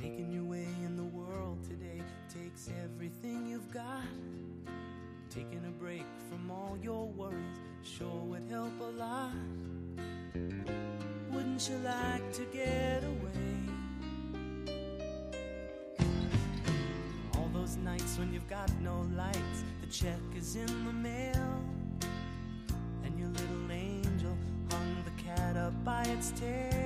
[0.00, 2.00] Making your way in the world today
[2.32, 4.04] takes everything you've got.
[5.28, 9.32] Taking a break from all your worries sure would help a lot.
[11.30, 13.58] Wouldn't you like to get away?
[17.34, 21.62] All those nights when you've got no lights, the check is in the mail,
[23.04, 24.36] and your little angel
[24.70, 26.85] hung the cat up by its tail,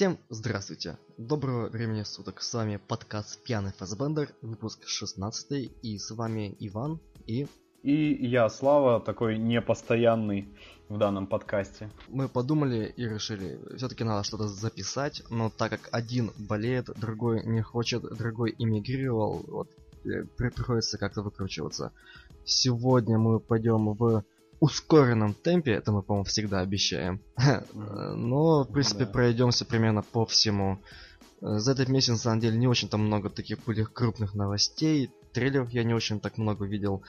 [0.00, 0.96] Всем здравствуйте.
[1.18, 2.40] Доброго времени суток.
[2.40, 5.70] С вами подкаст Пьяный Фасбендер, выпуск 16.
[5.82, 7.46] И с вами Иван и...
[7.82, 10.48] И я, Слава, такой непостоянный
[10.88, 11.90] в данном подкасте.
[12.08, 17.60] Мы подумали и решили, все-таки надо что-то записать, но так как один болеет, другой не
[17.60, 19.68] хочет, другой эмигрировал, вот
[20.06, 21.92] э, при- приходится как-то выкручиваться.
[22.46, 24.24] Сегодня мы пойдем в
[24.60, 27.20] ускоренном темпе, это мы, по-моему, всегда обещаем.
[28.14, 29.10] Но, в принципе, Да.
[29.12, 30.78] пройдемся примерно по всему.
[31.42, 35.10] Э, За этот месяц, на самом деле, не очень там много таких были крупных новостей.
[35.32, 37.02] Трейлеров я не очень так много видел.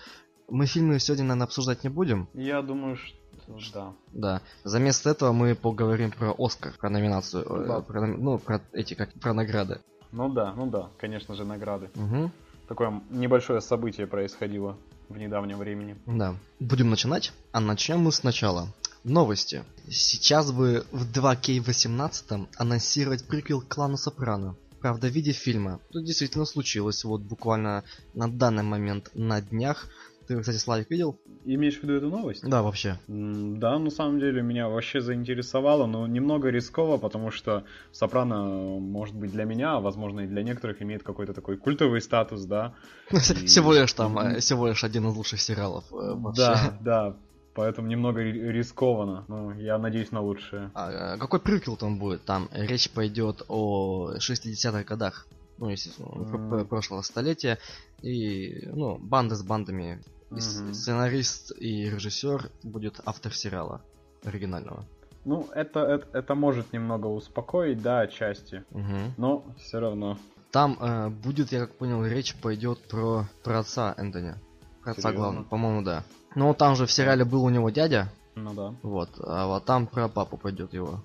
[0.49, 2.27] Мы фильмы сегодня, наверное, обсуждать не будем.
[2.33, 3.93] Я думаю, что да.
[4.13, 4.41] Да.
[4.63, 7.81] Заместо этого мы поговорим про Оскар, про номинацию, э, Да.
[7.81, 9.79] про ну, про эти, как, про награды.
[10.11, 11.89] Ну да, ну да, конечно же, награды.
[11.95, 12.31] Мгм.
[12.67, 14.77] Такое небольшое событие происходило
[15.11, 15.97] в недавнем времени.
[16.05, 16.35] Да.
[16.59, 17.33] Будем начинать?
[17.51, 18.67] А начнем мы сначала.
[19.03, 19.63] Новости.
[19.89, 24.55] Сейчас бы в 2К18 анонсировать приквел клану Сопрано.
[24.79, 25.79] Правда, в виде фильма.
[25.89, 27.83] Это действительно случилось вот буквально
[28.13, 29.87] на данный момент на днях.
[30.31, 31.19] Ты, кстати, Славик видел?
[31.43, 32.47] Имеешь в виду эту новость?
[32.47, 32.97] Да, вообще.
[33.09, 39.31] Да, на самом деле меня вообще заинтересовало, но немного рисково, потому что Сопрано, может быть,
[39.31, 42.75] для меня, а возможно и для некоторых имеет какой-то такой культовый статус, да.
[43.09, 46.41] Всего лишь там, всего лишь один из лучших сериалов э, вообще.
[46.41, 47.17] Да, да,
[47.53, 50.71] поэтому немного ри- рискованно, но я надеюсь на лучшее.
[50.75, 52.23] А, э, какой приквел там будет?
[52.23, 55.27] Там речь пойдет о 60-х годах.
[55.57, 57.59] Ну, естественно, про- прошлого столетия.
[58.01, 60.01] И, ну, банды с бандами.
[60.31, 60.73] Мгм.
[60.73, 63.81] Сценарист и режиссер будет автор сериала
[64.23, 64.85] оригинального.
[65.25, 69.13] Ну, это, это, это может немного успокоить, да, отчасти, Мгм.
[69.17, 70.17] но все равно.
[70.51, 74.35] Там э, будет, я как понял, речь пойдет про, про отца Энтони.
[74.83, 76.03] Про отца главного, по-моему, да.
[76.35, 78.73] Ну, там же в сериале был у него дядя, Ну да.
[78.81, 81.03] вот, а вот там про папу пойдет его.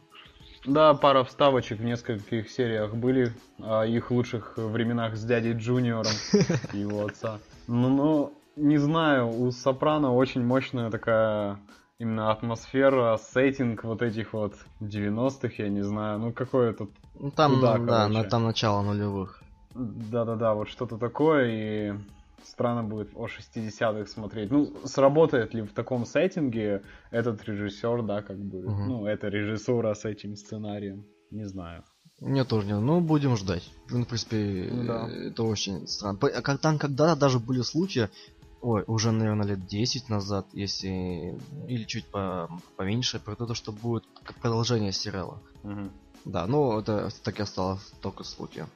[0.65, 6.13] Да, пара вставочек в нескольких сериях были о их лучших временах с дядей Джуниором
[6.73, 7.39] и его отца.
[7.69, 11.59] Ну, ну, не знаю, у Сопрано очень мощная такая
[11.99, 16.91] именно атмосфера, сеттинг вот этих вот 90-х, я не знаю, ну какое тут...
[17.19, 19.43] Ну, там, Куда, да, на, там начало нулевых.
[19.75, 21.95] Да-да-да, вот что-то такое, и
[22.45, 24.51] странно будет о 60-х смотреть.
[24.51, 28.89] Ну, сработает ли в таком сеттинге этот режиссер, да, как бы, Мгм.
[28.89, 31.85] ну, эта режиссура с этим сценарием, не знаю.
[32.21, 32.75] Мне тоже не...
[32.79, 33.71] Ну, будем ждать.
[33.91, 35.07] Ну, в принципе, Ну да.
[35.09, 36.19] это очень странно.
[36.23, 38.09] А как- Там когда-то даже были случаи,
[38.61, 41.39] ой, уже, наверное, лет 10 назад, если...
[41.69, 44.05] Или чуть по- поменьше, про то, что будет
[44.41, 45.41] продолжение сериала.
[45.63, 45.91] Мгм.
[46.25, 48.67] Да, ну, это так и осталось только слухи.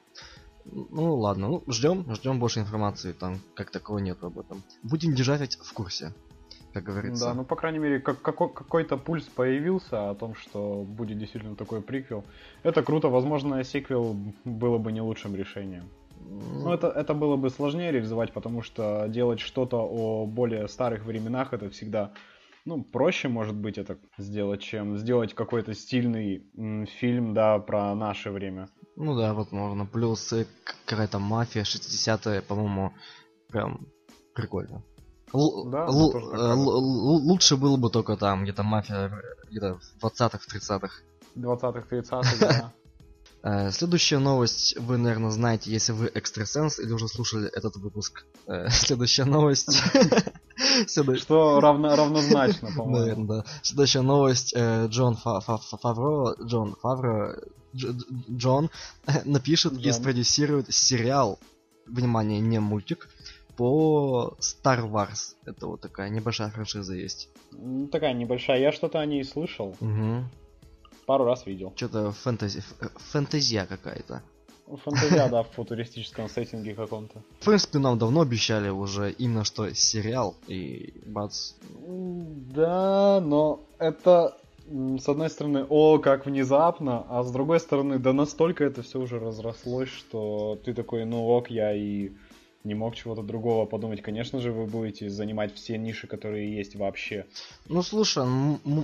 [0.65, 4.61] Ну, ладно, ну, ждем, ждем больше информации, там, как такого нет об этом.
[4.83, 6.13] Будем держать в курсе,
[6.73, 7.25] как говорится.
[7.25, 11.55] Да, ну, по крайней мере, как, како- какой-то пульс появился о том, что будет действительно
[11.55, 12.23] такой приквел.
[12.63, 14.15] Это круто, возможно, сиквел
[14.45, 15.89] было бы не лучшим решением.
[16.31, 21.53] Ну, это, это было бы сложнее реализовать, потому что делать что-то о более старых временах,
[21.53, 22.11] это всегда,
[22.65, 28.31] ну, проще, может быть, это сделать, чем сделать какой-то стильный м, фильм, да, про наше
[28.31, 28.69] время.
[28.95, 29.85] Ну да, вот можно.
[29.85, 30.45] Плюс э,
[30.85, 32.93] какая-то мафия 60-е, по-моему,
[33.49, 33.87] прям
[34.33, 34.83] прикольно.
[35.33, 39.11] Л- Да, л- э, л- л- лучше было бы только там, где-то мафия, э,
[39.49, 40.93] где-то в 20-х, в 30-х.
[41.35, 42.71] 20-х, 30-х, да.
[43.43, 48.25] Э, Следующая новость, вы, наверное, знаете, если вы экстрасенс или уже слушали этот выпуск.
[48.47, 49.81] Э, Следующая новость.
[50.87, 52.97] Что равно, равнозначно, по-моему.
[52.99, 53.45] Наверное, да.
[53.63, 54.53] Следующая новость.
[54.55, 57.39] э, Джон Фа- Фа- Фа- Фавро, Джон Фавро,
[57.73, 58.69] Дж- Дж- Джон
[59.25, 61.39] напишет и спродюсирует сериал,
[61.87, 63.09] внимание, не мультик,
[63.57, 65.35] по Star Wars.
[65.45, 67.29] Это вот такая небольшая франшиза есть.
[67.91, 68.59] Такая небольшая.
[68.59, 69.75] Я что-то о ней слышал.
[69.79, 70.23] Угу.
[71.11, 71.73] Пару раз видел.
[71.75, 72.63] Что-то фэнтези,
[73.11, 74.23] фэнтезия какая-то.
[74.85, 77.21] Фантазия, да, в футуристическом сеттинге каком-то.
[77.41, 81.51] В принципе, нам давно обещали уже именно что сериал, и бац.
[81.85, 88.63] Да, но это с одной стороны, о, как внезапно, а с другой стороны, да настолько
[88.63, 92.11] это все уже разрослось, что ты такой, ну ок, я и
[92.63, 94.01] не мог чего-то другого подумать.
[94.01, 97.25] Конечно же, вы будете занимать все ниши, которые есть вообще.
[97.67, 98.25] Ну, слушай,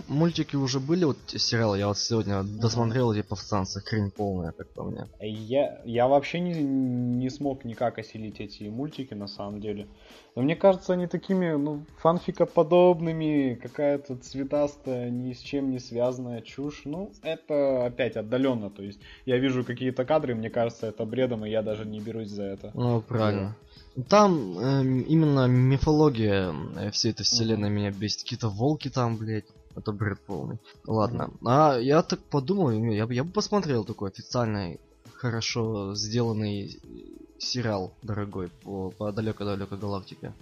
[0.07, 4.83] мультики уже были, вот сериалы, я вот сегодня досмотрел эти повстанцы, хрень полная, как по
[4.83, 5.07] мне.
[5.21, 9.87] Я, я вообще не, не смог никак осилить эти мультики, на самом деле.
[10.37, 16.83] Но мне кажется, они такими, ну, фанфикоподобными, какая-то цветастая, ни с чем не связанная чушь.
[16.85, 21.49] Ну, это опять отдаленно, то есть я вижу какие-то кадры, мне кажется, это бредом, и
[21.49, 22.69] я даже не берусь за это.
[22.75, 23.55] Ну, правильно.
[24.09, 27.73] Там э, именно мифология э, всей этой вселенной mm-hmm.
[27.73, 28.21] меня бесит.
[28.21, 29.45] Какие-то волки там, блядь.
[29.75, 30.59] Это бред полный.
[30.85, 31.31] Ладно.
[31.31, 31.47] Mm-hmm.
[31.47, 34.79] А я так подумал, я, я бы посмотрел такой официальный,
[35.15, 36.79] хорошо сделанный
[37.39, 40.33] сериал, дорогой, по, по далекой-далекой галактике.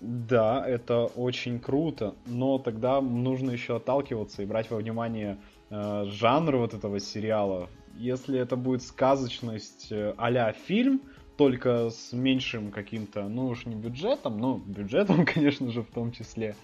[0.00, 5.38] Да, это очень круто, но тогда нужно еще отталкиваться и брать во внимание
[5.70, 7.68] э, жанр вот этого сериала.
[7.94, 11.00] Если это будет сказочность э, а фильм,
[11.36, 16.56] только с меньшим каким-то, ну уж не бюджетом, ну бюджетом, конечно же, в том числе.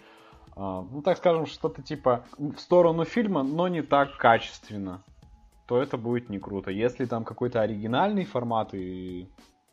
[0.54, 5.02] А, ну так скажем, что-то типа в сторону фильма, но не так качественно,
[5.66, 6.70] то это будет не круто.
[6.70, 9.28] Если там какой-то оригинальный формат и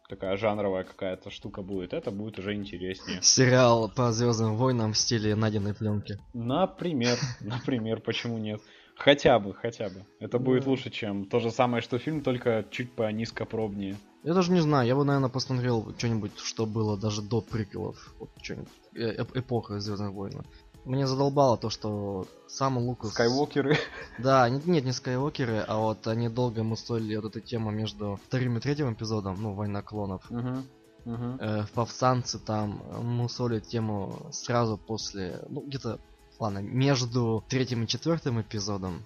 [0.09, 3.21] такая жанровая какая-то штука будет, это будет уже интереснее.
[3.21, 6.17] Сериал по Звездным войнам в стиле найденной пленки.
[6.33, 8.59] Например, например, почему нет?
[8.97, 10.05] Хотя бы, хотя бы.
[10.19, 13.95] Это будет лучше, чем то же самое, что фильм, только чуть по низкопробнее.
[14.23, 18.13] Я даже не знаю, я бы, наверное, посмотрел что-нибудь, что было даже до приколов.
[18.19, 18.67] Вот что-нибудь.
[18.95, 20.43] Э эпоха Звездных войн.
[20.89, 23.11] Мне задолбало то, что сам Лукас...
[23.11, 23.77] Скайуокеры.
[24.17, 28.57] Да, нет, нет, не Скайуокеры, а вот они долго мусолили вот эту тему между вторым
[28.57, 30.23] и третьим эпизодом, ну, Война клонов.
[30.31, 30.63] Угу.
[31.05, 31.37] Угу.
[31.39, 35.99] Э, в Повстанце там мусолят тему сразу после, ну, где-то,
[36.39, 39.03] ладно, между третьим и четвертым эпизодом.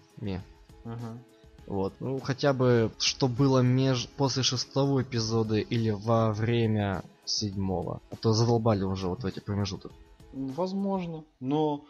[0.86, 1.20] Угу.
[1.68, 4.08] Вот, ну хотя бы, что было меж...
[4.16, 8.02] после шестого эпизода или во время седьмого.
[8.10, 9.92] А то задолбали уже вот в эти промежуток.
[10.34, 11.86] Возможно, но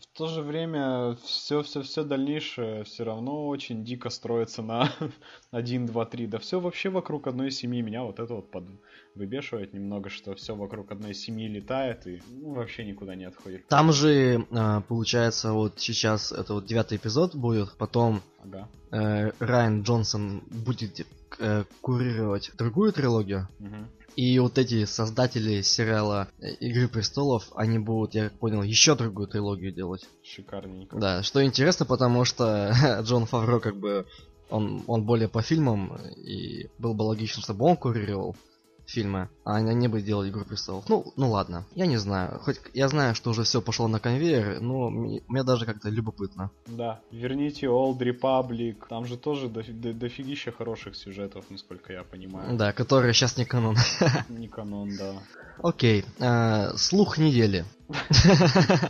[0.00, 4.90] в то же время все, все, все дальнейшее все равно очень дико строится на
[5.50, 6.26] 1, 2, 3.
[6.26, 7.82] Да все вообще вокруг одной семьи.
[7.82, 8.64] Меня вот это вот под...
[9.14, 13.66] выбешивает немного, что все вокруг одной семьи летает и ну, вообще никуда не отходит.
[13.68, 18.68] Там же, а, получается, вот сейчас это вот девятый эпизод будет, потом ага.
[18.90, 21.06] э, Райан Джонсон будет
[21.38, 23.48] э, курировать другую трилогию.
[23.60, 24.01] Угу.
[24.16, 29.72] И вот эти создатели сериала э, Игры престолов, они будут, я понял, еще другую трилогию
[29.72, 30.06] делать.
[30.22, 30.98] Шикарненько.
[30.98, 32.72] Да, что интересно, потому что
[33.02, 34.06] Джон Фавро как бы
[34.50, 38.36] он, он более по фильмам, и было бы логично, чтобы он курировал
[38.92, 40.88] фильмы, а они бы делали Игру престолов.
[40.88, 42.38] Ну, ну ладно, я не знаю.
[42.42, 46.50] Хоть я знаю, что уже все пошло на конвейер, но мне, мне даже как-то любопытно.
[46.66, 52.56] Да, верните Old Republic, там же тоже до, до, дофигища хороших сюжетов, насколько я понимаю.
[52.56, 53.76] Да, которые сейчас не канон.
[54.28, 55.14] Не канон, да.
[55.62, 57.64] Окей, э, слух недели.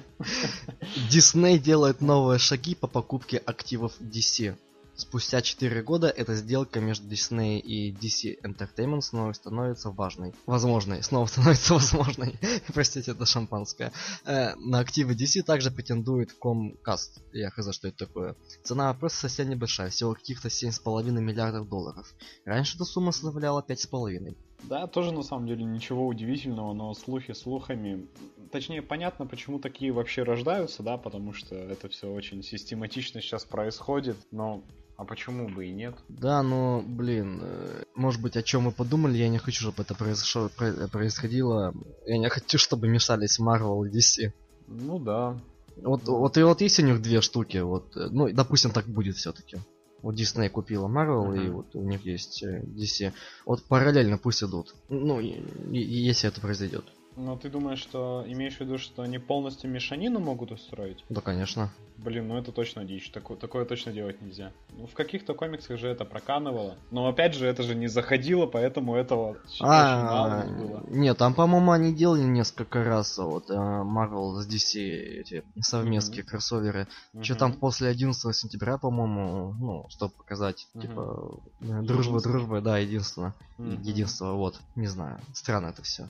[1.11, 4.57] Дисней делает новые шаги по покупке активов DC.
[5.03, 10.33] Спустя 4 года эта сделка между Disney и DC Entertainment снова становится важной.
[10.47, 11.03] Возможной.
[11.03, 12.39] Снова становится возможной.
[12.73, 13.93] Простите, это шампанское.
[14.25, 17.21] Э, на активы DC также претендует Comcast.
[17.33, 18.37] Я хз, что это такое.
[18.63, 22.15] Цена просто совсем небольшая, всего каких-то 7,5 миллиардов долларов.
[22.45, 24.37] Раньше эта сумма составляла 5,5.
[24.65, 28.07] Да, тоже на самом деле ничего удивительного, но слухи слухами.
[28.51, 34.17] Точнее, понятно, почему такие вообще рождаются, да, потому что это все очень систематично сейчас происходит,
[34.31, 34.63] но
[34.97, 35.95] а почему бы и нет?
[36.09, 39.95] Да, но, блин, э, может быть, о чем мы подумали, я не хочу, чтобы это
[39.95, 40.49] произошло,
[40.93, 41.75] происходило.
[42.07, 44.33] Я не хочу, чтобы мешались Marvel и DC.
[44.69, 45.37] Ну да.
[45.77, 49.17] Вот, вот и вот есть у них две штуки, вот, э, ну, допустим, так будет
[49.17, 49.59] все-таки.
[50.03, 51.47] Вот Disney купила Marvel, uh-huh.
[51.47, 53.13] и вот у них есть э, DC.
[53.47, 54.75] Вот параллельно пусть идут.
[54.89, 55.41] Ну, и,
[55.71, 56.85] и, если это произойдет.
[57.17, 61.05] Но ты думаешь, что имеешь в виду, что они полностью мешанину могут устроить?
[61.09, 61.71] Да, конечно.
[61.99, 63.11] Блин, ну это точно дичь.
[63.11, 64.51] Такое, такое точно делать нельзя.
[64.71, 66.77] Ну, в каких-то комиксах же это проканывало.
[66.91, 70.85] Но опять же, это же не заходило, поэтому этого а, мало было.
[70.89, 76.27] Нет, там, по-моему, они делали несколько раз вот э, Marvel с DC эти совместные mm-hmm.
[76.27, 76.89] кроссоверы.
[77.15, 77.23] Mm-hmm.
[77.23, 80.81] Что там после 11 сентября, по-моему, ну, чтобы показать, mm-hmm.
[80.81, 83.35] типа, дружба, дружба, да, единственное.
[83.59, 83.83] Mm-hmm.
[83.83, 84.61] Единство, вот.
[84.75, 85.21] Не знаю.
[85.35, 86.09] Странно это все.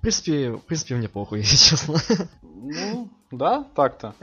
[0.00, 1.98] В принципе, в принципе, мне похуй, если честно.
[2.42, 4.14] Ну, да, так-то.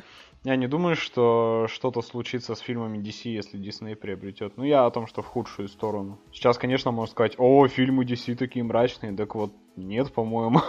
[0.43, 4.57] Я не думаю, что что-то случится с фильмами DC, если Disney приобретет.
[4.57, 6.17] Ну, я о том, что в худшую сторону.
[6.33, 9.15] Сейчас, конечно, можно сказать, о, фильмы DC такие мрачные.
[9.15, 10.61] Так вот, нет, по-моему.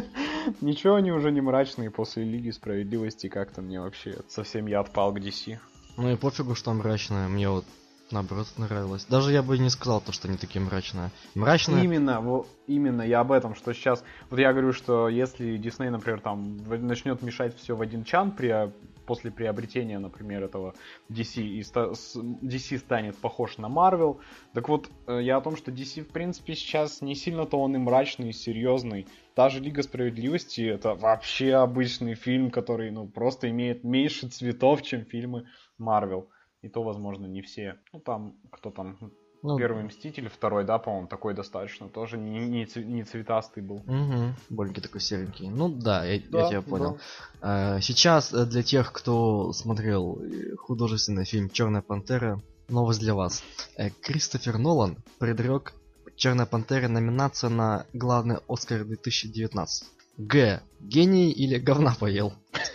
[0.62, 3.28] Ничего, они уже не мрачные после Лиги Справедливости.
[3.28, 5.58] Как-то мне вообще совсем я отпал к DC.
[5.98, 7.28] Ну и пофигу, что мрачное.
[7.28, 7.66] Мне вот
[8.10, 9.04] наоборот нравилось.
[9.06, 11.10] Даже я бы не сказал то, что они такие мрачные.
[11.34, 11.84] Мрачные...
[11.84, 14.04] Именно, вот, именно я об этом, что сейчас...
[14.30, 18.72] Вот я говорю, что если Дисней, например, там начнет мешать все в один чан при,
[19.06, 20.74] после приобретения, например, этого
[21.10, 24.18] DC, и DC станет похож на Marvel.
[24.52, 27.78] Так вот, э, я о том, что DC, в принципе, сейчас не сильно-то он и
[27.78, 29.06] мрачный, и серьезный.
[29.34, 35.04] Та же Лига Справедливости это вообще обычный фильм, который, ну, просто имеет меньше цветов, чем
[35.04, 35.46] фильмы
[35.80, 36.26] Marvel.
[36.66, 37.76] И то, возможно, не все.
[37.92, 38.98] Ну, там, кто там,
[39.40, 41.88] ну, Первый Мститель, второй, да, по-моему, такой достаточно.
[41.88, 43.76] Тоже не, не, не цветастый был.
[43.76, 45.48] Угу, боленький такой серенький.
[45.48, 46.98] Ну да, я, да, я тебя понял.
[47.40, 47.80] Да.
[47.80, 53.44] Сейчас э, для тех, кто смотрел э, художественный фильм Черная пантера, новость для вас.
[53.76, 55.72] Э, Кристофер Нолан предрек
[56.16, 59.88] Черная пантера номинация на главный Оскар 2019.
[60.18, 60.60] Г.
[60.80, 62.32] Гений или говна поел?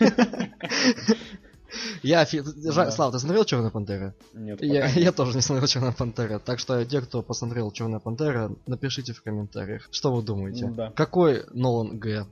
[2.02, 2.90] Я, да.
[2.90, 4.14] Слава, ты смотрел Черная пантера?
[4.34, 6.38] Нет, я, я тоже не смотрел Черная пантера.
[6.38, 10.66] Так что те, кто посмотрел Черная пантера, напишите в комментариях, что вы думаете.
[10.66, 10.92] Да.
[10.94, 12.26] Какой Нолан Г?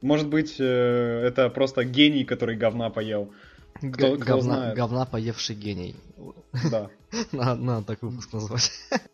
[0.00, 3.30] Может быть, э, это просто гений, который говна поел.
[3.74, 4.76] Кто, кто говна, знает.
[4.76, 5.96] говна поевший гений.
[6.70, 6.90] Да.
[7.32, 8.70] Надо, надо так выпуск назвать.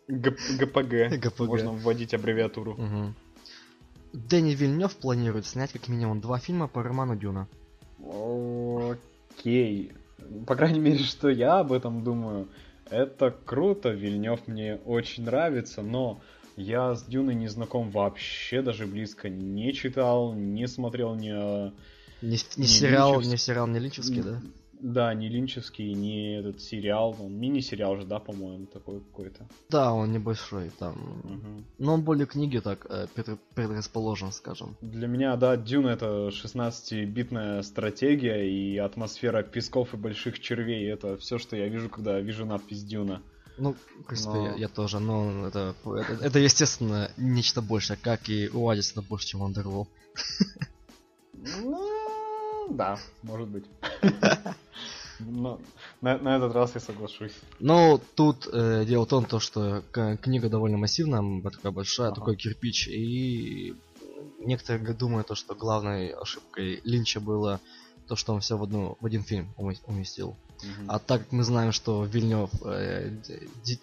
[0.07, 1.19] ГПГ.
[1.19, 1.39] ГПГ.
[1.39, 2.73] Можно вводить аббревиатуру.
[2.73, 3.13] Угу.
[4.13, 7.47] Дэнни Вильнев планирует снять как минимум два фильма по роману Дюна
[9.39, 9.91] окей.
[10.45, 12.49] По крайней мере, что я об этом думаю.
[12.89, 16.21] Это круто, Вильнев мне очень нравится, но
[16.55, 21.29] я с Дюной не знаком вообще, даже близко не читал, не смотрел ни...
[22.21, 24.41] Не, не, не сериал, не сериал, не линчевский, да?
[24.79, 29.45] Да, не линчевский, не этот сериал, он мини-сериал же, да, по-моему, такой какой-то.
[29.69, 30.93] Да, он небольшой там.
[31.23, 31.63] Угу.
[31.79, 33.07] Но он более книги так э,
[33.55, 34.77] предрасположен, скажем.
[34.81, 40.89] Для меня, да, Дюна это 16-битная стратегия и атмосфера песков и больших червей.
[40.89, 43.21] Это все, что я вижу, когда вижу надпись Дюна.
[43.57, 44.47] Ну, в принципе, но...
[44.47, 49.01] я, я тоже, но это, это, это, естественно, нечто большее, как и у Адис это
[49.01, 49.87] больше, чем Underworld.
[51.61, 52.18] Ну,
[52.69, 53.65] да, может быть.
[55.19, 55.59] Но
[56.01, 57.33] на, на этот раз я соглашусь.
[57.59, 62.15] Ну, тут э, дело в том, то, что книга довольно массивная, такая большая, ага.
[62.15, 63.75] такой кирпич, и
[64.39, 67.59] некоторые думают, то, что главной ошибкой Линча было
[68.07, 70.29] то, что он все в, одну, в один фильм уместил.
[70.29, 70.87] Угу.
[70.87, 73.11] А так как мы знаем, что Вильнев э,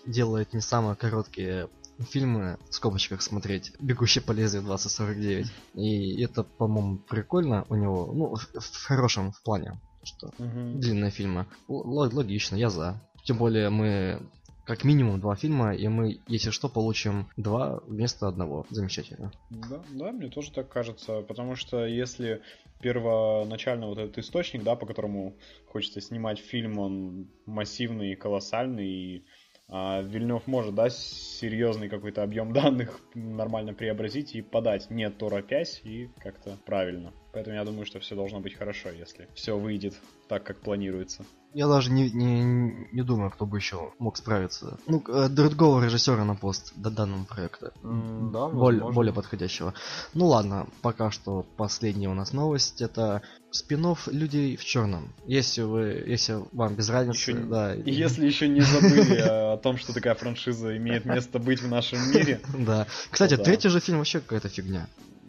[0.04, 5.46] делает не самые короткие фильмы в скобочках смотреть «Бегущий по лезвию 2049».
[5.74, 10.78] И это, по-моему, прикольно у него, ну, в, в хорошем в плане что угу.
[10.78, 11.46] длинные фильмы.
[11.68, 13.02] Л- логично, я за.
[13.24, 14.22] Тем более мы
[14.64, 18.66] как минимум два фильма, и мы, если что, получим два вместо одного.
[18.68, 19.32] Замечательно.
[19.48, 22.42] Да, да, мне тоже так кажется, потому что если
[22.80, 25.36] первоначально вот этот источник, да, по которому
[25.66, 29.24] хочется снимать фильм, он массивный и колоссальный, и
[29.68, 36.56] Вильнев может, да, серьезный какой-то объем данных нормально преобразить и подать, не торопясь и как-то
[36.64, 37.12] правильно.
[37.36, 39.92] Поэтому я думаю, что все должно быть хорошо, если все выйдет
[40.26, 41.22] так, как планируется.
[41.52, 44.78] Я даже не, не, не думаю, кто бы еще мог справиться.
[44.86, 47.74] Ну, э, другого режиссера на пост до данного проекта.
[47.82, 49.74] Mm, да, более, более подходящего.
[50.14, 52.80] Ну ладно, пока что последняя у нас новость.
[52.80, 55.12] Это спинов людей в черном.
[55.26, 57.74] Если вы, если вам без разницы, еще, да.
[57.84, 62.40] Если еще не забыли о том, что такая франшиза имеет место быть в нашем мире.
[62.58, 62.86] Да.
[63.10, 64.88] Кстати, третий же фильм вообще какая-то фигня.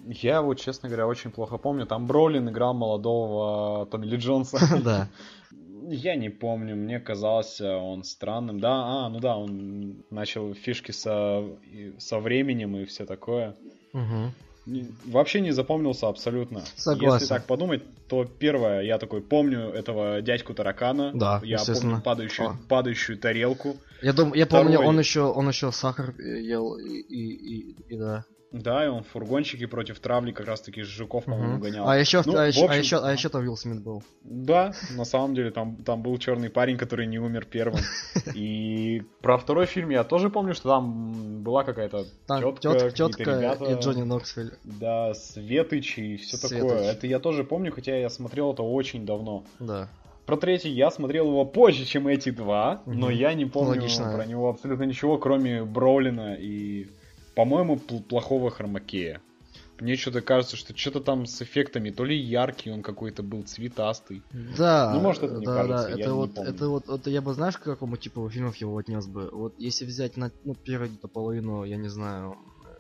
[0.10, 1.86] Я его, честно говоря, очень плохо помню.
[1.86, 4.58] Там Бролин играл молодого Томми Ли Джонса.
[4.84, 5.10] Да.
[5.90, 8.60] Я не помню, мне казалось он странным.
[8.60, 11.46] Да, а, ну да, он начал фишки со,
[11.98, 13.56] со временем и все такое.
[13.94, 14.34] Угу.
[15.06, 16.62] Вообще не запомнился абсолютно.
[16.76, 17.14] Согласен.
[17.16, 21.12] Если так подумать, то первое, я такой помню этого дядьку таракана.
[21.14, 23.78] Да, я помню падающую, падающую тарелку.
[24.02, 24.74] Я думаю, я Второй...
[24.74, 28.26] помню, он еще, он еще сахар ел и, и, и, и да.
[28.52, 31.64] Да, и он в фургончике против травли как раз таки жуков, по-моему, угу.
[31.64, 31.88] гонял.
[31.88, 32.72] А еще, ну, а, еще, общем...
[32.72, 34.04] а, еще, а еще там Уилл Смит был.
[34.24, 37.82] Да, на самом деле там, там был черный парень, который не умер первым.
[38.34, 43.80] И про второй фильм я тоже помню, что там была какая-то тетка, тетка ребята, и
[43.80, 44.52] Джонни Ноксвилл.
[44.64, 46.58] Да, Светыч и все Светоч.
[46.58, 46.92] такое.
[46.92, 49.44] Это я тоже помню, хотя я смотрел это очень давно.
[49.60, 49.90] Да.
[50.26, 52.94] Про третий я смотрел его позже, чем эти два, угу.
[52.94, 54.12] но я не помню Логично.
[54.14, 56.90] про него абсолютно ничего, кроме Броулина и
[57.38, 59.22] по-моему, плохого хромакея.
[59.80, 64.24] мне что-то кажется, что что-то там с эффектами, то ли яркий он какой-то был, цветастый.
[64.58, 66.50] Да, Ну, может, это мне да, кажется, да, я это не вот, помню.
[66.50, 69.30] это вот, это я бы знаешь, к какому типу фильмов его отнес бы?
[69.32, 72.38] Вот если взять на ну, первую половину, я не знаю,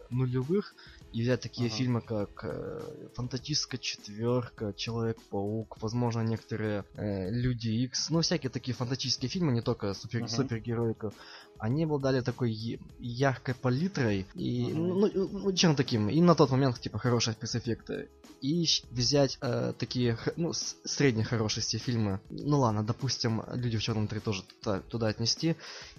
[0.09, 0.73] нулевых,
[1.11, 1.77] и взять такие Ага.
[1.77, 9.29] фильмы, как э, Фантастическая четверка, Человек-паук, возможно, некоторые э, Люди Икс, ну, всякие такие фантастические
[9.29, 10.29] фильмы, не только супер, Мгм.
[10.29, 11.13] супергероиков,
[11.59, 12.51] они обладали такой
[12.99, 14.99] яркой палитрой и, Мгм.
[14.99, 18.09] ну, ну, ну, чем таким, и на тот момент, типа, хорошие спецэффекты.
[18.41, 24.19] И взять э, такие, ну, средней хорошести фильмы, ну ладно, допустим, Люди в черном 3
[24.19, 25.55] тоже туда, туда отнести,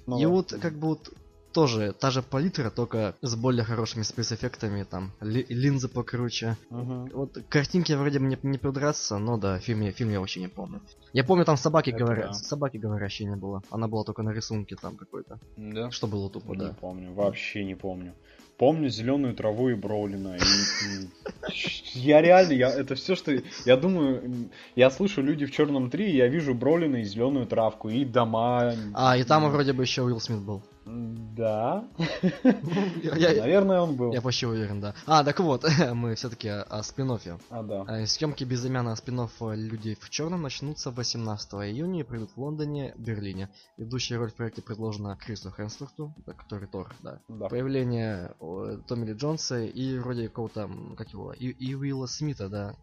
[0.06, 1.12] Ну и вот как бы вот
[1.52, 6.56] тоже та же палитра, только с более хорошими спецэффектами, там ли- линзы покруче.
[6.70, 7.10] Мгм.
[7.14, 10.48] Вот картинки вроде бы не, не придраться, но да, фильм я, фильм я вообще не
[10.48, 10.80] помню.
[11.12, 12.34] Я помню, там собаки Это говорят, да.
[12.34, 13.62] собаки говорящей не было.
[13.70, 15.38] Она была только на рисунке там какой-то.
[15.56, 15.90] Да?
[15.90, 16.76] Что было тупо, Не да.
[16.80, 18.14] помню, вообще не помню.
[18.58, 20.36] Помню зеленую траву и Броулина.
[20.36, 21.10] и, м,
[21.94, 23.32] Я реально, я, это все, что...
[23.64, 28.04] Я думаю, я слышу люди в черном 3, я вижу Броулина и зеленую травку, и
[28.04, 28.72] дома.
[28.94, 30.62] А, и там М, вроде бы еще Уилл Смит был.
[30.88, 31.84] Да.
[33.02, 34.12] Наверное, он был.
[34.12, 34.94] я почти уверен, да.
[35.06, 35.64] А, так вот,
[35.94, 37.38] мы все-таки о, спин-оффе.
[37.50, 37.84] А, да.
[37.88, 43.50] Э, Съемки безымянного спин «Людей в черном» начнутся 18 июня и пройдут в Лондоне, Берлине.
[43.76, 47.20] Ведущая роль в проекте предложена Крису Хемсворту, да, который Тор, да.
[47.28, 47.48] Да.
[47.48, 48.34] Появление
[48.86, 52.74] Томми Ли Джонса и вроде какого-то, как его, и, и Уилла Смита, да,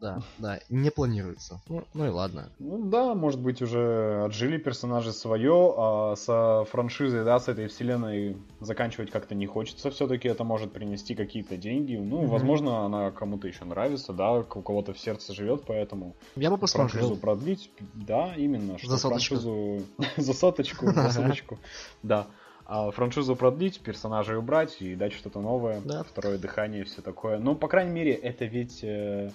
[0.00, 1.60] да, да, не планируется.
[1.68, 2.50] Ну, ну и ладно.
[2.58, 8.36] Ну да, может быть, уже отжили персонажи свое, а со франшизой, да, с этой вселенной
[8.60, 9.90] заканчивать как-то не хочется.
[9.90, 11.96] Все-таки это может принести какие-то деньги.
[11.96, 12.28] Ну, Мгм.
[12.30, 17.14] возможно, она кому-то еще нравится, да, у кого-то в сердце живет, поэтому Я бы франшизу
[17.14, 17.16] посмотрел.
[17.16, 19.34] продлить, да, именно, что За соточку.
[19.36, 19.82] франшизу
[20.16, 21.58] за соточку, за соточку,
[22.02, 22.26] да.
[22.64, 26.04] А франшизу продлить, персонажей убрать и дать что-то новое, Да.
[26.04, 27.38] второе дыхание, все такое.
[27.38, 29.30] Ну, по крайней мере, это ведь э,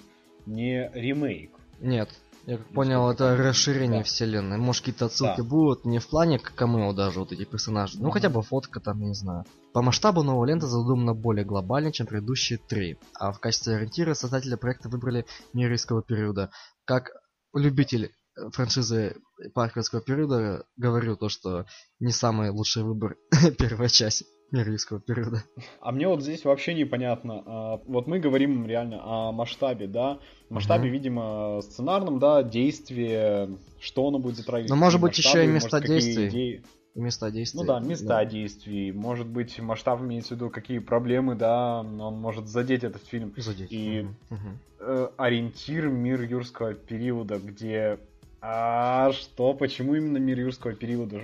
[0.46, 1.52] не ремейк.
[1.80, 2.08] Нет.
[2.48, 4.04] Я как Насколько понял, это расширение да.
[4.04, 4.56] вселенной.
[4.56, 5.44] Может, какие-то отсылки Да.
[5.44, 7.98] будут не в плане к камео даже вот этих персонажей.
[7.98, 8.12] Ну, Мгм.
[8.12, 9.44] хотя бы фотка там, я не знаю.
[9.74, 12.98] По масштабу новая лента задумана более глобально, чем предыдущие три.
[13.20, 16.50] А в качестве ориентира создатели проекта выбрали мир юрского периода.
[16.86, 17.10] Как
[17.52, 19.16] любитель э, франшизы
[19.52, 21.66] парковского периода говорю то, что
[22.00, 23.16] не самый лучший выбор
[23.58, 25.42] первая часть мир юрского периода.
[25.80, 27.42] А мне вот здесь вообще непонятно.
[27.46, 30.18] А, Вот мы говорим реально о масштабе, да?
[30.48, 30.92] Масштабе, Мгм.
[30.92, 34.70] видимо, сценарном, да, действие, что оно будет затрагивать.
[34.70, 36.28] Но, может быть, еще масштабы, и может, места какие действий.
[36.28, 36.62] идеи.
[36.94, 37.60] Места действия.
[37.60, 38.90] Ну да, места действий.
[38.92, 43.32] Может быть, масштаб имеется в виду, какие проблемы, да, он может задеть этот фильм.
[43.36, 43.70] Задеть.
[43.70, 44.58] И- мгм.
[44.80, 47.98] Э, ориентир мир юрского периода, где...
[48.40, 51.20] А что, почему именно мир юрского периода?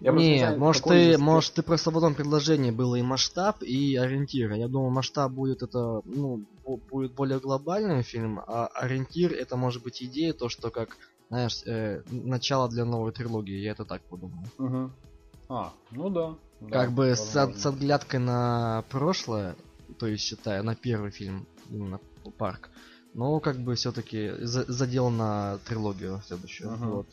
[0.00, 3.96] Я Не, может ты, здесь- может ты просто в одном предложении было и масштаб, и
[3.96, 4.52] ориентир.
[4.52, 6.44] Я думаю, масштаб будет это, ну,
[6.90, 10.96] будет более глобальный фильм, а ориентир это может быть идея, то, что как,
[11.30, 14.44] знаешь, э, начало для новой трилогии, я это так подумал.
[14.58, 14.94] Мгм.
[15.48, 16.36] А, ну да.
[16.60, 19.56] да, как бы с, с отглядкой на прошлое,
[19.98, 21.98] то есть считая на первый фильм, именно
[22.36, 22.70] парк,
[23.14, 26.70] но как бы все-таки задел на трилогию следующую.
[26.70, 26.90] Мгм.
[26.90, 27.06] Вот.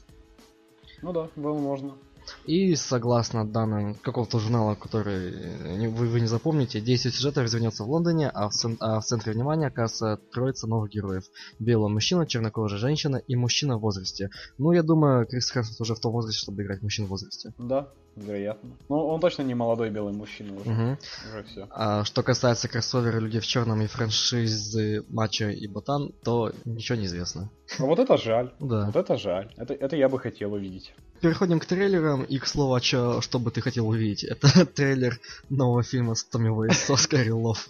[1.01, 1.97] Ну да, возможно.
[2.45, 7.89] И согласно данным какого-то журнала, который э, вы, вы не запомните, действие сюжета развернется в
[7.89, 11.23] Лондоне, а в, цен- а в центре внимания оказывается троица новых героев.
[11.59, 14.29] Белый мужчина, чернокожая женщина и мужчина в возрасте.
[14.57, 17.53] Ну, я думаю, Крис Хемсворт уже в том возрасте, чтобы играть мужчин в возрасте.
[17.57, 18.71] Да, вероятно.
[18.89, 20.69] Ну, он точно не молодой белый мужчина уже.
[20.69, 20.97] Мгм.
[21.29, 21.67] Уже все.
[21.71, 27.05] А что касается кроссовера «Людей в черном» и франшизы Мачо и Ботан, то ничего не
[27.05, 27.49] известно.
[27.79, 28.53] А вот это жаль.
[28.59, 28.85] Да.
[28.85, 29.53] Вот это жаль.
[29.57, 30.93] Это, это я бы хотел увидеть.
[31.25, 34.23] Переходим к трейлерам, и к слову, чё, что бы ты хотел увидеть.
[34.29, 37.67] Это трейлер нового фильма с Томми Уэйс, Скайри Лов.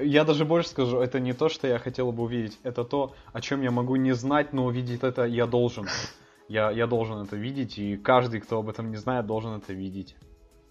[0.00, 3.42] Я даже больше скажу, это не то, что я хотел бы увидеть, это то, о
[3.42, 5.86] чем я могу не знать, но увидеть это я должен.
[6.48, 10.16] Я, я должен это видеть, и каждый, кто об этом не знает, должен это видеть.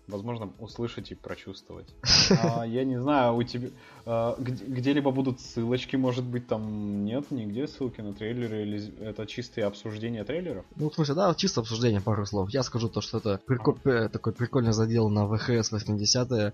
[0.07, 1.87] Возможно, услышать и прочувствовать.
[2.41, 3.69] А, я не знаю, у тебя
[4.05, 9.25] а, где- где-либо будут ссылочки, может быть, там нет нигде ссылки на трейлеры, или это
[9.25, 10.65] чистые обсуждения трейлеров?
[10.75, 12.49] Ну, в смысле, да, чисто обсуждение, пару слов.
[12.51, 16.53] Я скажу то, что это прико- э, такой прикольный задел на ВХС 80-е,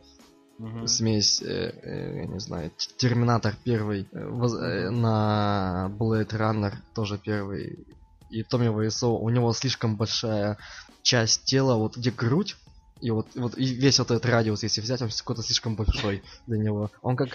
[0.57, 0.87] Мгм.
[0.87, 7.17] смесь, э, э, я не знаю, Терминатор первый, э, воз- э, на Blade Runner тоже
[7.17, 7.85] первый,
[8.29, 10.57] и Томми Вайсо, у него слишком большая
[11.03, 12.55] часть тела, вот где грудь,
[13.01, 16.57] и вот, вот и весь вот этот радиус, если взять, он какой-то слишком большой для
[16.57, 16.91] него.
[17.01, 17.29] Он как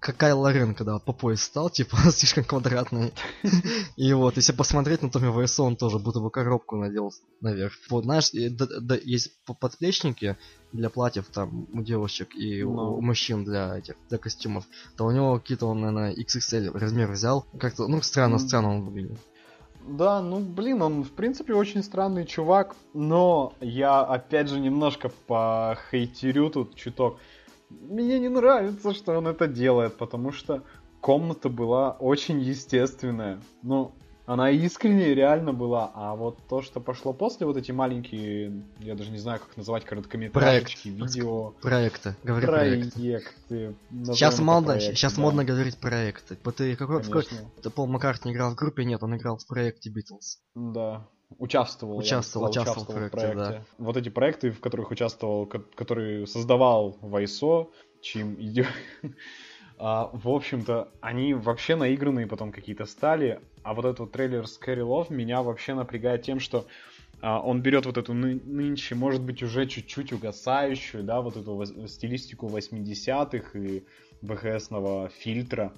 [0.00, 3.14] как Кайло Рен, когда по пояс стал, типа, слишком квадратный.
[3.96, 7.72] И вот, если посмотреть на Томми Вайсо, он тоже будто бы коробку надел наверх.
[7.88, 8.28] Вот, знаешь,
[9.02, 10.36] есть подплечники
[10.72, 12.96] для платьев там у девушек и у, Ну.
[12.96, 14.66] у мужчин для этих, для костюмов,
[14.98, 17.46] то у него какие-то он, наверное, XXL размер взял.
[17.58, 18.40] Как-то, ну, странно, М.
[18.40, 19.18] странно он выглядит.
[19.86, 26.48] Да, ну блин, он в принципе очень странный чувак, но я опять же немножко похейтерю
[26.48, 27.18] тут чуток.
[27.68, 30.62] Мне не нравится, что он это делает, потому что
[31.00, 33.40] комната была очень естественная.
[33.62, 33.92] Ну,
[34.26, 39.10] она искренне реально была, а вот то, что пошло после, вот эти маленькие, я даже
[39.10, 42.14] не знаю, как назвать, короткометражечки, видео, Проекты.
[42.22, 43.00] Говори проекты.
[44.12, 46.36] Сейчас модно, проекты, сейчас да, модно говорить проекты.
[46.56, 47.26] Ты какой, в какой-
[47.62, 48.84] ты Пол Маккартни играл в группе?
[48.84, 50.40] Нет, он играл в проекте Битлз.
[50.54, 51.06] Да.
[51.38, 56.96] Участвовал, Участвовал, сказал, участвовал в проекте, Вот эти проекты, в которых участвовал, ко- которые создавал
[57.00, 57.68] Вайсо,
[58.02, 58.66] чьим иде-
[59.78, 63.40] А, в общем-то, они вообще наигранные потом какие-то стали.
[63.62, 66.66] А вот этот вот трейлер Scary Love меня вообще напрягает тем, что
[67.20, 71.54] а, он берет вот эту ны- нынче, может быть, уже чуть-чуть угасающую, да, вот эту
[71.54, 73.82] вос- стилистику 80-х и
[74.22, 75.72] ВХСного фильтра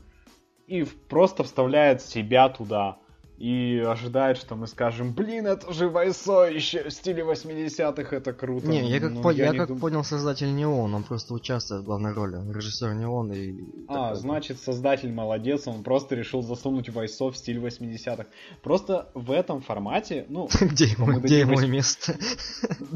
[0.67, 2.99] и просто вставляет себя туда
[3.39, 8.67] и ожидает, что мы скажем, блин, это же Вайсо еще в стиле 80-х, это круто.
[8.67, 11.35] Не, я как, Ну, по- я не как дум- понял, создатель не он, он просто
[11.35, 12.37] участвует в главной роли.
[12.51, 13.55] Режиссер не он и...
[13.89, 18.27] А, значит, создатель молодец, он просто решил засунуть Вайсо в стиль 80-х.
[18.63, 22.17] Просто в этом формате, ну, Где ему, место?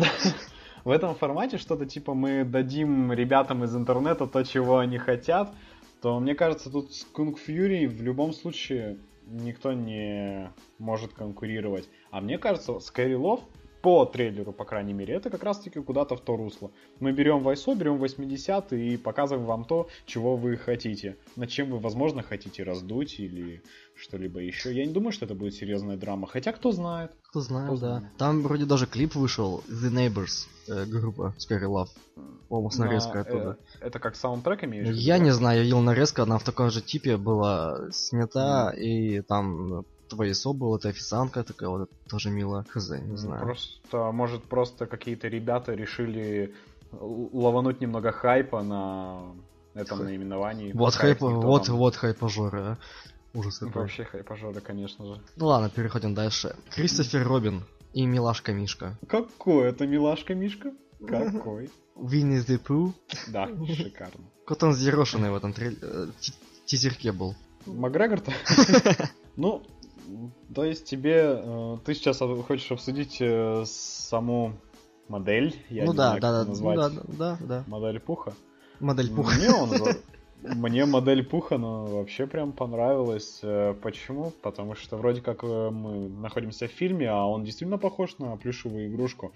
[0.85, 5.53] в этом формате что-то типа мы дадим ребятам из интернета то, чего они хотят,
[6.01, 8.99] то мне кажется, тут с Kung Fury в любом случае
[9.31, 11.89] никто не может конкурировать.
[12.11, 12.79] А мне кажется,
[13.17, 13.43] Love
[13.83, 16.71] по трейлеру, по крайней мере, это как раз-таки куда-то в то русло.
[16.99, 21.17] Мы берем Вайсо, берем 80 и показываем вам то, чего вы хотите.
[21.37, 23.63] Над чем вы, возможно, хотите раздуть или
[23.95, 24.75] что-либо еще.
[24.75, 26.27] Я не думаю, что это будет серьезная драма.
[26.27, 27.13] Хотя, кто знает.
[27.31, 27.99] Кто знает, Кто да.
[27.99, 28.17] знает.
[28.17, 31.89] Там вроде даже клип вышел, The Neighbors, э, группа Scary Love.
[32.49, 33.59] По-моему, с На- нарезкой э, оттуда.
[33.81, 34.95] это как саундтрек имеешь?
[34.97, 35.25] Я да?
[35.25, 40.33] не знаю, я видел нарезку, она в таком же типе была снята, и там твои
[40.35, 42.65] со было, это официантка такая, вот это тоже мило.
[42.69, 43.43] Хз, не Ну, знаю.
[43.43, 46.55] Просто, может, просто какие-то ребята решили
[46.93, 49.33] л- лавануть немного хайпа на
[49.75, 50.73] этом Хай- наименовании.
[50.73, 52.79] Вот пока их хайп, никто вот, там- вот хайпажоры, а.
[53.33, 53.83] Ужас какой.
[53.83, 55.21] Вообще хайпажоры, конечно же.
[55.37, 56.57] Ну ладно, переходим дальше.
[56.75, 58.99] Кристофер Робин и Милашка Мишка.
[59.09, 60.73] Какой это милашка Мишка?
[61.07, 61.71] Какой?
[61.97, 62.93] Винни the Pooh.
[63.29, 64.25] Да, шикарно.
[64.47, 66.33] Кот он взъерошенный в этом э, ти-
[66.67, 67.37] тизерке был.
[67.67, 68.33] Макгрегор-то?
[69.37, 69.63] Ну,
[70.55, 71.41] то есть тебе...
[71.43, 74.55] э, Ты сейчас хочешь обсудить э, саму
[75.09, 75.55] модель?
[75.69, 76.77] Я ну не да, знаю, да, как да, ну назвать.
[76.77, 77.65] да, да, да.
[77.67, 78.33] Модель Пуха?
[78.81, 79.37] Модель пух.
[79.37, 79.71] Мне он
[80.43, 83.41] Мне модель пуха, ну, вообще прям понравилась.
[83.43, 84.33] Э, Почему?
[84.43, 89.33] Потому что вроде как мы находимся в фильме, а он действительно похож на плюшевую игрушку.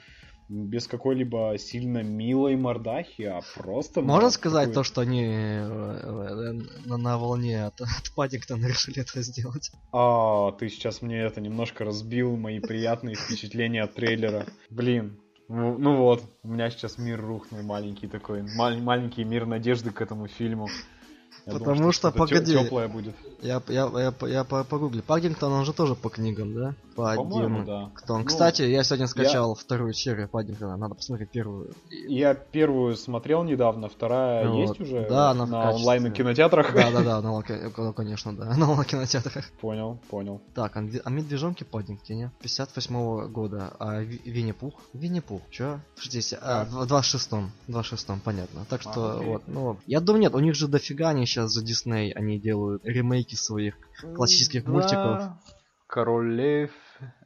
[0.48, 4.02] Без какой-либо сильно милой мордахи, а просто...
[4.02, 6.52] Можно сказать такой- то, что они э, э,
[6.85, 9.70] на, на волне от, от Паддингтона решили это сделать?
[9.92, 14.46] А, ты сейчас мне это немножко разбил, мои приятные впечатления от трейлера.
[14.68, 19.90] Блин, ну, ну вот, у меня сейчас мир рухнул маленький такой, мал- маленький мир надежды
[19.90, 20.68] к этому фильму.
[21.46, 22.52] Я Потому думал, что, тё- погоди.
[22.54, 23.14] тёплое будет.
[23.42, 25.02] Я, я, я, по- я по- погуглил.
[25.02, 26.74] Паддингтон, он же тоже по книгам, да?
[26.96, 27.80] По-моему, да.
[27.80, 28.20] Паддингтон.
[28.20, 30.76] Ну, Кстати, я сегодня скачал вторую серию Паддингтона.
[30.78, 31.74] Надо посмотреть первую.
[32.09, 34.80] Я первую смотрел недавно, вторая Ну есть вот.
[34.88, 35.80] уже Да, она на качестве.
[35.80, 36.72] онлайн кинотеатрах.
[36.72, 38.44] Да-да-да, на локе- ну, конечно, да.
[38.57, 39.50] На кинотеатрах.
[39.61, 40.40] Понял, понял.
[40.54, 44.72] Так, а, а медвежонки Паддингтоне 58 года, а Ви- Винни-Пух?
[44.94, 45.80] Винни-Пух, чё?
[45.96, 48.64] Подождите, а, в 26-м, 26-м, понятно.
[48.70, 49.26] Так что, А, окей.
[49.28, 52.85] вот, ну, я думаю, нет, у них же дофига они сейчас за Дисней, они делают
[52.85, 53.75] ремейки своих
[54.16, 54.70] классических Да.
[54.70, 55.23] мультиков.
[55.87, 56.70] Король Лев,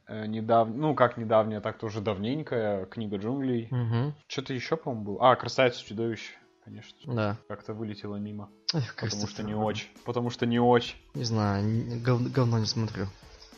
[0.09, 0.69] э, недав...
[0.69, 3.69] ну как недавняя, так-то уже давненькая, Книга джунглей.
[3.71, 5.31] Угу, Что-то еще, по-моему, было.
[5.33, 6.33] А, Красавица и чудовище,
[6.65, 7.15] конечно.
[7.15, 7.37] да.
[7.49, 8.51] Как-то вылетело мимо.
[8.75, 9.89] Эх, Потому что не очень.
[10.05, 10.97] Потому что не очень.
[11.15, 11.65] Не знаю,
[12.03, 13.07] гов- говно не смотрю.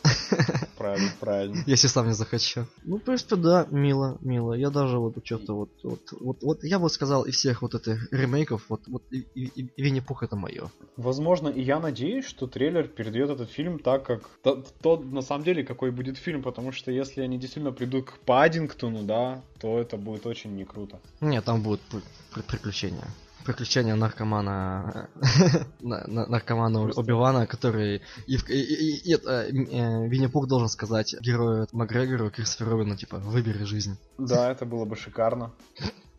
[0.81, 1.63] Правильно, правильно.
[1.67, 2.65] Если сам не захочу.
[2.83, 4.53] Ну, в принципе, да, мило, мило.
[4.53, 8.11] Я даже вот что-то вот, вот, вот, вот, я бы сказал, из всех вот этих
[8.11, 10.69] ремейков, вот, вот и, и- и Винни-Пух это мое.
[10.97, 15.43] Возможно, и я надеюсь, что трейлер передает этот фильм так, как то, то, на самом
[15.43, 19.97] деле, какой будет фильм, потому что если они действительно придут к Паддингтону, да, то это
[19.97, 20.99] будет очень не круто.
[21.21, 22.01] Нет, там будут при-
[22.33, 23.07] при- приключения.
[23.45, 25.09] Приключения наркомана
[25.81, 31.15] на- на- наркомана Убивана, который и, и- и- и- нет, э, э, Винни-Пух должен сказать
[31.21, 33.97] герою Макгрегору Кристоферу Робину, типа, выбери жизнь.
[34.17, 35.51] Да, это было бы шикарно.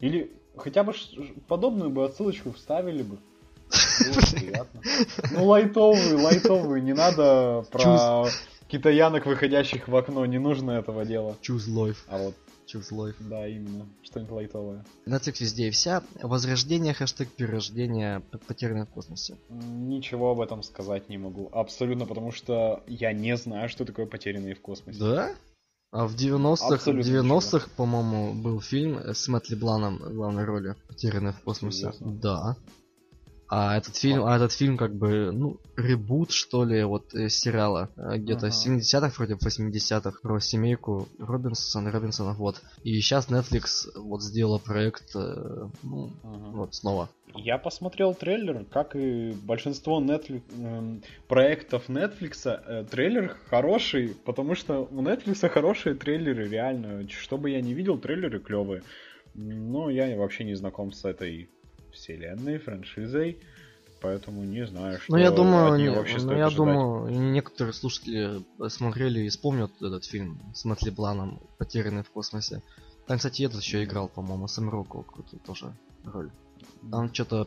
[0.01, 0.93] Или хотя бы
[1.49, 3.17] подобную бы отсылочку вставили бы.
[5.31, 8.29] Ну, лайтовый, лайтовый, не надо про
[8.69, 11.37] китаянок, выходящих в окно, не нужно этого дела.
[11.43, 11.97] Choose life.
[12.09, 12.35] А вот
[12.73, 13.15] Choose life.
[13.21, 13.87] Да, именно.
[14.03, 14.85] Что-нибудь лайтовое.
[15.07, 16.03] Netflix везде и вся.
[16.23, 19.37] Возрождение, хэштег перерождение, потерянное в космосе.
[19.51, 21.49] Ничего об этом сказать не могу.
[21.53, 24.99] Абсолютно, потому что я не знаю, что такое потерянные в космосе.
[24.99, 25.35] Да?
[25.91, 31.35] А в 90-х, в 90-х, по-моему, был фильм с Мэтт Лебланом в главной роли «Потерянные
[31.35, 31.93] в космосе».
[31.93, 32.13] Серьезно?
[32.15, 32.57] Да.
[33.55, 37.91] А этот фильм, а этот фильм как бы, ну, ребут, что ли, вот э, сериала.
[37.99, 38.57] э, Где-то Ага.
[38.57, 42.63] 70-х, вроде 80-х, про семейку Робинсона, Робинсона, вот.
[42.83, 46.51] И сейчас Netflix вот сделала проект, э, ну, Ага.
[46.57, 47.11] вот снова.
[47.35, 52.49] Я посмотрел трейлер, как и большинство Netflix, эм, проектов Netflix.
[52.49, 57.07] э, трейлер хороший, потому что у Netflix хорошие трейлеры, реально.
[57.11, 58.83] Что бы я не видел, трейлеры клевые.
[59.35, 61.51] Но я вообще не знаком с этой
[61.93, 63.39] вселенной, франшизой.
[64.01, 66.57] Поэтому не знаю, что Ну, я думаю, от неё не- вообще ну, я ожидать.
[66.57, 72.63] думаю, некоторые слушатели смотрели и вспомнят этот фильм с Мэтт Лебланом «Потерянный в космосе».
[73.07, 75.73] Там, кстати, этот еще играл, по-моему, Сэм какую-то тоже
[76.05, 76.31] роль.
[76.91, 77.47] Там что-то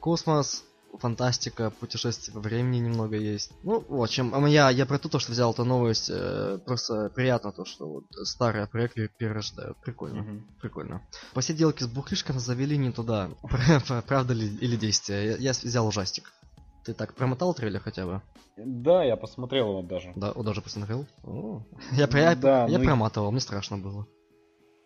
[0.00, 0.64] космос,
[0.98, 3.52] фантастика, путешествие во времени немного есть.
[3.62, 7.10] Ну, в общем, а я, я про то, то, что взял эту новость, э, просто
[7.14, 9.76] приятно то, что вот старые проекты перерождают.
[9.78, 10.22] Прикольно.
[10.22, 10.46] Мгм.
[10.60, 11.02] Прикольно.
[11.32, 13.30] Посиделки с бухлишком завели не туда.
[14.06, 15.26] Правда ли или действие?
[15.26, 16.32] Я, я взял ужастик.
[16.84, 18.22] Ты так промотал трейлер хотя бы?
[18.56, 20.12] Да, я посмотрел его даже.
[20.16, 21.06] Да, о, даже посмотрел?
[21.24, 21.62] О.
[21.92, 24.06] Я, я, Да, я ну проматывал, мне страшно было.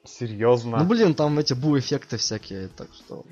[0.05, 0.79] Серьезно.
[0.79, 3.25] Ну блин, там эти бу-эффекты всякие, так что...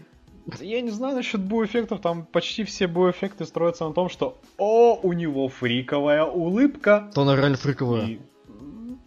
[0.61, 5.13] Я не знаю насчет бу-эффектов, там почти все бу-эффекты строятся на том, что «О, у
[5.13, 8.07] него фриковая улыбка!» То она реально фриковая.
[8.07, 8.21] И...
[8.49, 8.99] Ну,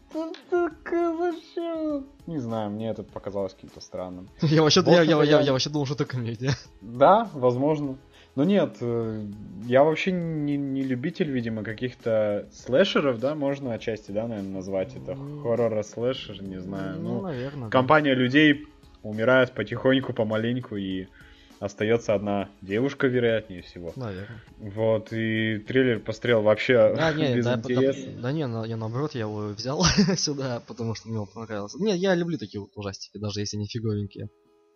[2.28, 4.28] Не знаю, мне это показалось каким-то странным.
[4.41, 6.52] Я вообще, я, я, я, вообще думал, что это комедия.
[6.82, 7.97] Да, возможно.
[8.36, 9.25] Но нет, э,
[9.65, 15.17] я вообще не, не любитель, видимо, каких-то слэшеров, да, можно отчасти, да, наверное, назвать это
[15.43, 16.99] хоррора слэшер, не знаю.
[16.99, 17.69] Ну, Ну, наверное.
[17.69, 18.65] компания людей
[19.04, 21.08] умирает потихоньку, помаленьку, и
[21.60, 23.93] остается одна девушка, вероятнее всего.
[23.95, 24.41] Наверное.
[24.58, 28.10] Вот, и трейлер пострел вообще Да, не, без да, интереса.
[28.12, 29.84] да, да не, на- я наоборот, я его взял
[30.17, 31.78] сюда, потому что мне он понравился.
[31.82, 34.30] Не, я люблю такие вот ужастики, даже если они фиговенькие.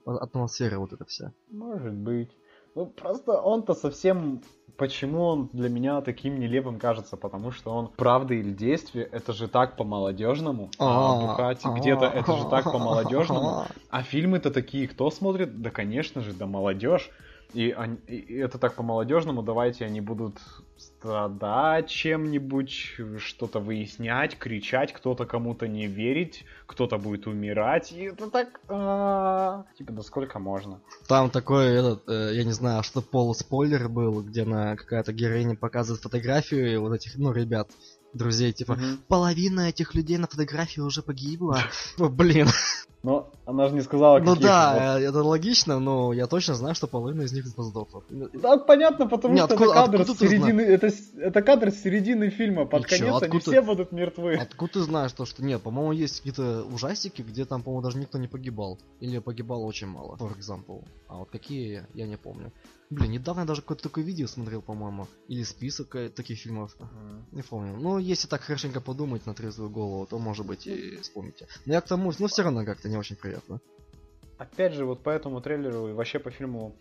[0.05, 1.31] А- Атмосфера вот эта вся.
[1.49, 2.29] Может быть.
[2.75, 4.41] Ну, просто он-то совсем...
[4.75, 7.15] Почему он для меня таким нелепым кажется?
[7.15, 10.71] Потому что он правда или действие, это же так по-молодежному.
[10.79, 13.65] А бухать где-то, это же так по-молодежному.
[13.91, 15.61] А фильмы-то такие, кто смотрит?
[15.61, 17.11] Да, конечно же, да молодежь.
[17.53, 20.39] И, они- и- это так по-молодежному, давайте они будут
[20.77, 22.71] страдать чем-нибудь,
[23.19, 27.91] что-то выяснять, кричать, кто-то кому-то не верить, кто-то будет умирать.
[27.91, 28.59] И это так...
[28.69, 30.79] а, Типа, да сколько можно?
[31.07, 36.01] Там такой, этот, э, я не знаю, что полуспойлер был, где на какая-то героиня показывает
[36.01, 37.69] фотографию вот этих, ну, ребят,
[38.13, 38.99] друзей, типа, Мгм.
[39.07, 41.59] половина этих людей на фотографии уже погибла.
[41.97, 42.47] Блин.
[43.03, 44.43] Но она же не сказала, Ну каких.
[44.43, 48.01] да, э, это логично, но я точно знаю, что половина из них сдохла.
[48.09, 48.29] Вот.
[48.33, 51.81] Да, понятно, потому Не, что откуда- это кадр откуда с середины, это, это кадр с
[51.81, 52.65] середины фильма.
[52.65, 54.35] Под И чё, конец они откуда- все будут мертвы.
[54.35, 55.61] Откуда ты знаешь то, что нет?
[55.61, 58.79] По-моему, есть какие-то ужастики, где там, по-моему, даже никто не погибал.
[59.01, 60.85] Или погибало очень мало, for example.
[61.09, 62.53] А вот какие, я не помню.
[62.93, 65.07] Блин, недавно я даже какое-то такое видео смотрел, по-моему.
[65.27, 66.75] Или список э, таких фильмов.
[67.31, 67.77] Не помню.
[67.77, 71.47] Ну, если так хорошенько подумать на трезвую голову, то, может быть, и вспомните.
[71.65, 73.59] Но я к тому, ну, все равно как-то не очень приятно.
[74.37, 76.75] Опять же, вот по этому трейлеру и вообще по фильму,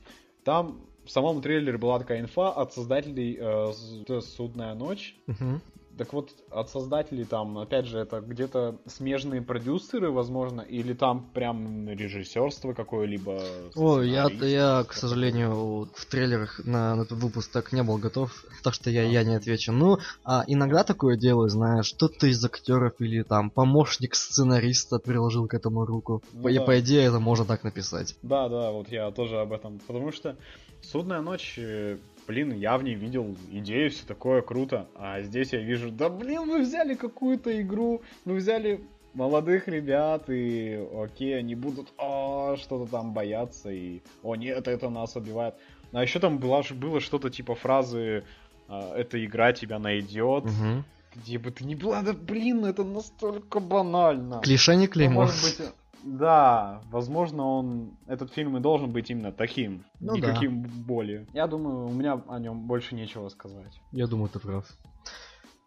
[0.44, 5.16] там в самом трейлере была такая инфа от создателей э, «Судная ночь».
[5.26, 5.60] Мгм.
[5.98, 11.88] Так вот, от создателей там, опять же, это где-то смежные продюсеры, возможно, или там прям
[11.88, 13.42] режиссерство какое-либо.
[13.74, 17.98] Ой, я, я, к сожалению, вот в трейлерах на, на этот выпуск так не был
[17.98, 19.72] готов, так что я, я не отвечу.
[19.72, 25.54] Ну, а иногда такое делаю, знаешь, что-то из актеров или там помощник сценариста приложил к
[25.54, 26.22] этому руку.
[26.32, 26.64] Ну по, и да.
[26.64, 28.16] по идее это можно так написать.
[28.22, 29.78] Да, да, вот я тоже об этом.
[29.86, 30.36] Потому что
[30.82, 31.96] Судная ночь, э,
[32.26, 34.86] блин, я в ней видел идею, все такое круто.
[34.94, 38.80] А здесь я вижу, да блин, вы взяли какую-то игру, вы взяли
[39.14, 45.16] молодых ребят, и окей, они будут а, что-то там бояться, и о нет, это нас
[45.16, 45.54] убивает.
[45.92, 48.24] А еще там была, ж- было что-то типа фразы
[48.68, 50.84] а, «эта игра тебя найдет», Мгм.
[51.14, 54.40] где бы ты ни была, да блин, это настолько банально.
[54.42, 55.14] Клише не Ну, клеймо.
[55.22, 55.68] может быть,
[56.04, 61.26] да, возможно, он этот фильм и должен быть именно таким, Ну никаким более.
[61.32, 63.80] Я думаю, у меня о нем больше нечего сказать.
[63.92, 64.66] Я думаю, ты прав.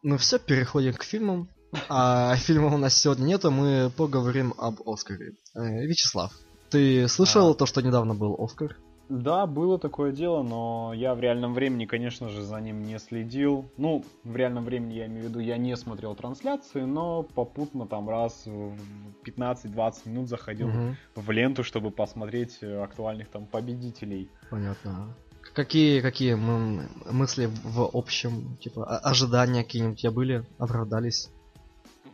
[0.03, 1.49] Ну все, переходим к фильмам.
[1.89, 5.33] А фильмов у нас сегодня нету, мы поговорим об Оскаре.
[5.55, 6.31] Э, Вячеслав,
[6.69, 7.53] ты слышал А.
[7.55, 8.77] то, что недавно был Оскар?
[9.07, 13.69] Да, было такое дело, но я в реальном времени, конечно же, за ним не следил.
[13.77, 18.09] Ну, в реальном времени я имею в виду, я не смотрел трансляции, но попутно там
[18.09, 18.75] раз в
[19.23, 20.95] 15-20 минут заходил Мгм.
[21.15, 24.29] в ленту, чтобы посмотреть э, актуальных там победителей.
[24.49, 25.13] Понятно.
[25.53, 31.29] Какие, какие мысли в общем, типа, ожидания какие-нибудь у тебя были, оправдались?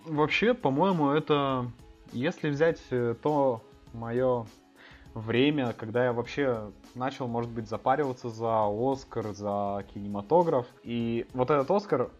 [0.05, 1.71] Вообще, по-моему, это...
[2.11, 3.61] Если взять э, то
[3.93, 4.45] мое
[5.13, 10.65] время, когда я вообще начал, может быть, запариваться за Оскар, за кинематограф.
[10.83, 12.11] И вот этот Оскар,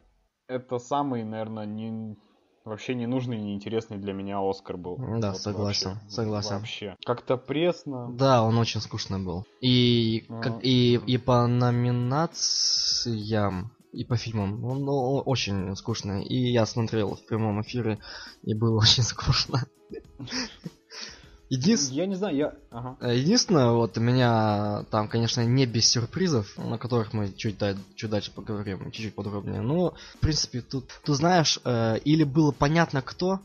[0.47, 2.17] это самый, наверное, не...
[2.65, 4.97] вообще ненужный, неинтересный для меня Оскар был.
[5.19, 6.55] Да, Вот согласен, вообще, согласен.
[6.57, 6.95] Вообще.
[7.05, 8.11] Как-то пресно.
[8.13, 9.45] Да, он очень скучный был.
[9.61, 16.23] И, Ну, как- и, и по номинациям, и по фильмам, он, ну, очень скучный.
[16.23, 17.99] И я смотрел в прямом эфире,
[18.43, 19.59] и было очень скучно.
[21.51, 22.53] Единственное, Я не знаю, я...
[22.71, 22.97] Ага.
[23.01, 27.75] Э, Единственное, вот у меня там, конечно, не без сюрпризов, на которых мы чуть, да-
[27.95, 29.59] чуть дальше поговорим, чуть-чуть подробнее.
[29.61, 33.41] Но, в принципе, тут, ты знаешь, э, или было понятно кто,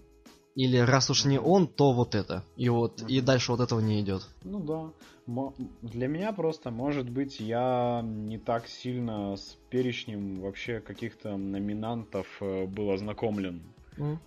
[0.55, 2.45] или раз уж не он, то вот это.
[2.57, 3.25] И вот, и Мгм.
[3.27, 4.23] дальше вот этого не идет.
[4.45, 4.91] Ну да.
[5.27, 12.27] Мо- Для меня просто, может быть, я не так сильно с перечнем вообще каких-то номинантов
[12.41, 13.63] э, был ознакомлен.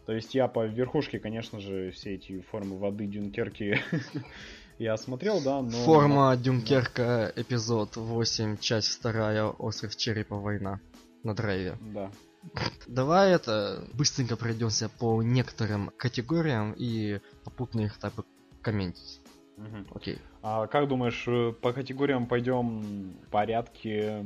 [0.05, 3.79] То есть я по верхушке, конечно же, все эти формы воды Дюнкерки
[4.79, 5.71] я смотрел, да, но...
[5.71, 10.79] Форма Дюнкерка, эпизод 8, часть 2, Остров Черепа, война
[11.23, 11.77] на драйве.
[11.93, 12.11] Да.
[12.87, 18.13] Давай это быстренько пройдемся по некоторым категориям и попутно их так
[18.61, 19.19] комментить.
[19.57, 19.87] Мгм.
[19.93, 20.19] Окей.
[20.41, 24.23] А как думаешь, э, по категориям пойдем в порядке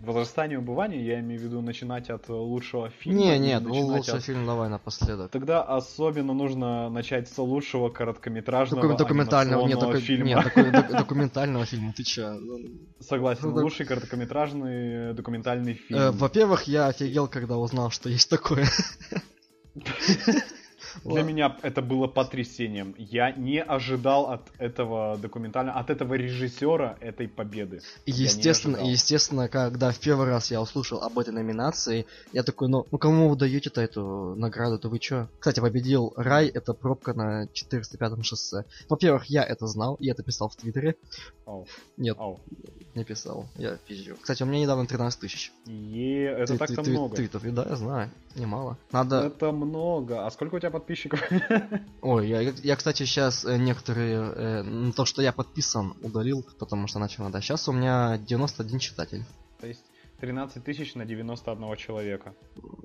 [0.00, 1.00] м, возрастания убывания?
[1.02, 3.18] Я имею в виду начинать от э, лучшего фильма?
[3.18, 5.30] Не, нет, лучший от- фильм давай напоследок.
[5.30, 10.26] Тогда особенно нужно начать с лучшего короткометражного Докум- документального, нет, доку- фильма.
[10.26, 12.38] нет, доку- док- документального фильма, ты чё?
[13.00, 16.00] Согласен, Ну, лучший короткометражный э, документальный фильм.
[16.00, 18.66] Э, Во-первых, я офигел, когда узнал, что есть такое.
[21.04, 22.94] Для меня это было потрясением.
[22.98, 27.80] Я не ожидал от этого документального, от этого режиссера этой победы.
[28.06, 32.86] И Естественно, естественно, когда в первый раз я услышал об этой номинации, я такой, ну,
[32.90, 35.28] ну кому вы даете-то эту награду, то вы чё?
[35.38, 38.64] Кстати, победил Рай, это пробка на 405 шоссе.
[38.88, 40.96] Во-первых, я это знал, я это писал в Твиттере.
[41.46, 42.40] Ау, Нет, ау.
[42.94, 44.16] не писал, я пизжу.
[44.20, 45.52] Кстати, у меня недавно 13 тысяч.
[45.66, 47.16] Е, это так-то много.
[47.16, 48.76] Твитов, и да, я знаю, немало.
[48.92, 49.26] Надо...
[49.26, 50.26] Это много.
[50.26, 51.22] А сколько у тебя подписчиков?
[52.02, 54.32] Ой, я, я, кстати, сейчас некоторые...
[54.34, 57.40] э, то, что я подписан, удалил, потому что начал надо.
[57.40, 59.24] Сейчас у меня 91 читатель.
[59.60, 59.84] То есть
[60.20, 62.34] 13 тысяч на 91 человека.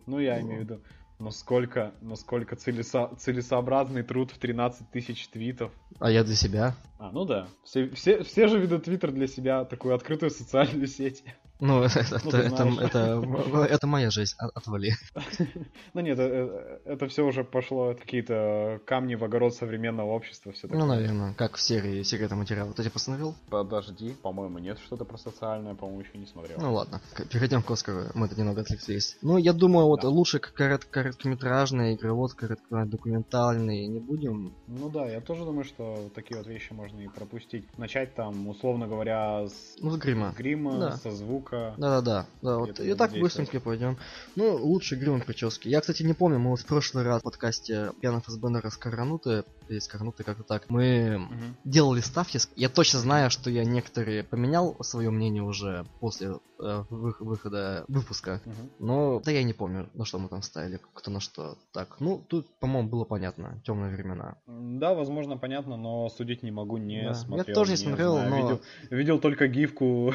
[0.05, 0.81] Ну, я имею в виду,
[1.19, 5.71] насколько, насколько целесо- целесообразный труд в 13 тысяч твитов.
[5.99, 6.75] А я для себя.
[6.99, 7.47] А, ну да.
[7.63, 11.23] Все, все, все же ведут Твиттер для себя такую открытую социальную сеть.
[11.59, 14.93] Ну, это, Ну, это, это, это, это моя жизнь, от- отвали.
[15.93, 20.51] Ну нет, э, э, это все уже пошло какие-то камни в огород современного общества.
[20.51, 22.73] Все Ну, наверное, как в серии секретный материал.
[22.73, 23.35] Ты посмотрел?
[23.49, 26.57] Подожди, по-моему, нет что-то про социальное, по-моему, еще не смотрел.
[26.59, 26.99] Ну ладно,
[27.31, 29.17] перейдем к Оскару, мы тут немного отвлеклись.
[29.21, 30.09] Ну, я думаю, вот Да.
[30.09, 34.53] лучше корот- короткометражный, игровод, короткометражный не будем.
[34.67, 37.65] Ну да, я тоже думаю, что такие вот вещи можно и пропустить.
[37.77, 40.31] Начать там, условно говоря, с Ну, с грима.
[40.31, 40.91] с грима, Да.
[40.97, 41.42] со звука.
[41.51, 43.97] Да-да-да, да, вот и так быстренько пойдем.
[44.35, 45.67] Ну, лучше грим прически.
[45.67, 49.79] Я, кстати, не помню, мы вот в прошлый раз в подкасте Пьяных ФСБНР Скорануты, или
[49.79, 51.55] Скорануты как-то так, мы Мгм.
[51.63, 52.39] делали ставки.
[52.55, 58.39] Я точно знаю, что я некоторые поменял свое мнение уже после э, вы- выхода выпуска.
[58.45, 58.55] Мгм.
[58.79, 61.57] Но да я не помню, на что мы там ставили, кто на что.
[61.73, 63.59] Так, ну тут, по-моему, было понятно.
[63.65, 64.35] Темные времена.
[64.47, 67.07] Да, возможно, понятно, но судить не могу, не Да.
[67.07, 67.55] Я смотрел.
[67.55, 68.29] тоже не смотрел, знаю.
[68.29, 70.13] но- Видел, видел только гифку,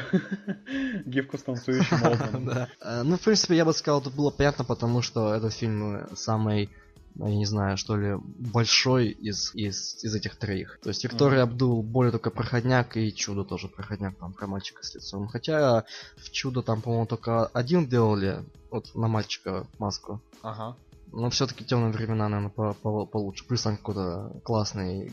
[1.21, 2.67] гифку с танцующим Олдманом.
[2.81, 6.07] Э, Ну, в принципе, я бы сказал, тут было понятно, потому что этот фильм э,
[6.15, 6.69] самый,
[7.15, 8.15] ну, я не знаю, что ли,
[8.53, 10.79] большой из, из, из этих троих.
[10.81, 11.51] То есть Виктория Мгм.
[11.53, 15.27] Абдул более только проходняк, и Чудо тоже проходняк, там, про мальчика с лицом.
[15.27, 15.83] Хотя
[16.17, 20.21] в Чудо там, по-моему, только один делали, вот на мальчика маску.
[20.41, 20.75] Ага.
[21.11, 23.45] Но все-таки темные времена, наверное, по- по- получше.
[23.47, 25.11] Плюс там какой-то классный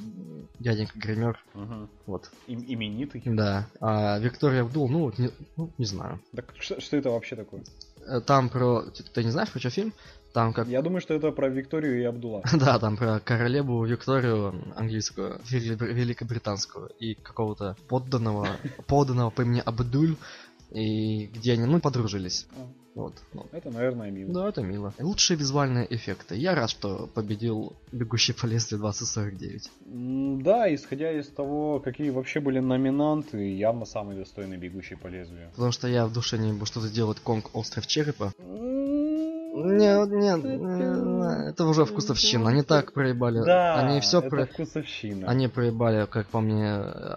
[0.59, 1.42] дяденька гример.
[1.54, 1.88] Мгм.
[2.06, 2.30] Вот.
[2.46, 3.22] Им- Именитый.
[3.24, 3.66] Да.
[3.80, 6.20] А Виктория Абдул, ну, не, ну, не знаю.
[6.34, 7.62] Так что, что это вообще такое?
[8.07, 8.82] Э, Там про...
[8.82, 9.92] Ты, ты не знаешь, про что фильм?
[10.32, 10.68] Там как...
[10.68, 12.42] Я думаю, что это про Викторию и Абдула.
[12.53, 18.49] Да, там про королеву Викторию английскую, вели- великобританскую, и какого-то подданного,
[18.86, 20.16] подданного по имени Абдуль,
[20.72, 22.47] и где они, ну, подружились.
[22.97, 23.12] Вот.
[23.34, 24.32] Ну, Это, наверное, мило.
[24.32, 24.94] Да, это мило.
[24.99, 26.34] Лучшие визуальные эффекты.
[26.34, 29.70] Я рад, что победил Бегущий по лезвию 2049.
[29.92, 35.51] М, Да, исходя из того, какие вообще были номинанты, явно самый достойный бегущий по лезвию.
[35.51, 38.32] Потому что я в душе не буду что-то делать Конг Остров Черепа.
[39.59, 42.51] Нет, нет, это уже вкусовщина.
[42.51, 43.42] Они так проебали.
[43.44, 44.47] Да, Они все это про...
[44.47, 45.26] вкусовщина.
[45.28, 46.74] Они проебали, как по мне,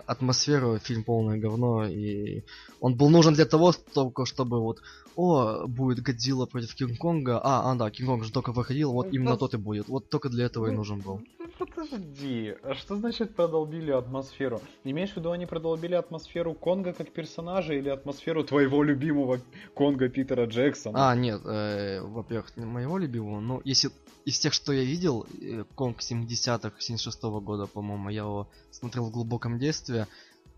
[0.08, 2.44] атмосферу, фильм полное говно, и
[2.80, 4.80] он был нужен для того, только чтобы вот,
[5.20, 9.38] о, будет Годзилла против Кинг-Конга, а, а, да, Кинг-Конг же только выходил, вот Ну, именно
[9.38, 11.22] тот и будет, вот только для этого и Ну, нужен был.
[11.40, 14.62] Ну, Подожди, а что значит продолбили атмосферу?
[14.86, 19.40] Имеешь в виду, они продолбили атмосферу Конга как персонажа или атмосферу твоего любимого
[19.76, 21.10] Конга Питера Джексона?
[21.10, 23.92] А, нет, э, во-первых, не моего любимого, но если
[24.26, 29.12] из тех, что я видел, э, Конг 70-х, 76-го года, по-моему, я его смотрел в
[29.12, 30.08] глубоком детстве,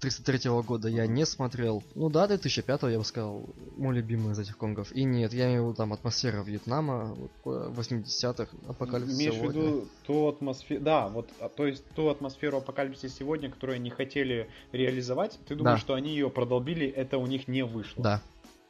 [0.02, 1.84] 33-го года я не смотрел.
[1.96, 4.92] Ну да, 2005-го я бы сказал, мой любимый из этих конгов.
[4.94, 9.38] И нет, я имею в виду там атмосфера Вьетнама, вот, э, 80-х, апокалипсис Имеешь в
[9.38, 9.62] сегодня.
[9.62, 14.50] виду ту атмосферу, да, вот, а, то есть ту атмосферу апокалипсиса сегодня, которую они хотели
[14.72, 15.82] реализовать, ты думаешь, Да.
[15.82, 18.04] что они ее продолбили, это у них не вышло?
[18.04, 18.22] Да.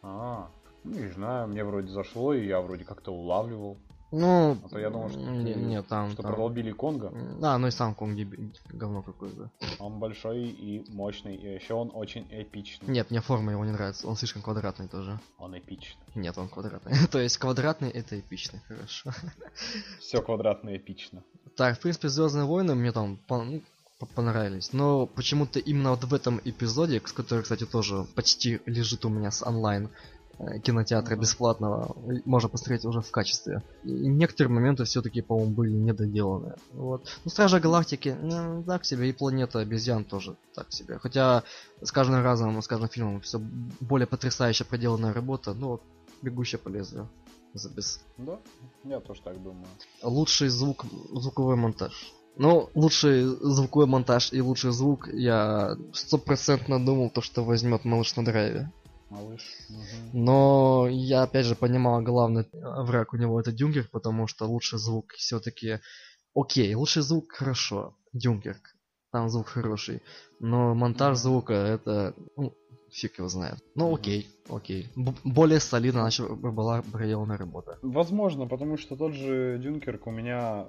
[0.02, 0.50] А,
[0.84, 3.78] ну, не знаю, мне вроде зашло, и я вроде как-то улавливал,
[4.12, 7.14] Ну, А то я думал, что не- нет, там, что там- продолбили Конга.
[7.42, 8.20] А, ну и сам Конг
[8.74, 9.50] говно какое-то.
[9.80, 12.90] Он большой и мощный, и еще он очень эпичный.
[12.90, 15.18] Нет, мне форма его не нравится, он слишком квадратный тоже.
[15.38, 16.02] Он эпичный.
[16.16, 16.94] Нет, он квадратный.
[17.12, 19.12] То есть квадратный это эпичный, хорошо.
[20.00, 21.24] Все квадратно эпично.
[21.56, 23.62] Так, в принципе, Звездные войны мне там ну,
[24.00, 24.74] по- понравились.
[24.74, 29.32] Но почему-то именно вот в этом эпизоде, с который, кстати, тоже почти лежит у меня
[29.32, 29.90] с онлайн
[30.64, 31.22] кинотеатра Мгм.
[31.22, 33.62] бесплатного, и можно посмотреть уже в качестве.
[33.84, 36.56] И некоторые моменты все-таки, по-моему, были недоделаны.
[36.74, 37.08] Вот.
[37.26, 40.98] Ну, Стражи Галактики, ну, так себе, и Планета обезьян тоже так себе.
[41.00, 41.44] Хотя
[41.82, 43.40] с каждым разом, с каждым фильмом все
[43.80, 45.82] более потрясающе проделанная работа, ну, вот,
[46.22, 47.08] бегущая по лезвию.
[47.54, 48.40] За без Да,
[48.86, 49.68] я тоже так думаю.
[50.04, 52.14] лучший звук, звуковой монтаж.
[52.38, 58.24] Ну, лучший звуковой монтаж и лучший звук я стопроцентно думал, то, что возьмет малыш на
[58.24, 58.72] драйве.
[59.12, 59.42] Малыш.
[60.14, 65.12] Но я опять же понимал, главный враг у него это Дюнкерк, потому что лучший звук
[65.18, 65.80] все-таки...
[66.34, 68.74] Окей, лучший звук хорошо, Дюнкерк,
[69.12, 70.02] там звук хороший,
[70.40, 72.16] но монтаж звука это...
[72.38, 72.56] Ну,
[72.92, 73.56] фиг его знает.
[73.76, 74.88] Ну окей, окей.
[74.96, 77.80] Б- более солидно начал, была проделана работа.
[77.82, 80.68] Возможно, потому что тот же Дюнкерк у меня,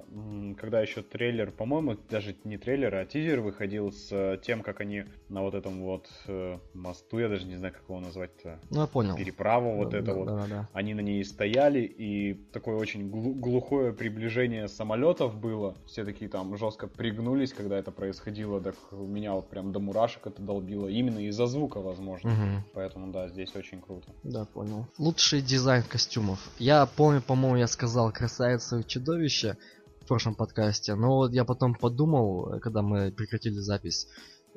[0.57, 5.03] когда еще трейлер, по-моему, даже не трейлер, а тизер выходил с э, тем, как они
[5.27, 8.87] на вот этом вот э, мосту, я даже не знаю, как его назвать-то, Ну я
[8.87, 9.17] понял.
[9.17, 10.25] переправу вот Да, это да, вот.
[10.27, 10.69] Да, да.
[10.71, 15.75] Они на ней стояли, и такое очень глу- глухое приближение самолетов было.
[15.87, 18.61] Все такие там жестко пригнулись, когда это происходило.
[18.61, 20.87] Так меня вот прям до мурашек это долбило.
[20.87, 22.12] Именно из-за звука, возможно.
[22.23, 22.63] Мгм.
[22.73, 24.11] Поэтому да, здесь очень круто.
[24.23, 24.85] Да, понял.
[24.97, 26.39] Лучший дизайн костюмов.
[26.59, 29.57] Я помню, по-моему, я сказал красавица и чудовище
[30.01, 34.07] в прошлом подкасте, но вот я потом подумал, когда мы прекратили запись,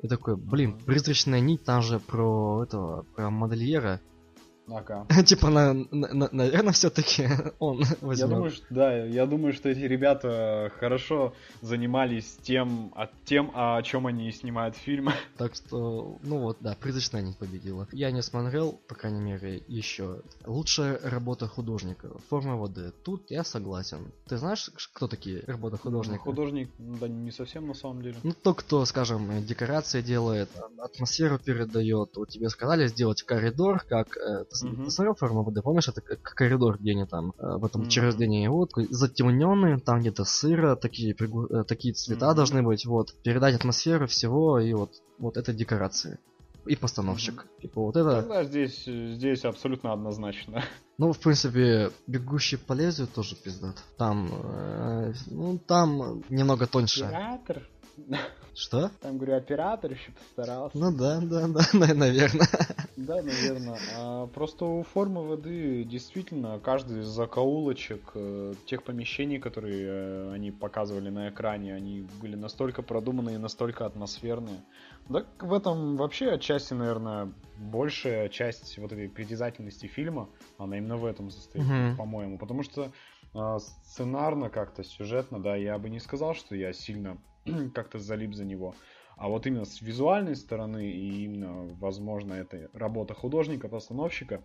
[0.01, 3.99] и такой, блин, призрачная нить, там же про этого, про модельера.
[4.69, 5.05] Ага.
[5.25, 7.27] типа, на, наверное, все-таки
[7.59, 8.29] он Я возьмет.
[8.29, 14.07] думаю, что, да, я думаю, что эти ребята хорошо занимались тем, о, тем, о чем
[14.07, 15.13] они снимают фильмы.
[15.37, 17.87] Так что, ну вот, да, призрачная нить победила.
[17.91, 20.21] Я не смотрел, по крайней мере, еще.
[20.45, 22.09] Лучшая работа художника.
[22.29, 22.91] Форма воды.
[23.03, 24.11] Тут я согласен.
[24.27, 26.23] Ты знаешь, кто такие работы художника?
[26.23, 28.15] Художник, да, не совсем на самом деле.
[28.23, 32.15] Ну, тот, кто, скажем, декорации делает, а, атмосферу передает.
[32.15, 34.17] Вот тебе сказали сделать коридор, как...
[34.17, 34.85] э, Мгм.
[34.85, 35.61] ты смотрел форму воды?
[35.61, 37.87] Помнишь, это как коридор, где они там э, в этом Мгм.
[37.87, 38.47] учреждении?
[38.47, 42.35] Вот, затемненный, там где-то сыро, такие, пригу- э, такие цвета Мгм.
[42.35, 42.85] должны быть.
[42.85, 46.19] Вот, передать атмосферу всего, и вот, вот это декорации.
[46.65, 47.45] И постановщик.
[47.61, 48.21] Типа вот это...
[48.27, 50.63] Да, здесь, здесь абсолютно однозначно.
[50.97, 53.75] Ну, в принципе, бегущий по лезвию тоже пиздат.
[53.97, 57.05] Там, э, ну, там немного тоньше.
[57.05, 57.61] Оператор?
[58.53, 58.89] Что?
[59.01, 60.77] Там, говорю, оператор еще постарался.
[60.77, 61.61] Ну да, да, да,
[61.93, 62.47] наверное.
[62.95, 63.79] Да, наверное.
[63.95, 70.51] А, просто у формы воды действительно каждый из закоулочек э, тех помещений, которые э, они
[70.51, 74.63] показывали на экране, они были настолько продуманные и настолько атмосферные.
[75.09, 81.05] Да, в этом вообще отчасти, наверное, большая часть вот этой притязательности фильма, она именно в
[81.05, 81.97] этом состоит, Мгм.
[81.97, 82.39] по-моему.
[82.39, 82.91] Потому что
[83.35, 87.17] а, сценарно как-то, сюжетно, да, я бы не сказал, что я сильно
[87.73, 88.75] как-то залип за него.
[89.15, 94.41] А вот именно с визуальной стороны и именно, возможно, это работа художника, постановщика,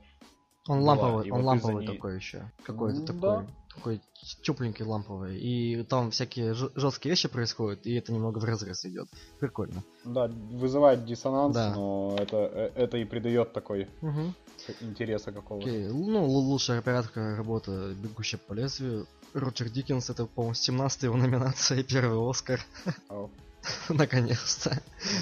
[0.69, 2.51] Он была, ламповый, он вот ламповый ней- такой еще.
[2.63, 3.21] Какой-то Ну, такой.
[3.21, 3.47] да.
[3.75, 4.01] Такой
[4.43, 5.37] тепленький ламповый.
[5.41, 9.09] И там всякие жесткие вещи происходят, и это немного в разрез идет.
[9.41, 9.83] Прикольно.
[10.05, 11.75] Да, вызывает диссонанс, Да.
[11.75, 14.33] но это, э, это и придает такой Угу.
[14.83, 15.69] интереса какого-то.
[15.69, 15.89] Окей.
[15.89, 19.07] Ну, лучшая операторка работа «Бегущая по лезвию».
[19.35, 22.61] Роджер Диккенс, это, по-моему, 17 его номинация и первый Оскар.
[23.89, 24.71] Наконец-то.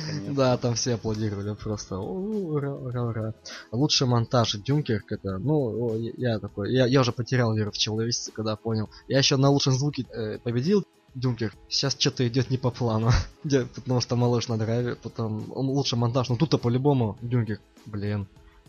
[0.07, 0.37] наконец.
[0.37, 1.97] Да, там все аплодировали просто.
[1.97, 3.35] «О, Ура, ура, ура.
[3.71, 8.33] Лучший монтаж Дюнкерк это, ну, я, я такой, я, я уже потерял веру в человечество,
[8.33, 8.89] когда понял.
[9.09, 11.55] Я еще на лучшем звуке э, победил Дюнкерк.
[11.69, 13.11] Сейчас что-то идет не по плану.
[13.43, 16.29] Потому что малыш на драйве, потом он лучший монтаж.
[16.29, 18.27] Ну тут-то по-любому Дюнкерк, блин.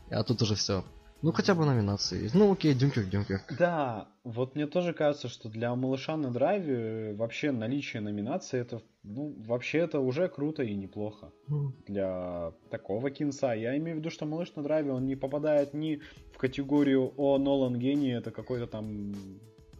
[0.09, 0.83] А тут уже все.
[1.21, 2.29] Ну хотя бы номинации.
[2.33, 3.53] Ну окей, Дюнкерк, Дюнкерк.
[3.59, 9.35] Да, вот мне тоже кажется, что для малыша на драйве вообще наличие номинации это, ну,
[9.45, 13.53] вообще это уже круто и неплохо М, для такого кинца.
[13.53, 16.01] Я имею в виду, что малыш на драйве, он не попадает ни
[16.33, 19.13] в категорию «О, Нолан гений», это какой-то там,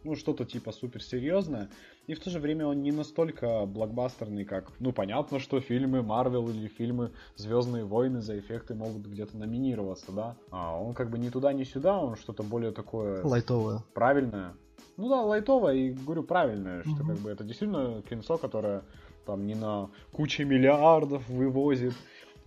[0.04, 1.70] ну, что-то типа суперсерьезное,
[2.08, 6.50] и в то же время он не настолько блокбастерный, как, ну, понятно, что фильмы Марвел
[6.50, 11.30] или фильмы Звездные войны за эффекты могут где-то номинироваться, да, а он как бы ни
[11.30, 13.84] туда, ни сюда, он что-то более такое Лайтовая.
[13.94, 14.54] правильное.
[14.98, 17.08] Ну да, лайтовое и говорю правильное, что Мгм.
[17.08, 18.84] как бы это действительно кинцо, которое
[19.26, 21.94] там не на куче миллиардов вывозит,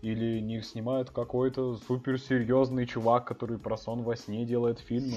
[0.02, 5.16] или не снимает какой-то суперсерьезный чувак, который про сон во сне делает фильмы,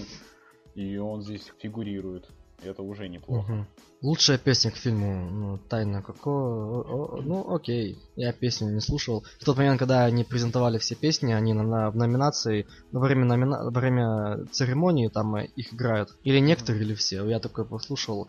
[0.77, 2.29] и он здесь фигурирует.
[2.63, 3.51] Это уже неплохо.
[3.51, 3.67] Мгм.
[4.01, 9.23] Лучшая песня к фильму, ну, тайна какого, о- о- ну, окей, я песню не слушал.
[9.39, 13.25] В тот момент, когда они презентовали все песни, они на, на- в номинации, во время,
[13.25, 13.63] номина...
[13.63, 16.09] во время церемонии там э, их играют.
[16.23, 17.25] Или некоторые, или все.
[17.25, 18.27] Я такой послушал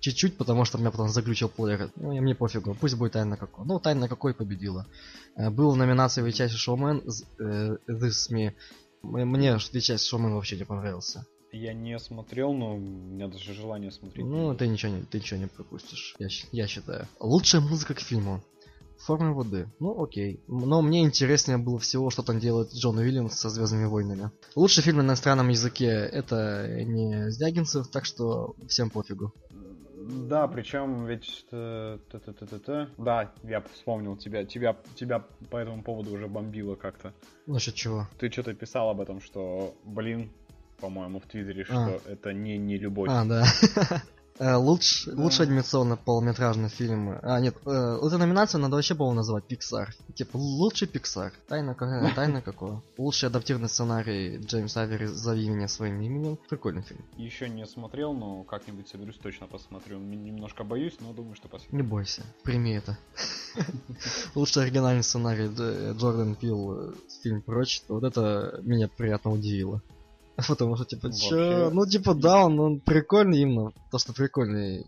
[0.00, 1.90] чуть-чуть, потому что меня потом заглючил плеер.
[1.96, 3.64] Ну, и мне пофигу, пусть будет тайна какой.
[3.66, 4.86] Ну, тайна какой победила.
[5.36, 7.02] Э, Был в номинации «Величайший шоумен»
[7.40, 8.52] э, This Me.
[9.02, 11.24] Мне «Величайший шоумен» вообще не понравился.
[11.54, 14.26] Я не смотрел, но у меня даже желание смотреть.
[14.26, 17.06] Ну, ты ничего не, ты ничего не пропустишь, я, я считаю.
[17.20, 18.42] Лучшая музыка к фильму.
[18.98, 19.68] Формы воды.
[19.78, 20.40] Ну, окей.
[20.48, 24.32] Но мне интереснее было всего, что там делает Джон Уильямс со Звездными войнами.
[24.56, 29.32] Лучший фильм на иностранном языке это не Звягинцев, так что всем пофигу.
[30.28, 32.88] Да, причем ведь э, т-т-т-т-т.
[32.98, 37.12] Да, я вспомнил тебя, тебя, тебя по этому поводу уже бомбило как-то.
[37.46, 38.08] Насчет чего?
[38.18, 40.30] Ты что-то писал об этом, что, блин,
[40.80, 42.00] по-моему, в Твиттере, что А.
[42.10, 43.08] это не не любовь.
[43.10, 43.44] А, да.
[44.40, 45.22] Э, Луч, Да.
[45.22, 47.20] Лучший анимационный полнометражный фильм.
[47.22, 49.90] А, нет, э, вот эту номинацию надо вообще, по-моему, назвать Pixar.
[50.16, 51.30] Типа, лучший Pixar.
[51.46, 52.82] Тайна, какая- тайна какого?
[52.98, 56.36] Лучший адаптированный сценарий Джеймс Авери «Зови меня своим именем».
[56.48, 57.04] Прикольный фильм.
[57.16, 60.00] Еще не смотрел, но как-нибудь соберусь, точно посмотрю.
[60.00, 61.76] Немножко боюсь, но думаю, что посмотрю.
[61.76, 62.98] Не бойся, прими это.
[64.34, 67.82] Лучший оригинальный сценарий Дж- Джордан Пил, э, фильм «Прочь».
[67.86, 69.80] Вот это меня приятно удивило.
[70.48, 71.70] Потому что, типа, чё?
[71.70, 74.86] Ну, типа, да, он, он прикольный именно, то, что прикольный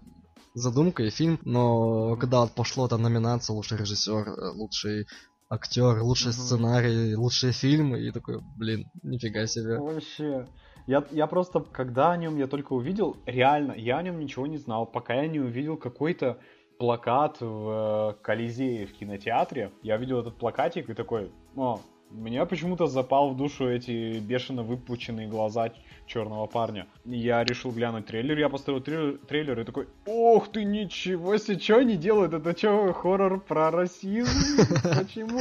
[0.55, 5.07] задумка и фильм, но когда вот пошло там номинация лучший режиссер, э, лучший
[5.49, 6.33] актер, лучший Мгм.
[6.33, 9.79] сценарий, лучшие фильмы, и такой, блин, нифига себе.
[9.79, 10.47] Вообще.
[10.87, 14.57] Я, я просто, когда о нем я только увидел, реально, я о нем ничего не
[14.57, 16.39] знал, пока я не увидел какой-то
[16.79, 19.73] плакат в э, Колизее в кинотеатре.
[19.83, 21.81] Я видел этот плакатик и такой, о,
[22.11, 25.73] меня почему-то запал в душу эти бешено выпученные глаза
[26.07, 26.87] черного парня.
[27.05, 31.97] Я решил глянуть трейлер, я поставил трейлер и такой, ох ты, ничего себе, что они
[31.97, 32.33] делают?
[32.33, 34.63] Это что, хоррор про расизм?
[34.83, 35.41] Почему?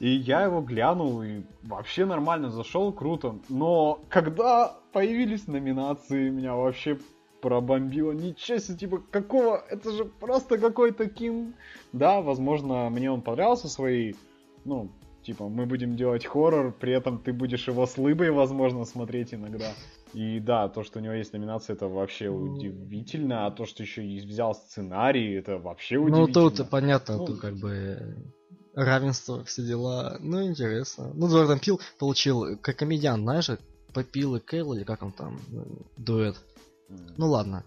[0.00, 3.36] И я его глянул и вообще нормально зашел, круто.
[3.48, 6.98] Но когда появились номинации, меня вообще
[7.40, 8.12] пробомбило.
[8.12, 9.62] Ничего себе, типа, какого?
[9.68, 11.54] Это же просто какой-то Ким.
[11.92, 14.16] Да, возможно, мне он понравился своей,
[14.64, 14.90] ну,
[15.22, 19.72] типа, мы будем делать хоррор, при этом ты будешь его с лыбой, возможно, смотреть иногда.
[20.14, 22.52] И да, то, что у него есть номинация, это вообще Ну.
[22.52, 26.50] удивительно, а то, что еще и взял сценарий, это вообще Ну, удивительно.
[26.50, 28.16] тут понятно, Ну, тут как бы
[28.74, 30.18] равенство, все дела.
[30.20, 31.12] Ну, интересно.
[31.14, 33.48] Ну, Джордан Пил получил, как комедиан, знаешь,
[33.94, 35.64] Попил и Кейл, или как он там, э,
[35.98, 36.36] дуэт.
[37.16, 37.64] Ну ладно.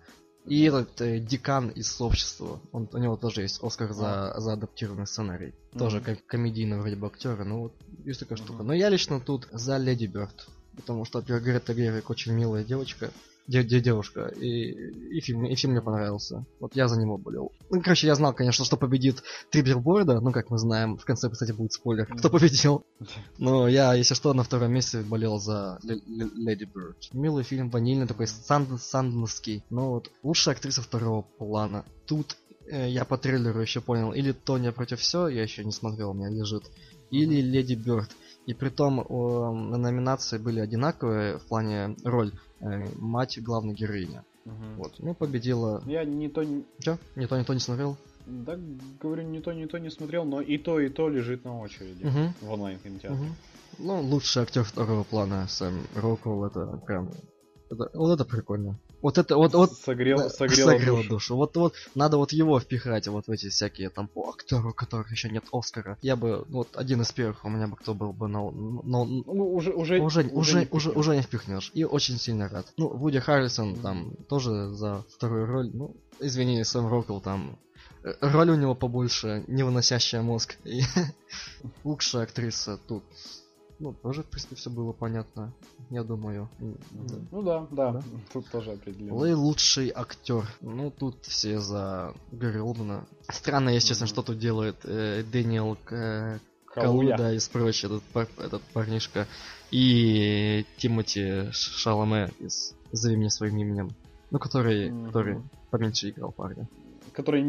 [0.48, 5.08] И этот э, декан из сообщества, он, у него тоже есть Оскар за, за адаптированный
[5.08, 5.54] сценарий.
[5.78, 6.06] Тоже Мгм.
[6.06, 7.74] как комедийный вроде бы актера, ну вот
[8.04, 8.46] есть такая Мгм.
[8.46, 8.64] штука.
[8.64, 10.48] Но я лично тут за Леди Бёрд.
[10.76, 13.12] Потому что, во-первых, Грета Гервик очень милая девочка.
[13.48, 14.28] Де- де- девушка.
[14.42, 14.72] И,
[15.18, 16.46] и, фильм, и фильм мне понравился.
[16.60, 17.52] Вот я за него болел.
[17.70, 20.20] Ну, короче, я знал, конечно, что победит три билборда.
[20.22, 22.84] Ну, как мы знаем, в конце, кстати, будет спойлер, кто победил.
[23.38, 26.98] Но я, если что, на втором месте болел за Ле- Ле- Леди Бёрд.
[27.14, 29.64] Милый фильм, ванильный такой, санд, сандовский.
[29.70, 31.86] Но вот лучшая актриса второго плана.
[32.06, 32.38] Тут
[32.68, 36.14] э, я по трейлеру еще понял, или Тоня против все, я еще не смотрел, у
[36.14, 36.64] меня лежит,
[37.12, 38.10] или Леди Бёрд.
[38.48, 44.22] И при том о, номинации были одинаковые в плане роль э, мать главной героини.
[44.46, 44.78] Мгм.
[44.78, 44.96] Вот.
[45.00, 45.82] Ну, победила...
[45.88, 46.98] Я не то, не- Чё?
[47.16, 47.98] Не то, не то не смотрел?
[48.28, 48.58] да,
[49.02, 52.04] говорю, не то, не то не смотрел, но и то, и то лежит на очереди
[52.06, 52.34] Мгм.
[52.42, 53.16] в онлайн-кинотеатре.
[53.16, 53.36] Мгм.
[53.78, 57.10] Ну, лучший актер второго плана Сэм Роквелл, это прям...
[57.70, 58.80] это- вот это прикольно.
[59.06, 61.10] Вот это, вот, вот, Согрел, согрело согрело душу.
[61.10, 61.36] душу.
[61.36, 65.12] Вот, вот, надо вот его впихать вот в эти всякие там по актеру, у которых
[65.12, 66.00] еще нет Оскара.
[66.02, 69.54] Я бы, вот, один из первых у меня бы кто был бы на, на- Ну,
[69.54, 70.96] уже, уже, уже, не уже, уже, впихнешь.
[70.98, 71.72] уже не впихнешь.
[71.76, 72.66] И очень сильно рад.
[72.78, 73.82] Ну, Вуди Харрисон Мгм.
[73.84, 75.70] там тоже за вторую роль.
[75.72, 77.60] Ну, извини, Сэм Роквелл там
[78.04, 80.56] э, роль у него побольше, не выносящая мозг.
[80.64, 80.82] И
[81.84, 83.04] лучшая актриса тут.
[83.80, 85.52] Ну, тоже, в принципе, все было понятно.
[85.90, 86.48] Я думаю.
[86.60, 86.78] Мгм.
[87.32, 88.04] Ну да, да, Да.
[88.32, 89.16] тут тоже определенно.
[89.16, 90.48] Лэй лучший актер.
[90.62, 93.06] Ну, тут все за Гарри Олдмана.
[93.30, 94.14] Странно, если честно, Мгм.
[94.14, 96.40] что тут делает э, Дэниел К-
[96.74, 97.18] Калуя.
[97.18, 99.28] Калуда и прочее, этот, пар- этот парнишка.
[99.72, 103.90] И Тимоти Шаломе из «Зови меня своим именем».
[104.32, 105.08] Ну, который, Мгм.
[105.08, 106.68] который поменьше играл парня.
[107.12, 107.44] Который...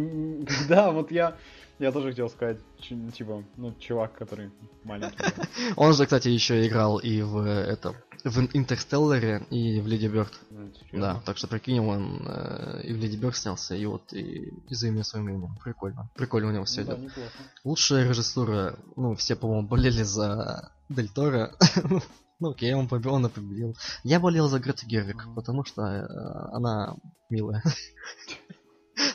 [0.68, 1.36] Да, вот я...
[1.78, 4.50] Я тоже хотел сказать, ч- типа, ну, чувак, который
[4.84, 5.18] маленький.
[5.76, 10.32] Он же, кстати, еще играл и в э, этом в Интерстелларе и в Леди Бёрд.
[10.50, 14.52] Ну, Да, так что прикинь, он э, и в Леди Бёрд снялся, и вот и
[14.68, 15.56] из-за имя своим именем.
[15.62, 16.10] Прикольно.
[16.14, 17.32] Прикольно у него все Ну да, идет.
[17.64, 21.54] Лучшая режиссура, ну, все, по-моему, болели за Дель Торо.
[22.38, 23.74] Ну, окей, он победил, он и победил.
[24.04, 26.06] Я болел за Грету Гервик, потому что э,
[26.52, 26.94] она
[27.30, 27.62] милая.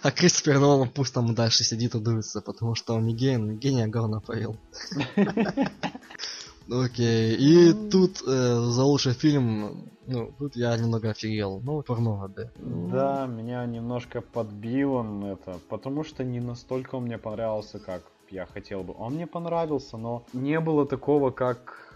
[0.04, 3.58] А Кристофер Нолан пусть там дальше сидит и дуется, потому что он не гений, он
[3.58, 4.58] гения говна поел.
[6.72, 11.60] Окей, и тут э, за лучший фильм, ну, тут я немного офигел.
[11.64, 12.52] Ну, порно, да.
[12.56, 18.46] Да, меня немножко подбил он это, потому что не настолько он мне понравился, как я
[18.46, 18.94] хотел бы.
[18.98, 21.91] Он мне понравился, но не было такого, как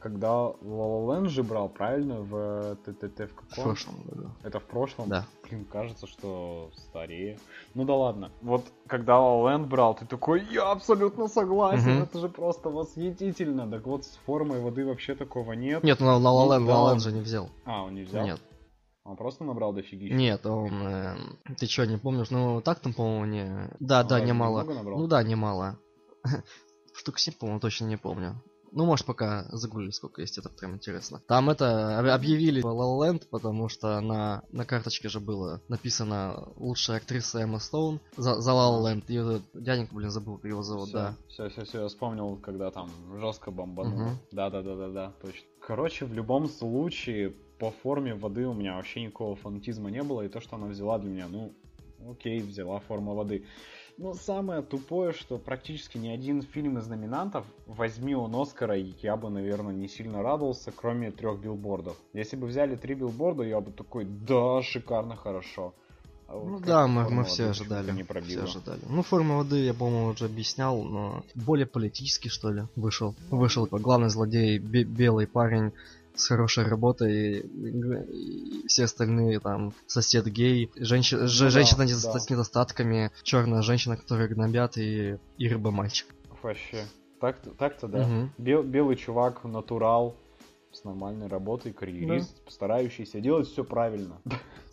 [0.00, 0.28] когда
[0.62, 3.64] Land же брал, правильно, в ТТТ в В каком?
[3.64, 4.30] прошлом году.
[4.42, 5.08] Это в прошлом?
[5.08, 5.26] Да.
[5.48, 7.38] Блин, кажется, что старее.
[7.74, 8.30] Ну да ладно.
[8.42, 12.02] Вот когда Land брал, ты такой, я абсолютно согласен, Мгм.
[12.04, 13.70] это же просто восхитительно.
[13.70, 15.82] Так вот, с формой воды вообще такого нет.
[15.84, 17.50] Нет, ну, La Ну, Land, да, же не взял.
[17.64, 18.24] А, он не взял?
[18.24, 18.40] Нет.
[19.04, 20.14] Он просто набрал дофигища.
[20.14, 20.72] Нет, он...
[20.86, 21.16] э,
[21.58, 22.30] ты что, не помнишь?
[22.30, 23.70] Ну, так там, по-моему, не...
[23.80, 24.62] Да, Он да, немало.
[24.62, 25.78] Ну да, немало.
[26.94, 28.40] Штук 7, по-моему, точно не помню.
[28.72, 31.20] Ну, может, пока загуглили, сколько есть, это прям интересно.
[31.26, 36.48] Там это об- объявили La La Land, потому что на, на карточке же было написано
[36.56, 39.04] лучшая актриса Эмма Стоун за, за La La Land.
[39.08, 41.16] Этот дяденька, блин, забыл, как его зовут, да.
[41.28, 44.10] Все, все, все, я вспомнил, когда там жестко бомбануло.
[44.10, 44.18] Мгм.
[44.32, 45.42] Да, да, да, да, да, точно.
[45.60, 50.28] Короче, в любом случае, по форме воды у меня вообще никакого фанатизма не было, и
[50.28, 51.52] то, что она взяла для меня, ну,
[52.08, 53.44] окей, взяла форма воды.
[54.00, 59.28] Но самое тупое, что практически ни один фильм из номинантов, возьми он Оскара, я бы,
[59.28, 61.98] наверное, не сильно радовался, кроме трех билбордов.
[62.14, 65.74] Если бы взяли три билборда, я бы такой, да, шикарно, хорошо.
[66.28, 67.90] А вот Ну да, мы, «Форма мы воды» все ожидали.
[67.90, 68.44] Не все пробило.
[68.44, 68.80] ожидали.
[68.88, 73.14] Ну, форма воды, я, по-моему, уже объяснял, но более политический, что ли, вышел.
[73.30, 75.72] Вышел главный злодей, бе- белый парень
[76.14, 82.12] с хорошей работой, и, все остальные там сосед гей, женщина, Ну же- да, женщина недо-
[82.12, 82.18] да.
[82.18, 86.06] с недостатками, черная женщина, которая гнобят, и, и рыба мальчик.
[86.42, 86.84] Вообще.
[87.20, 87.98] Так-то, так-то да.
[88.06, 88.32] Мгм.
[88.38, 90.16] Бел- белый чувак, натурал,
[90.72, 94.20] с нормальной работой, карьерист, постарающийся делать все правильно.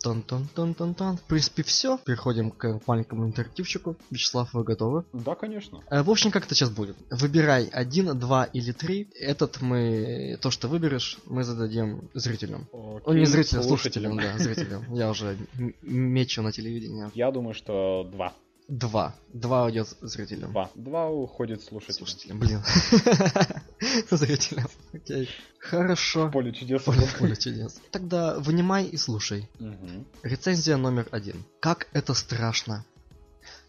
[0.02, 1.16] Тон-тон-тон-тон-тон.
[1.16, 1.98] В принципе, все.
[1.98, 3.96] Переходим к маленькому интерактивчику.
[4.10, 5.04] Вячеслав, вы готовы?
[5.12, 5.82] Да, конечно.
[5.90, 6.96] Э, В общем, как это сейчас будет?
[7.10, 9.10] Выбирай один, два или три.
[9.14, 12.68] Этот мы, то, что выберешь, мы зададим зрителям.
[12.72, 14.94] О, не Окей, зрителям, слушателям, да, зрителям.
[14.94, 15.36] Я уже
[15.82, 17.10] мечу на телевидении.
[17.14, 18.34] Я думаю, что два.
[18.68, 19.14] Два.
[19.32, 20.52] Два уйдет зрителям.
[20.52, 20.70] Два.
[20.74, 22.06] Два уходит слушателям.
[22.06, 22.62] Слушателям, блин.
[24.10, 24.68] Зрителям.
[24.92, 25.30] Окей.
[25.58, 26.30] Хорошо.
[26.30, 26.82] Поле чудес.
[26.82, 27.80] Поле, поле чудес.
[27.90, 29.48] Тогда вынимай и слушай.
[30.22, 31.44] Рецензия номер один.
[31.60, 32.84] Как это страшно.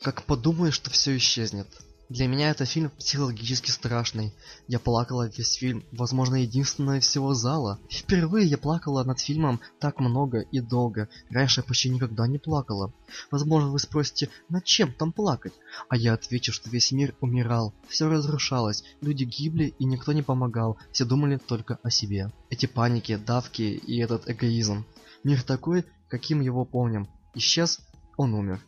[0.02, 1.68] Как подумаешь, что все исчезнет.
[2.10, 4.34] Для меня это фильм психологически страшный.
[4.68, 7.80] Я плакала весь фильм, возможно, единственная из всего зала.
[7.88, 11.08] Впервые я плакала над фильмом так много и долго.
[11.30, 12.92] Раньше я почти никогда не плакала.
[13.30, 15.54] Возможно, вы спросите, над чем там плакать?
[15.88, 20.80] А я отвечу, что весь мир умирал, все разрушалось, люди гибли и никто не помогал,
[20.92, 22.32] все думали только о себе.
[22.50, 24.84] Эти паники, давки и этот эгоизм.
[25.24, 27.08] Мир такой, каким его помним.
[27.36, 27.80] Исчез,
[28.18, 28.66] он умер.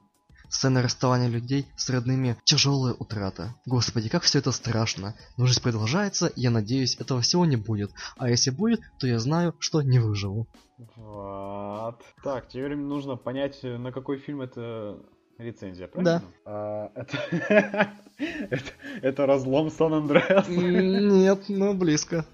[0.52, 3.56] Сцена расставания людей с родными– тяжелая утрата.
[3.66, 5.16] Господи, как все это страшно.
[5.38, 7.92] Но жизнь продолжается, и я надеюсь, этого всего не будет.
[8.18, 10.48] А если будет, то я знаю, что не выживу.
[10.98, 12.02] Вот.
[12.22, 15.00] Так, теперь мне нужно понять, на какой фильм это
[15.38, 16.22] Рецензия, правильно?
[16.46, 16.92] Да.
[18.50, 18.64] это,
[19.02, 20.50] это, разлом Сан-Андреас.
[20.50, 22.26] Нет, но близко.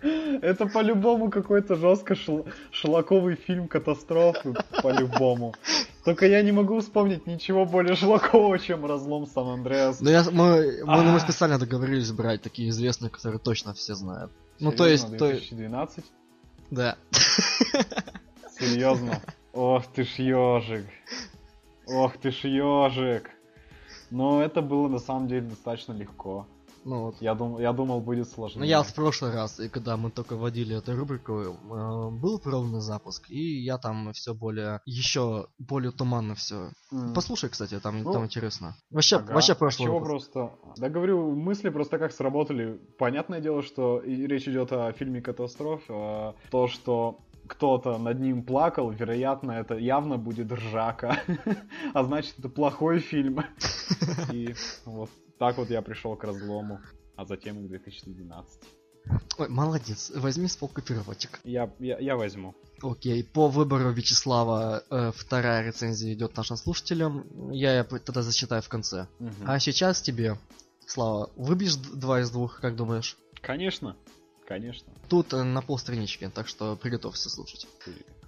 [0.00, 5.54] Это по-любому какой-то жестко шл- шлаковый фильм катастрофы, по-любому.
[6.04, 10.00] Только я не могу вспомнить ничего более шлакового, чем разлом Сан-Андреас.
[10.00, 14.30] Ну, я, мы, мы, мы специально договорились брать такие известные, которые точно все знают.
[14.60, 15.08] Ну, то есть...
[15.08, 16.04] 2012?
[16.70, 16.96] Да.
[18.58, 19.20] Серьезно?
[19.54, 20.86] Ох ты ж ежик.
[21.86, 23.30] Ох ты ж ежик.
[24.10, 26.46] Но это было на самом деле достаточно легко.
[26.84, 27.16] Ну вот.
[27.20, 28.60] Я, дум, я думал, будет сложнее.
[28.60, 32.80] Ну я в прошлый раз, и когда мы только вводили эту рубрику, э, был пробный
[32.80, 36.70] запуск, и я там все более, еще более туманно все.
[36.92, 37.14] Mm.
[37.14, 38.76] Послушай, кстати, там, ну, там интересно.
[38.90, 39.32] Вообще, ага.
[39.32, 40.52] вообще прошлый Чего просто?
[40.76, 42.80] Да говорю, мысли просто как сработали.
[42.98, 48.90] Понятное дело, что речь идет о фильме катастроф, а то, что кто-то над ним плакал,
[48.90, 51.18] вероятно, это явно будет ржака.
[51.94, 53.40] а значит, это плохой фильм.
[54.32, 54.54] И
[54.84, 56.80] вот так вот я пришел к разлому,
[57.16, 58.60] а затем и к 2012.
[59.38, 61.40] Ой, молодец, возьми с полкопировочек.
[61.44, 62.54] Я, я, я возьму.
[62.82, 67.50] Окей, по выбору Вячеслава э, вторая рецензия идет нашим слушателям.
[67.50, 69.08] Я ее тогда зачитаю в конце.
[69.20, 69.44] Угу.
[69.46, 70.38] А сейчас тебе,
[70.86, 73.16] Слава, выбьешь два из двух, как думаешь?
[73.40, 73.96] Конечно,
[74.46, 74.92] конечно.
[75.08, 77.66] Тут э, на полстранички, так что приготовься слушать.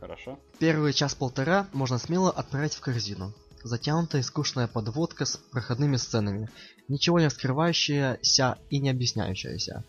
[0.00, 0.38] Хорошо.
[0.58, 3.32] Первый час-полтора можно смело отправить в корзину
[3.66, 6.48] затянутая и скучная подводка с проходными сценами,
[6.88, 9.84] ничего не раскрывающаяся и не объясняющаяся.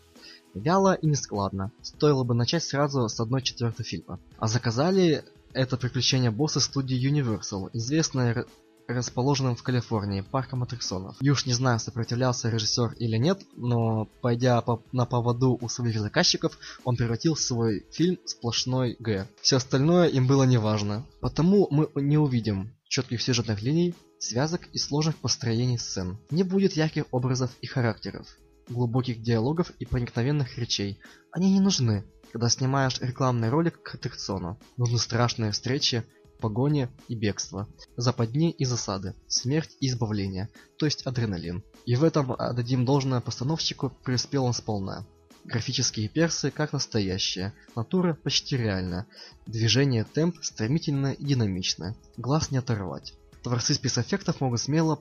[0.53, 1.71] Вяло и нескладно.
[1.81, 4.19] Стоило бы начать сразу с одной четвертой фильма.
[4.37, 5.23] А заказали
[5.53, 8.45] это приключение босса студии Universal, известная
[8.87, 11.17] расположенным в Калифорнии, парком аттракционов.
[11.21, 16.57] Уж не знаю, сопротивлялся режиссер или нет, но пойдя по на поводу у своих заказчиков,
[16.85, 19.27] он превратил свой фильм в сплошной Г.
[19.41, 21.05] Все остальное им было неважно.
[21.19, 26.17] Потому мы не увидим четких сюжетных линий, связок и сложных построений сцен.
[26.31, 28.27] Не будет ярких образов и характеров,
[28.69, 30.99] глубоких диалогов и проникновенных речей.
[31.31, 34.59] Они не нужны, когда снимаешь рекламный ролик к аттракциону.
[34.77, 36.03] Нужны страшные встречи,
[36.39, 41.63] погони и бегство, западни и засады, смерть и избавление, то есть адреналин.
[41.85, 45.05] И в этом отдадим должное постановщику, преуспел он сполна.
[45.47, 49.07] Графические персы как настоящие, натура почти реальная,
[49.45, 53.13] движение темп стремительно и динамично, глаз не оторвать.
[53.43, 54.97] Творцы спецэффектов могут смело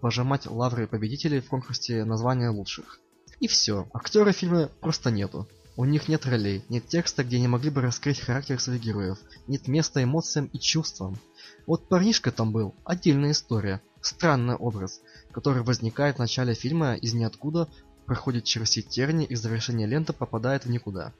[0.00, 3.00] пожимать лавры победителей в конкурсе названия лучших.
[3.38, 5.46] И все, актеры фильма просто нету.
[5.76, 9.68] У них нет ролей, нет текста, где они могли бы раскрыть характер своих героев, нет
[9.68, 11.18] места эмоциям и чувствам.
[11.66, 17.68] Вот парнишка там был, отдельная история, странный образ, который возникает в начале фильма из ниоткуда,
[18.06, 21.12] проходит через все тернии и в завершение ленты попадает в никуда.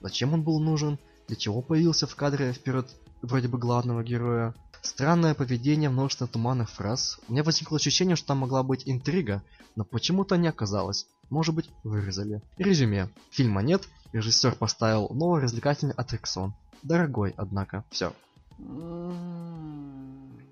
[0.00, 0.98] Зачем он был нужен?
[1.26, 2.88] Для чего появился в кадре вперед
[3.22, 4.54] вроде бы главного героя?
[4.82, 7.18] Странное поведение, множество туманных фраз.
[7.28, 9.42] У меня возникло ощущение, что там могла быть интрига,
[9.76, 11.06] но почему-то не оказалось.
[11.30, 12.40] Может быть, вырезали.
[12.56, 13.10] Резюме.
[13.30, 16.54] Фильма нет, режиссер поставил новый развлекательный аттракцион.
[16.82, 17.84] Дорогой, однако.
[17.90, 18.12] Все.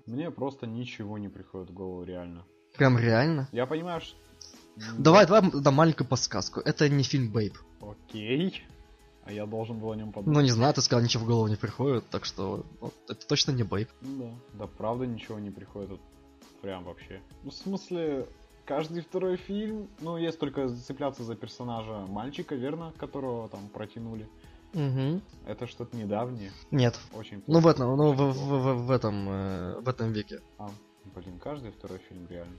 [0.05, 2.43] Мне просто ничего не приходит в голову, реально.
[2.77, 3.47] Прям реально?
[3.51, 4.15] Я понимаю, что
[4.97, 6.59] Давай, давай дам маленькую подсказку.
[6.59, 7.57] Это не фильм Бейб.
[7.81, 8.63] Окей.
[9.23, 10.37] А я должен был о нем подумать.
[10.37, 13.51] Ну не знаю, ты сказал, ничего в голову не приходит, так что вот, это точно
[13.51, 13.89] не Бейб.
[14.01, 15.89] Да, да, правда ничего не приходит.
[15.89, 15.99] Вот,
[16.61, 17.21] прям вообще.
[17.43, 18.27] Ну, в смысле,
[18.65, 24.29] каждый второй фильм, ну, есть только зацепляться за персонажа мальчика, верно, которого там протянули.
[24.73, 25.21] Угу.
[25.45, 26.51] Это что-то недавнее.
[26.71, 26.99] Нет.
[27.13, 27.43] Очень.
[27.47, 30.41] Ну в этом, ну в, в, в, в этом, э, в этом веке.
[30.57, 30.69] А,
[31.15, 32.57] блин, каждый второй фильм реально.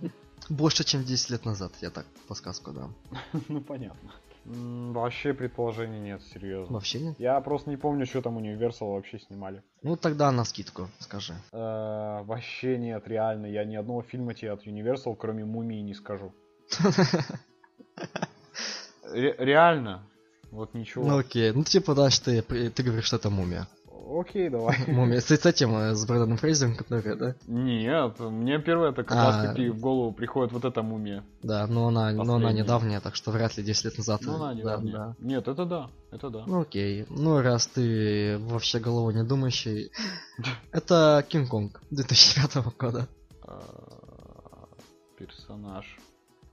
[0.48, 2.94] Больше, чем 10 лет назад, я так по сказку дам.
[3.48, 4.10] ну, понятно.
[4.44, 6.74] Вообще предположений нет, серьезно.
[6.74, 7.14] Вообще нет?
[7.18, 9.62] Я просто не помню, что там Universal вообще снимали.
[9.82, 11.34] Ну тогда на скидку, скажи.
[11.52, 13.46] Э, вообще нет, реально.
[13.46, 16.32] Я ни одного фильма тебе от Universal, кроме Мумии, не скажу.
[19.12, 20.06] Реально.
[20.50, 21.04] Вот ничего.
[21.04, 23.68] Ну окей, ну типа да, что ты говоришь, что это Мумия.
[24.10, 24.76] Окей, давай.
[24.88, 25.20] Мумия.
[25.20, 27.34] С этим, с Брэдоном Фрейзером, который, да?
[27.46, 29.26] Нет, мне первое это как а...
[29.26, 31.22] раз таки в голову приходит вот эта мумия.
[31.42, 34.20] Да, но она, но она недавняя, так что вряд ли 10 лет назад.
[34.22, 34.92] Ну, она недавняя.
[34.92, 35.14] Да, да.
[35.20, 36.44] Нет, это да, это да.
[36.46, 39.92] Ну окей, ну раз ты вообще головой не думающий,
[40.72, 43.06] это Кинг-Конг 2005 года.
[43.46, 43.62] А,
[45.18, 45.98] персонаж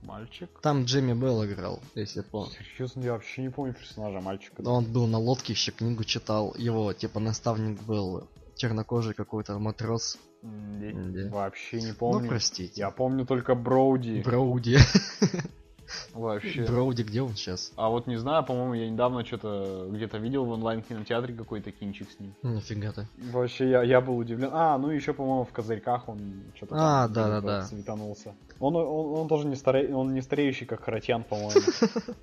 [0.08, 0.50] Мальчик?
[0.62, 2.54] Там Джимми Белл играл, если помню.
[2.76, 4.64] Серьезно, я вообще не помню персонажа мальчика.
[4.64, 4.72] Да.
[4.72, 6.56] Он был на лодке, еще книгу читал.
[6.58, 10.18] Его, типа, наставник был чернокожий какой-то матрос.
[10.42, 12.24] Я вообще не помню.
[12.24, 12.80] Ну, простите.
[12.80, 14.22] Я помню только Броуди.
[14.24, 14.78] Броуди.
[16.14, 16.66] Вообще.
[16.66, 17.72] Броуди, где он сейчас?
[17.76, 22.20] А вот не знаю, по-моему, я недавно что-то где-то видел в онлайн-кинотеатре какой-то кинчик с
[22.20, 22.34] ним.
[22.44, 23.08] Нифига ты.
[23.32, 24.50] Вообще, я, я был удивлен.
[24.52, 27.66] А, ну еще, по-моему, в козырьках он что-то А, там да, да, да.
[27.66, 28.36] светанулся.
[28.60, 29.94] Он, он, он тоже не, старе...
[29.94, 31.62] он не стареющий, как Харатьян, по-моему.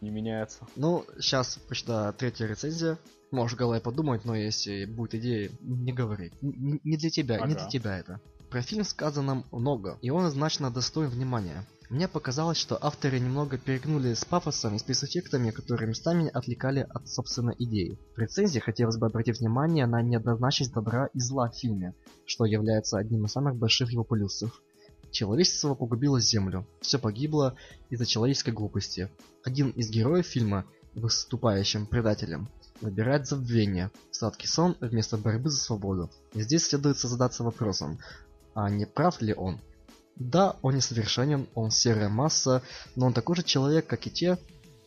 [0.00, 0.66] Не меняется.
[0.76, 2.98] Ну, сейчас почти третья рецензия.
[3.30, 6.30] Можешь головой подумать, но если будет идея, не говори.
[6.42, 7.54] Не для тебя, не Ага.
[7.54, 8.20] для тебя это.
[8.54, 11.66] Про фильм сказано много, и он значно достоин внимания.
[11.90, 17.56] Мне показалось, что авторы немного перегнули с пафосом и спецэффектами, которые местами отвлекали от собственной
[17.58, 17.98] идеи.
[18.14, 21.96] В рецензии хотелось бы обратить внимание на неоднозначность добра и зла в фильме,
[22.26, 24.62] что является одним из самых больших его плюсов.
[25.10, 26.64] Человечество погубило Землю.
[26.80, 27.56] Все погибло
[27.90, 29.10] из-за человеческой глупости.
[29.42, 32.48] Один из героев фильма, выступающим предателем,
[32.80, 36.08] выбирает забвение, сладкий сон вместо борьбы за свободу.
[36.34, 37.98] И здесь следует задаться вопросом,
[38.54, 39.60] а не прав ли он?
[40.16, 42.62] Да, он несовершенен, он серая масса,
[42.94, 44.38] но он такой же человек, как и те,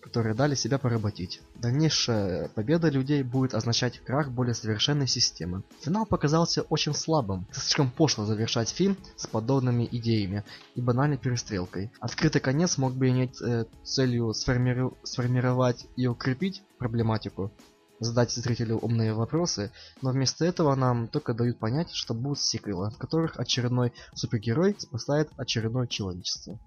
[0.08, 1.42] которые дали себя поработить.
[1.56, 5.64] Дальнейшая победа людей будет означать крах более совершенной системы.
[5.82, 7.46] Финал показался очень слабым.
[7.52, 10.46] Слишком пошло завершать фильм с подобными идеями
[10.76, 11.92] и банальной перестрелкой.
[12.00, 17.52] Открытый конец мог бы иметь э, целью сформиру- сформировать и укрепить проблематику,
[18.00, 19.72] задать зрителю умные вопросы,
[20.02, 25.30] но вместо этого нам только дают понять, что будут сиквелы, в которых очередной супергерой спасает
[25.38, 26.60] очередное человечество.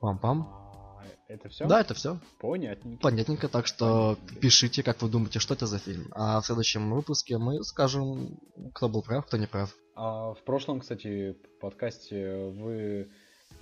[0.00, 0.46] Пам-пам.
[0.48, 1.66] А, Это все?
[1.66, 2.18] Да, это все.
[2.40, 3.02] Понятненько.
[3.02, 4.40] Понятненько, так что Понятненько.
[4.40, 6.08] пишите, как вы думаете, что это за фильм.
[6.12, 8.38] А в следующем выпуске мы скажем,
[8.74, 9.74] кто был прав, кто не прав.
[9.94, 13.10] А в прошлом, кстати, подкасте вы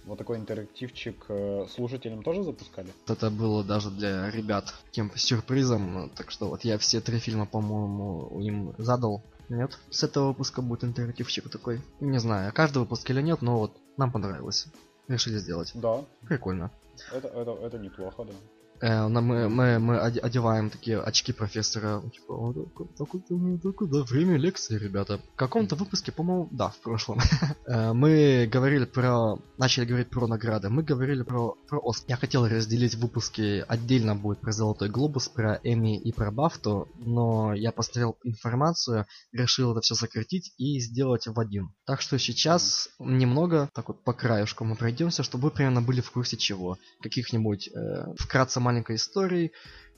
[0.04, 2.88] вот такой интерактивчик э, слушателям тоже запускали?
[3.06, 8.40] Это было даже для ребят таким сюрпризом, так что вот я все три фильма, по-моему,
[8.40, 9.22] им задал.
[9.48, 11.80] Нет, с этого выпуска будет интерактивчик такой.
[12.00, 14.66] Не знаю, каждый выпуск или нет, но вот нам понравилось.
[15.08, 15.72] Решили сделать.
[15.74, 16.70] Да, Прикольно.
[17.12, 18.32] это, это, это неплохо, да.
[18.80, 22.02] Э, на- мы, мы, мы оде- одеваем такие очки профессора.
[22.12, 25.18] Типа, «О, да, ку- да, ку- да, да, ку- да, время лекции, ребята.
[25.34, 27.18] В каком-то выпуске, по-моему, да, в прошлом.
[27.66, 29.36] Э, мы говорили про...
[29.58, 30.70] Начали говорить про награды.
[30.70, 32.08] Мы говорили про, про Оскар.
[32.10, 33.64] Я хотел разделить выпуски.
[33.68, 36.88] Отдельно будет про Золотой Глобус, про Эми и про Бафту.
[36.98, 41.70] Но я посмотрел информацию, решил это все сократить и сделать в один.
[41.86, 46.10] Так что сейчас немного, так вот по краешку мы пройдемся, чтобы вы примерно были в
[46.10, 46.78] курсе чего.
[47.02, 49.50] Каких-нибудь э, вкратце маленькой истории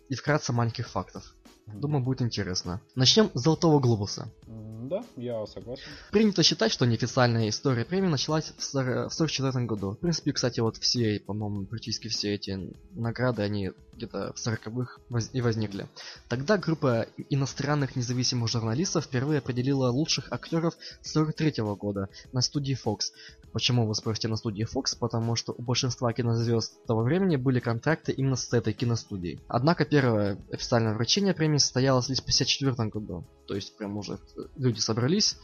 [0.08, 1.34] и вкратце маленьких фактов.
[1.66, 2.80] Думаю, будет интересно.
[2.96, 4.28] Начнем с Золотого Глобуса.
[4.46, 5.84] Да, я согласен.
[6.10, 9.92] Принято считать, что неофициальная история премии началась в 1944 году.
[9.92, 15.30] В принципе, кстати, вот все, по-моему, практически все эти награды, они где-то в 40-х воз-
[15.32, 15.86] и возникли.
[16.28, 23.12] Тогда группа иностранных независимых журналистов впервые определила лучших актеров 43 года на студии Fox.
[23.52, 24.96] Почему вы спросите на студии Fox?
[24.98, 29.40] Потому что у большинства кинозвезд того времени были контракты именно с этой киностудией.
[29.48, 33.24] Однако первое официальное вручение премии состоялось лишь в 54 году.
[33.46, 35.36] То есть прям уже э, люди собрались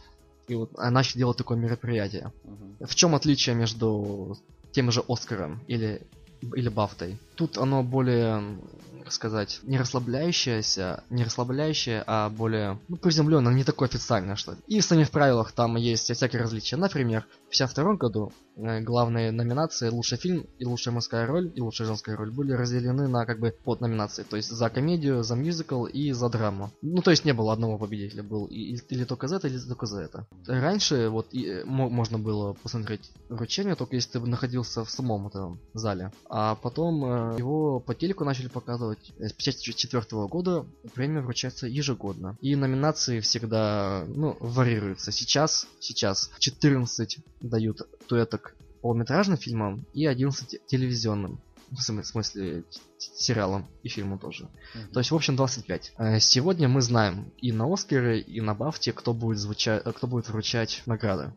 [0.49, 2.33] и вот а, начали делать такое мероприятие.
[2.43, 2.77] Мгм.
[2.87, 4.37] В чем отличие между
[4.71, 6.01] тем же Оскаром или,
[6.41, 7.17] или Бафтой?
[7.35, 8.59] Тут оно более,
[9.03, 14.57] как сказать, не расслабляющееся, не расслабляющее, а более ну, приземленное, не такое официальное, что ли.
[14.67, 16.77] И в самих правилах там есть всякие различия.
[16.77, 21.87] Например, в 52 году э, главные номинации лучший фильм и лучшая мужская роль и лучшая
[21.87, 25.85] женская роль были разделены на как бы под номинации, то есть за комедию, за мюзикл
[25.85, 26.71] и за драму.
[26.83, 30.01] Ну то есть не было одного победителя, был или только за это, или только за
[30.01, 30.27] это.
[30.45, 35.27] Раньше вот и, э, мо- можно было посмотреть вручение только если ты находился в самом
[35.27, 39.11] этом зале, а потом э, его по телеку начали показывать.
[39.17, 45.11] С 54 года премия вручается ежегодно и номинации всегда ну варьируются.
[45.11, 51.39] Сейчас сейчас 14 дают туэток полнометражным фильмам и 11 телевизионным.
[51.71, 52.63] В смы- в смысле,
[52.97, 54.49] сериалам и фильму тоже.
[54.73, 54.87] Мгм.
[54.91, 55.93] То есть, в общем, 25.
[55.99, 59.79] Э, Сегодня мы знаем и на Оскары, и на Бафте, кто будет, звуча...
[59.79, 61.31] кто будет вручать награды.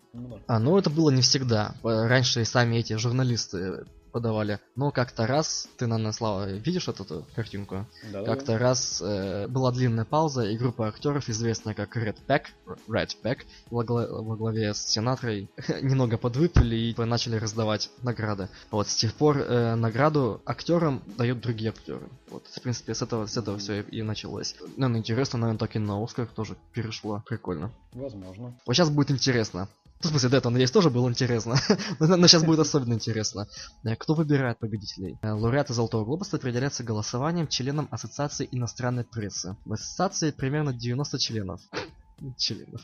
[0.47, 1.75] А, но это было не всегда.
[1.85, 4.61] Э, Раньше и сами эти журналисты подавали.
[4.77, 7.87] Но как-то раз, ты, наверное, Слава, видишь вот эту картинку?
[8.05, 8.35] Да-да-да.
[8.35, 12.43] Как-то раз э, была длинная пауза, и группа актеров, известная как Red Pack,
[12.89, 13.39] Red Pack,
[13.71, 15.51] во, гла- во главе с Синатрой,
[15.83, 18.49] немного подвыпили и начали раздавать награды.
[18.71, 22.09] Вот с тех пор э, награду актерам дают другие актеры.
[22.31, 24.55] Вот, в принципе, с этого, с этого все и, и началось.
[24.77, 27.23] Наверное, интересно, наверное, так и на Оскар тоже перешло.
[27.27, 27.71] Прикольно.
[27.93, 28.55] Возможно.
[28.67, 29.69] Вот сейчас будет интересно.
[30.03, 31.57] Ну, в смысле, до этого, надеюсь, тоже было интересно.
[32.01, 33.47] Но сейчас будет особенно интересно.
[33.85, 35.19] Э, Кто выбирает победителей?
[35.23, 39.57] Э, Лауреаты Золотого Глобуса определяются голосованием членом Ассоциации иностранной прессы.
[39.65, 41.61] В ассоциации примерно 90 членов.
[42.37, 42.81] Членов.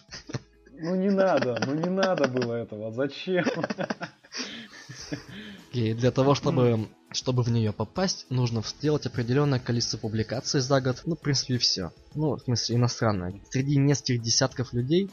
[0.80, 2.92] Ну не надо, ну не надо было этого.
[2.92, 3.44] Зачем?
[5.72, 11.02] И для того, чтобы, чтобы в нее попасть, нужно сделать определенное количество публикаций за год.
[11.04, 11.92] Ну, в принципе, и все.
[12.14, 13.40] Ну, в смысле, иностранное.
[13.50, 15.10] Среди нескольких десятков людей,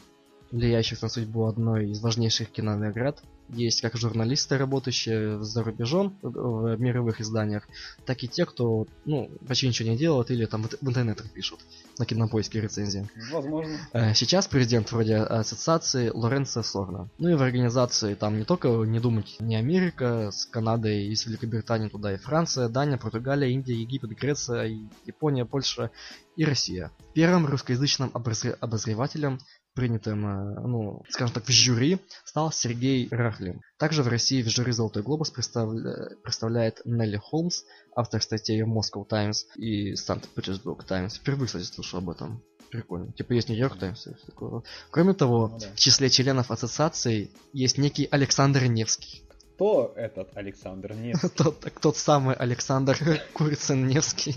[0.50, 7.20] влияющих на судьбу одной из важнейших кинонаград, есть как журналисты, работающие за рубежом в мировых
[7.20, 7.68] изданиях,
[8.04, 11.60] так и те, кто, ну, почти ничего не делают или там в интернетах пишут
[11.98, 13.08] на кинопоиске рецензии.
[13.30, 13.78] Возможно.
[13.92, 17.08] Э, сейчас президент вроде ассоциации Лоренцо Сорна.
[17.18, 21.26] Ну и в организации там не только, не думать, не Америка с Канадой и с
[21.26, 25.90] Великобританией туда, и Франция, Дания, Португалия, Индия, Египет, Греция, Япония, Польша
[26.36, 26.92] и Россия.
[27.14, 29.40] Первым русскоязычным обозревателем
[29.76, 33.60] принятым, э, ну, скажем так, в жюри стал Сергей Рахлин.
[33.78, 36.16] Также в России в жюри «Золотой глобус» представля...
[36.24, 37.62] представляет Нелли Холмс,
[37.94, 41.16] автор статей Moscow Times и Санкт-Петербург Times.
[41.16, 42.42] Впервые, кстати, слышал об этом.
[42.70, 43.12] Прикольно.
[43.12, 44.62] Типа есть Нью-Йорк Таймс и все такое.
[44.90, 45.66] Кроме того, ну, да.
[45.74, 49.22] в числе членов ассоциации есть некий Александр Невский.
[49.54, 51.28] Кто этот Александр Невский?
[51.36, 52.98] тот, тот самый Александр
[53.32, 54.34] Курицын Невский.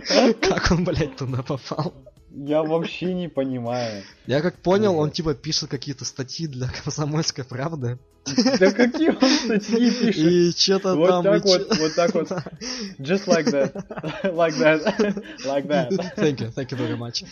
[0.40, 1.94] Как он, блядь, туда попал?
[2.30, 4.04] Я вообще не понимаю.
[4.26, 7.98] Я как понял, он типа пишет какие-то статьи для комсомольской правды.
[8.58, 10.24] Да какие он статьи пишет?
[10.24, 11.24] И что-то вот там...
[11.24, 12.30] Так вот, вот так вот.
[12.98, 13.72] Just like that.
[14.24, 15.24] Like that.
[15.44, 15.90] Like that.
[16.16, 17.24] Thank you, thank you very much.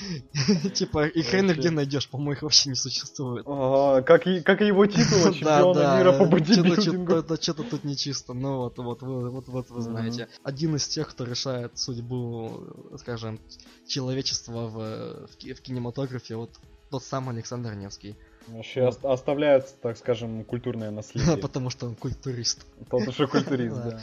[0.73, 3.45] Типа, и хрен где найдешь, по-моему, их вообще не существует.
[3.45, 7.15] Как и как его титул чемпиона мира по бодибилдингу.
[7.15, 8.33] Это что-то тут нечисто.
[8.33, 10.29] Ну вот, вот, вот, вот вы знаете.
[10.43, 12.67] Один из тех, кто решает судьбу,
[12.99, 13.41] скажем,
[13.87, 16.51] человечества в, в кинематографе, вот
[16.91, 18.17] тот самый Александр Невский.
[18.49, 19.05] Вообще вот.
[19.05, 21.37] оставляется, так скажем, культурное наследие.
[21.43, 22.67] Потому что он культурист.
[22.91, 24.01] Тот уже культурист, да.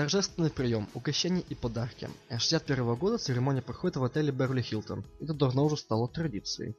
[0.00, 2.08] Торжественный прием, угощения и подарки.
[2.30, 5.04] 61 года церемония проходит в отеле Берли Хилтон.
[5.20, 6.74] Это давно уже стало традицией.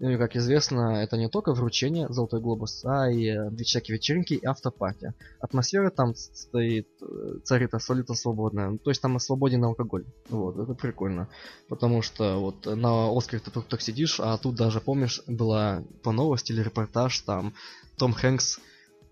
[0.00, 4.34] Ну и, как известно, это не только вручение Золотой Глобус, а и э, всякие вечеринки
[4.34, 5.14] и автопати.
[5.38, 8.76] Атмосфера там стоит, э, царит абсолютно свободная.
[8.78, 10.04] То есть там свободен алкоголь.
[10.28, 11.28] Вот, это прикольно.
[11.68, 16.10] Потому что вот на Оскаре ты тут так сидишь, а тут даже, помнишь, была по
[16.10, 17.54] новости или репортаж, там
[17.96, 18.58] Том Хэнкс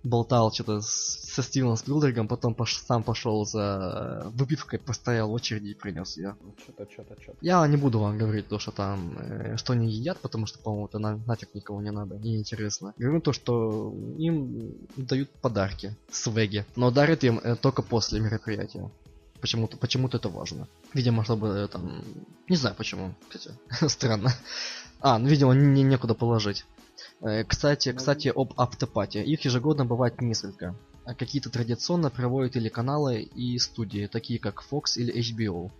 [0.05, 5.75] болтал что-то со Стивеном Спилбергом, потом пош, сам пошел за выпивкой, постоял в очереди и
[5.75, 6.37] принес ее.
[6.63, 7.39] Что-то, что-то, что-то.
[7.41, 10.87] Я не буду вам говорить то, что там, э, что они едят, потому что, по-моему,
[10.87, 12.95] это на, нафиг никого не надо, не интересно.
[12.99, 18.91] Говорю то, что им дают подарки, свеги, но дарят им э, только после мероприятия.
[19.41, 20.69] Почему-то почему это важно.
[20.95, 22.05] Видимо, чтобы э, там...
[22.49, 23.57] Не знаю почему, кстати.
[23.89, 24.33] Странно.
[25.01, 26.65] А, ну, видимо, не, некуда положить.
[27.23, 29.23] Э, кстати, кстати, об автопате.
[29.23, 30.75] Их ежегодно бывает несколько.
[31.05, 35.71] А какие-то традиционно проводят телеканалы и студии, такие как Fox или HBO.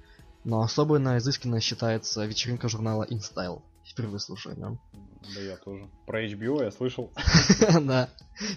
[0.45, 3.63] Но особенно изысканно считается вечеринка журнала InStyle.
[3.85, 4.77] Впервые слушаю, да?
[5.35, 5.89] Да я тоже.
[6.07, 7.13] Про HBO я слышал.
[7.83, 8.09] Да.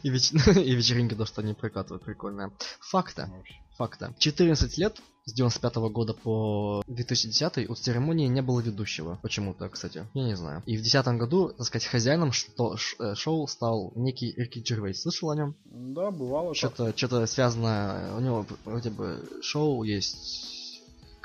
[0.04, 2.52] И вечеринка, то, что они прокатывают, прикольная.
[2.80, 3.30] Факта.
[3.78, 4.14] Факта.
[4.18, 9.20] 14 лет с 95 года по 2010 у церемонии не было ведущего.
[9.22, 10.08] Почему-то, кстати.
[10.14, 10.62] Я не знаю.
[10.66, 15.02] И в 2010 году, так сказать, хозяином что, э, шоу стал некий Рики Джервейс.
[15.02, 15.56] Слышал о нем?
[15.66, 16.54] Да, бывало.
[16.54, 18.16] Что-то что связано...
[18.18, 20.56] У него вроде бы шоу есть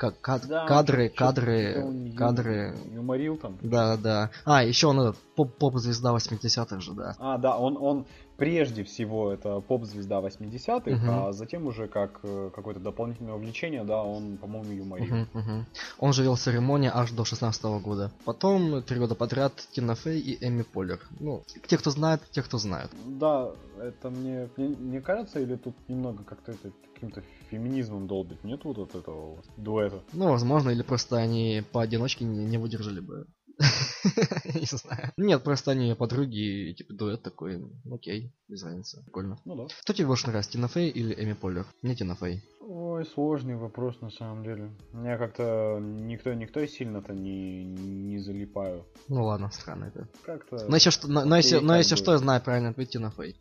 [0.01, 2.75] как кад, да, кадры, кадры, кадры.
[2.91, 3.59] Юморил там.
[3.61, 4.31] Да, да.
[4.45, 7.15] А, еще он этот поп-звезда 80-х же, да.
[7.19, 8.07] А, да, он, он
[8.41, 11.11] прежде всего это поп-звезда 80-х, угу.
[11.11, 15.13] а затем уже как э, какое-то дополнительное увлечение, да, он, по-моему, юморил.
[15.13, 15.65] Угу, угу.
[15.99, 18.11] Он же вел церемонию аж до 16 -го года.
[18.25, 20.99] Потом три года подряд Тина Фей и Эми Поллер.
[21.19, 22.89] Ну, те, кто знает, те, кто знает.
[23.05, 28.63] Да, это мне, мне, мне кажется, или тут немного как-то это каким-то феминизмом долбит, нет
[28.63, 30.01] вот этого вот дуэта?
[30.13, 33.27] Ну, возможно, или просто они поодиночке не, не выдержали бы
[34.45, 35.11] Не знаю.
[35.17, 37.63] Нет, просто они подруги, типа дуэт такой.
[37.91, 39.01] Окей, без разницы.
[39.03, 39.39] Прикольно.
[39.45, 39.67] Ну да.
[39.81, 41.65] Кто тебе больше нравится, Тина Фей или Эми Поллер?
[41.81, 42.43] Мне Тина Фей.
[42.61, 44.71] Ой, сложный вопрос на самом деле.
[44.93, 48.85] Я как-то никто, никто сильно-то не, не залипаю.
[49.07, 50.07] Ну ладно, странно это.
[50.23, 50.65] Как-то...
[50.67, 53.35] Но если, что, но, но если, но если что, я знаю правильно ответ Тина Фей.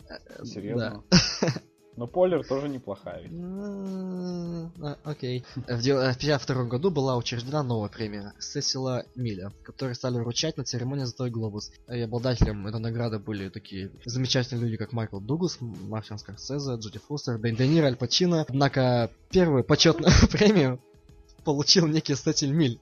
[0.44, 1.04] Серьезно?
[1.96, 3.28] Но Полер тоже неплохая.
[4.82, 5.44] А, окей.
[5.54, 11.30] В 1952 году была учреждена новая премия Сесила Миля, которую стали вручать на церемонии Золотой
[11.30, 11.72] Глобус.
[11.88, 17.38] И обладателем этой награды были такие замечательные люди, как Майкл Дуглас, Мартин Скорсезе, Джуди Фостер,
[17.38, 18.46] Дэн Денир, Аль Пачино.
[18.48, 20.80] Однако первую почетную премию
[21.44, 22.78] получил некий Сесиль Миль.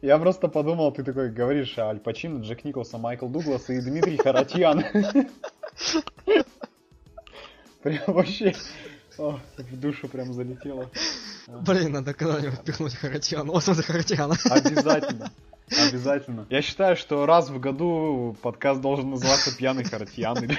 [0.00, 4.84] Я просто подумал, ты такой говоришь, Аль Пачино, Джек Николсон, Майкл Дуглас и Дмитрий Харатьян.
[7.82, 8.54] Прям вообще
[9.18, 10.90] о, в душу прям залетело.
[11.46, 13.52] Блин, надо когда-нибудь пихнуть Харатьяна.
[13.52, 14.36] О, смотри, Харатьяна.
[14.50, 15.32] Обязательно.
[15.70, 16.46] Обязательно.
[16.50, 20.58] Я считаю, что раз в году подкаст должен называться «Пьяный Харатьян» или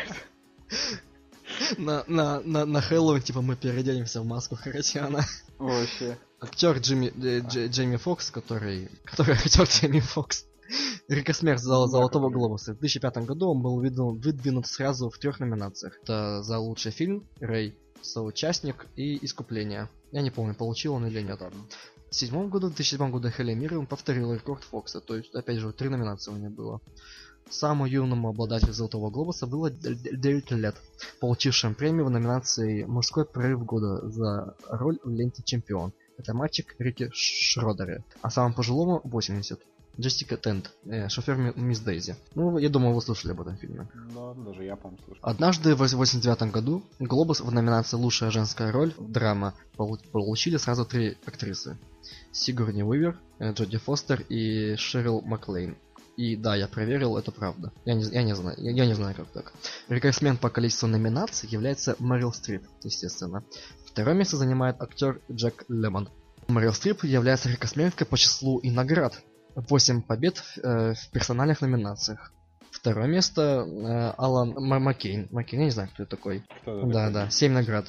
[1.78, 5.26] На, на, на, на Хэллоуин, типа, мы переоденемся в маску Харатьяна.
[5.58, 6.18] Вообще.
[6.42, 8.90] Актер Джимми, э, Дж- Джейми Фокс, который...
[9.04, 10.46] Который актер Джейми Фокс.
[11.08, 12.74] Рекосмерть за Золотого Глобуса.
[12.74, 16.00] В 2005 году он был выдвинут, выдвинут сразу в трех номинациях.
[16.04, 19.90] Это за лучший фильм, Рэй, соучастник и Искупление.
[20.12, 21.40] Я не помню, получил он или нет.
[22.10, 25.58] В седьмом году, в 2007 году Хелли Мир он повторил рекорд Фокса, то есть, опять
[25.58, 26.82] же, три номинации у него было.
[27.50, 30.76] Самому юному обладателю Золотого Глобуса было 9 лет,
[31.20, 35.94] получившим премию в номинации «Мужской прорыв года» за роль в ленте «Чемпион».
[36.18, 38.04] Это мальчик Рики Шродере.
[38.22, 39.60] А самому пожилому 80.
[40.00, 42.16] Джессика Тент, э, шофер Ми- Мисс Дейзи.
[42.36, 43.90] Ну, я думаю, вы слышали об этом фильме.
[44.16, 45.20] Да, даже я, по-моему, слышал.
[45.24, 51.18] Однажды в 89 году Глобус в номинации «Лучшая женская роль» драма полу- получили сразу три
[51.26, 51.78] актрисы.
[52.32, 55.76] Сигурни Уивер, э, Джоди Фостер и Шерил Маклейн.
[56.16, 57.72] И да, я проверил, это правда.
[57.86, 59.54] Я не, я не знаю, я, я не знаю, как так.
[59.88, 63.44] Рекордсмен по количеству номинаций является Мэрил Стрип, естественно.
[63.86, 66.10] Второе место занимает актер Джек Лемон.
[66.48, 69.22] Мэрил Стрип является рекордсменкой по числу и наград.
[69.56, 72.32] 8 побед э, в персональных номинациях.
[72.72, 75.28] Второе место э, Алан Ма- Маккейн.
[75.32, 76.44] Маккейн, я не знаю, кто это такой.
[76.62, 77.14] Кто это Да, такой?
[77.14, 77.86] да, 7 наград.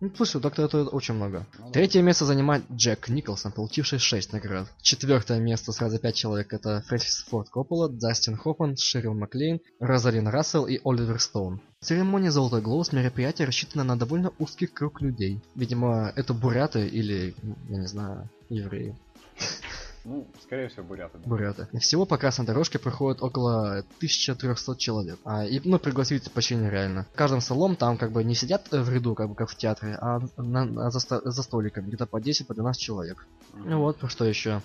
[0.00, 1.44] Ну, слушай, так-то это очень много.
[1.58, 1.72] Ну да.
[1.72, 4.68] Третье место занимает Джек Николсон, получивший 6 наград.
[4.80, 10.66] Четвертое место сразу 5 человек это Фрэнсис Форд Коппола, Дастин Хоффман, Шерил Маклейн, Розалин Рассел
[10.66, 11.60] и Оливер Стоун.
[11.80, 15.40] Церемония «Золотой глобус» мероприятие рассчитано на довольно узкий круг людей.
[15.56, 17.34] Видимо, это буряты или,
[17.68, 18.96] я не знаю, евреи.
[20.08, 21.18] Ну, скорее всего, буряты.
[21.18, 21.28] да.
[21.28, 21.68] Буряты.
[21.72, 25.18] И всего по красной дорожке проходит около 1300 человек.
[25.24, 27.06] А, и, ну, пригласить почти нереально.
[27.12, 29.96] В каждом столом там как бы не сидят в ряду, как бы как в театре,
[30.00, 33.26] а на- на- за, за столиком где-то по 10, по 12 человек.
[33.54, 34.62] Ну вот, про что еще.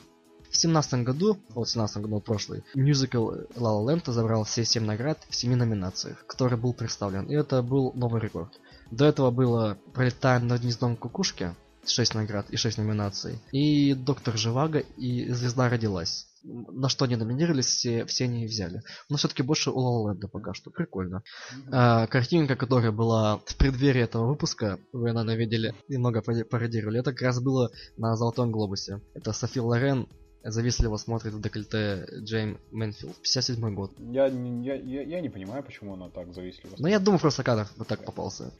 [0.49, 4.85] В семнадцатом году, вот в семнадцатом году прошлый, мюзикл La La Land забрал все семь
[4.85, 8.59] наград в семи номинациях, который был представлен, и это был новый рекорд.
[8.91, 11.55] До этого было «Пролетая над гнездом кукушки»,
[11.85, 16.27] 6 наград и 6 номинаций, и «Доктор Живаго» и «Звезда родилась».
[16.43, 18.81] На что они номинировались, все, все они взяли.
[19.09, 20.71] Но все-таки больше у Land пока что.
[20.71, 21.23] Прикольно.
[21.53, 21.69] Мгм.
[21.71, 27.21] А, картинка, которая была в преддверии этого выпуска, вы, наверное, видели, немного пародировали, это как
[27.21, 28.99] раз было на Золотом Глобусе.
[29.13, 30.09] Это Софи Лорен
[30.43, 33.15] завистливо смотрит в декольте Джейм Мэнфилд.
[33.21, 33.91] 57 год.
[33.99, 36.75] Я, я, я, я не понимаю, почему она так завистлива.
[36.77, 38.51] Но я думаю, просто кадр вот так попался.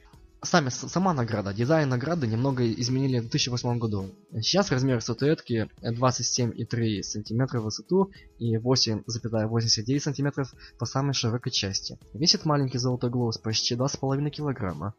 [0.44, 4.10] Сами, сама награда, дизайн награды немного изменили в 2008 году.
[4.42, 10.44] Сейчас размер статуэтки 27,3 см в высоту и 8,89 см
[10.78, 11.98] по самой широкой части.
[12.12, 14.94] Весит маленький золотой глобус почти 2,5 килограмма.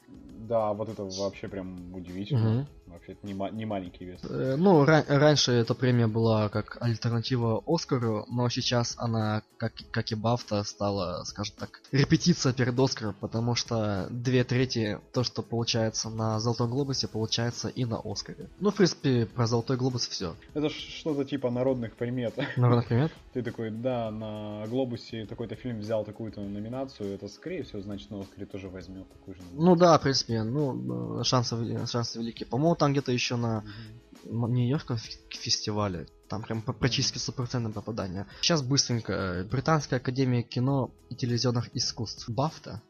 [0.50, 2.50] Да, вот это вообще прям удивительно.
[2.50, 2.68] Мгм.
[2.96, 4.20] Вообще, это не, не маленький вес.
[4.24, 10.12] Э, Ну, ра- раньше эта премия была как альтернатива Оскару, но сейчас она, как, как
[10.12, 16.10] и Бафта, стала, скажем так, репетиция перед Оскаром, потому что две трети то, что получается
[16.10, 18.48] на Золотом Глобусе, получается и на Оскаре.
[18.60, 20.36] Ну, в принципе, про Золотой Глобус все.
[20.54, 22.34] Это что-то типа народных примет.
[22.58, 23.12] Народных примет?
[23.34, 28.22] Ты такой, да, на Глобусе такой-то фильм взял такую-то номинацию, это скорее всего значит на
[28.22, 29.42] Оскаре тоже возьмет такую же.
[29.54, 31.56] Ну да, в принципе, ну, э, шансы,
[31.88, 32.46] шансы велики.
[32.46, 33.64] По-моему, там где-то еще на
[34.24, 34.98] Нью-Йоркском
[35.30, 36.08] фестивале.
[36.30, 38.26] Там прям практически стопроцентное попадание.
[38.42, 39.14] Сейчас быстренько.
[39.14, 42.28] э, Британская академия кино и телевизионных искусств.
[42.30, 42.82] Бафта.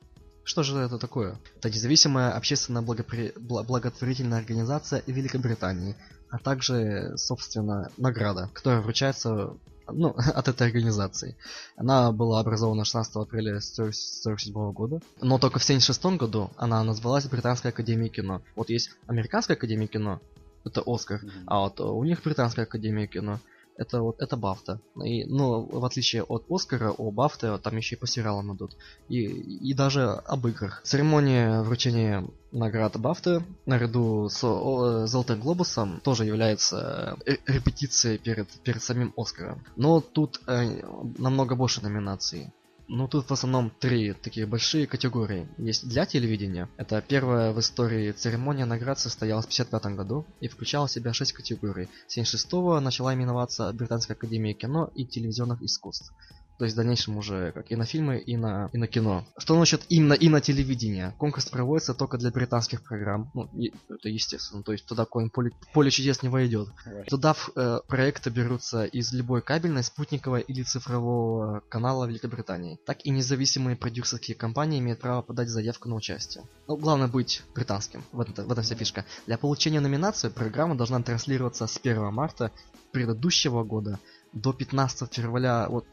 [0.45, 1.37] Что же это такое?
[1.57, 5.95] Это независимая общественно благопри- бла- благотворительная организация Великобритании,
[6.29, 9.57] а также, собственно, награда, которая вручается
[9.87, 11.35] ну, от этой организации.
[11.75, 17.71] Она была образована 16 апреля 1947 года, но только в 1976 году она назвалась Британской
[17.71, 18.41] академией кино.
[18.55, 20.21] Вот есть Американская академия кино,
[20.63, 21.31] это Оскар, Мгм.
[21.47, 23.39] а вот у них британская академия кино.
[23.77, 24.79] Это вот это Бафта.
[25.03, 28.75] И, ну, в отличие от Оскара, у Бафта там еще и по сериалам идут.
[29.09, 30.81] И, и даже об играх.
[30.83, 38.81] Церемония вручения наград Бафты наряду с о, Золотым Глобусом тоже является э, репетицией перед, перед
[38.81, 39.63] самим Оскаром.
[39.75, 40.81] Но тут э,
[41.17, 42.53] намного больше номинаций.
[42.87, 45.47] Ну, тут в основном три такие большие категории.
[45.57, 46.69] Есть для телевидения.
[46.77, 51.33] Это первая в истории церемония наград состоялась в 1955 году и включала в себя шесть
[51.33, 51.89] категорий.
[52.07, 56.13] С 76 начала именоваться Британская академия кино и телевизионных искусств.
[56.57, 59.25] То есть в дальнейшем уже как и на фильмы, и на, и на кино.
[59.37, 61.13] Что насчет именно и на телевидение?
[61.17, 63.29] Конкурс проводится только для британских программ.
[63.33, 64.63] Ну, и- это естественно.
[64.63, 66.69] То есть туда какое-нибудь поле, поле чудес не войдет.
[67.07, 72.79] Туда в- э, проекты берутся из любой кабельной, спутниковой или цифрового канала Великобритании.
[72.85, 76.45] Так и независимые продюсерские компании имеют право подать заявку на участие.
[76.67, 78.03] Но главное быть британским.
[78.11, 79.05] В этом, в этом вся фишка.
[79.27, 82.51] Для получения номинации программа должна транслироваться с 1 марта
[82.91, 83.99] предыдущего года
[84.35, 85.85] до 15 февраля вот,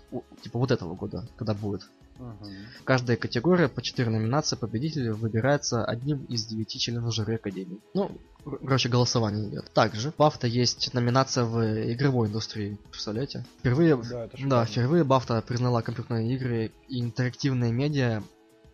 [0.42, 1.88] типа вот этого года, когда будет.
[2.18, 7.80] В каждой категории по 4 номинации победитель выбирается одним из девяти членов жюри Академии.
[7.94, 8.12] Ну,
[8.44, 9.72] короче, голосование идет.
[9.72, 12.78] Также в Бафта есть номинация в игровой индустрии.
[12.90, 13.44] Представляете?
[13.58, 18.22] Впервые, Да, да, впервые Бафта признала компьютерные игры и интерактивные медиа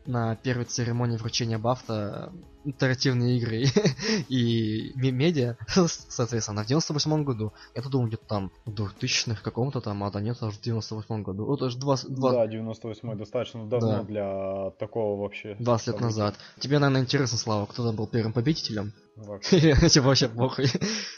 [0.08, 2.32] на первой церемонии вручения Бафта
[2.64, 3.64] интерактивные игры
[4.28, 5.56] и ме- медиа,
[6.08, 7.52] соответственно, в 98 году.
[7.74, 11.44] Я-то думал, где-то там в 2000-х каком-то там, а да нет, аж в 98 году.
[11.46, 14.02] Вот аж два, два, Да, 98-й достаточно давно Да.
[14.02, 15.56] для такого вообще.
[15.58, 16.34] 20 лет назад.
[16.58, 18.92] Тебе, наверное, интересно, Слава, кто там был первым победителем?
[19.16, 19.60] Вообще.
[19.88, 20.66] Тебе вообще похуй?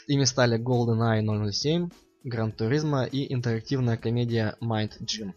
[0.07, 1.89] Ими стали GoldenEye 007,
[2.25, 5.31] Gran Turismo и интерактивная комедия Mind Gym,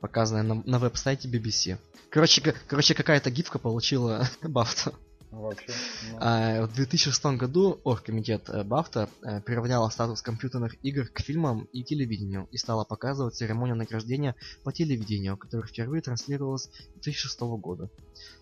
[0.00, 1.76] показанная на, на веб-сайте BBC.
[2.10, 4.92] Короче, короче какая-то гифка получила Бафта.
[5.30, 5.72] Вообще.
[6.10, 6.18] ну.
[6.20, 11.84] А, в 2006 году Оргкомитет э, Бафта э, приравняла статус компьютерных игр к фильмам и
[11.84, 14.34] телевидению и стала показывать церемонию награждения
[14.64, 17.88] по телевидению, которая впервые транслировалась с 2006 года.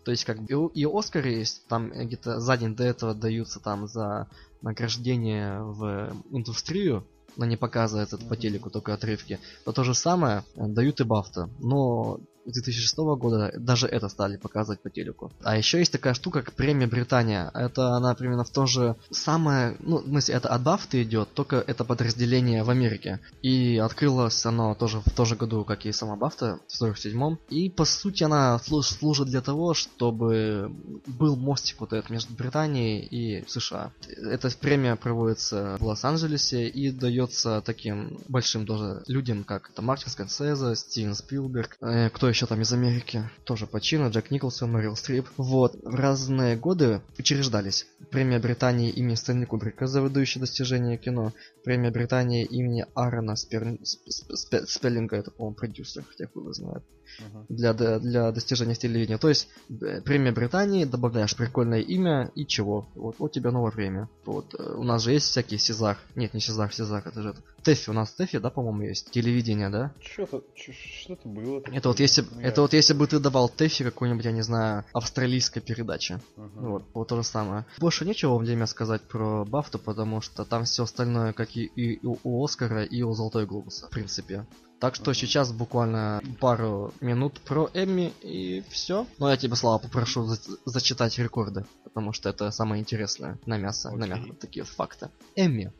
[0.04, 3.60] То есть как бы и, Оскары есть, там э, где-то за день до этого даются
[3.60, 4.30] там за
[4.62, 9.38] награждение в индустрию, но не показывается это по телеку, только отрывки.
[9.66, 12.18] То то же самое дают и Бафта, но
[12.52, 15.32] 2006 года даже это стали показывать по телеку.
[15.42, 17.50] А еще есть такая штука, как премия Британия.
[17.54, 21.56] Это она примерно в то же самое, ну, в смысле, это от Бафты идет, только
[21.56, 23.20] это подразделение в Америке.
[23.42, 27.38] И открылось оно тоже в том же году, как и сама Бафта, в 47-м.
[27.50, 30.72] И по сути она слу- служит для того, чтобы
[31.06, 33.92] был мостик вот этот между Британией и США.
[34.08, 40.74] Эта премия проводится в Лос-Анджелесе и дается таким большим тоже людям, как это Мартин Скорсезе,
[40.76, 45.27] Стивен Спилберг, э, кто еще там из Америки, тоже по чину, Джек Николсон, Мэрил Стрип.
[45.36, 47.86] Вот, в разные годы учреждались.
[48.10, 51.32] Премия Британии имени Стэнли Кубрика за выдающие достижения кино,
[51.65, 56.82] премия Британии имени Аарона Спер- Сп- Спе- Спеллинга, это, по-моему, продюсер, хотя бы знает
[57.20, 57.47] Мгм.
[57.48, 59.16] для, для достижения в телевидении.
[59.19, 59.48] То есть
[59.81, 62.86] э, премия Британии, добавляешь прикольное имя и чего.
[62.94, 64.09] Вот, вот тебе новое премия.
[64.27, 65.97] Вот, э, у нас же есть всякие Сезар.
[66.16, 67.40] Нет, не Сезар, Сезар, это же это.
[67.68, 69.10] Тэффи, у нас Тэффи, да, по-моему, есть.
[69.10, 69.92] Телевидение, да?
[70.00, 71.60] Что-то, что-то было.
[71.60, 71.78] такое.
[71.78, 74.40] Это вот если, Ну, это я- вот если бы ты давал Тэффи какой-нибудь, я не
[74.42, 76.18] знаю, австралийской передачи.
[76.36, 76.70] Мгм.
[76.70, 77.66] Вот, вот то же самое.
[77.78, 82.06] Больше нечего вам меня сказать про Бафту, потому что там все остальное, как и, и
[82.06, 84.46] у, у Оскара, и у Золотой Глобуса, в принципе.
[84.80, 89.06] Так что сейчас буквально пару минут про Эмми и все.
[89.18, 93.90] Но я тебя, Слава, попрошу за- зачитать рекорды, потому что это самое интересное на мясо,
[93.90, 94.20] на Окей.
[94.20, 95.10] мясо, такие факты.
[95.36, 95.72] Эмми.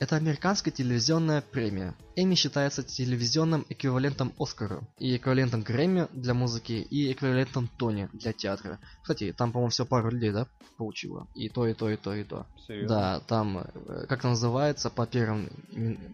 [0.00, 1.94] Это американская телевизионная премия.
[2.16, 8.78] Эмми считается телевизионным эквивалентом Оскару, и эквивалентом Грэмми для музыки, и эквивалентом Тони для театра.
[9.02, 10.46] Кстати, там, по-моему, все пару людей, да,
[10.78, 11.28] получило?
[11.34, 12.46] И то, и то, и то, и то.
[12.66, 12.88] Серьезно?
[12.88, 15.50] Да, там, э, как называется, по первым,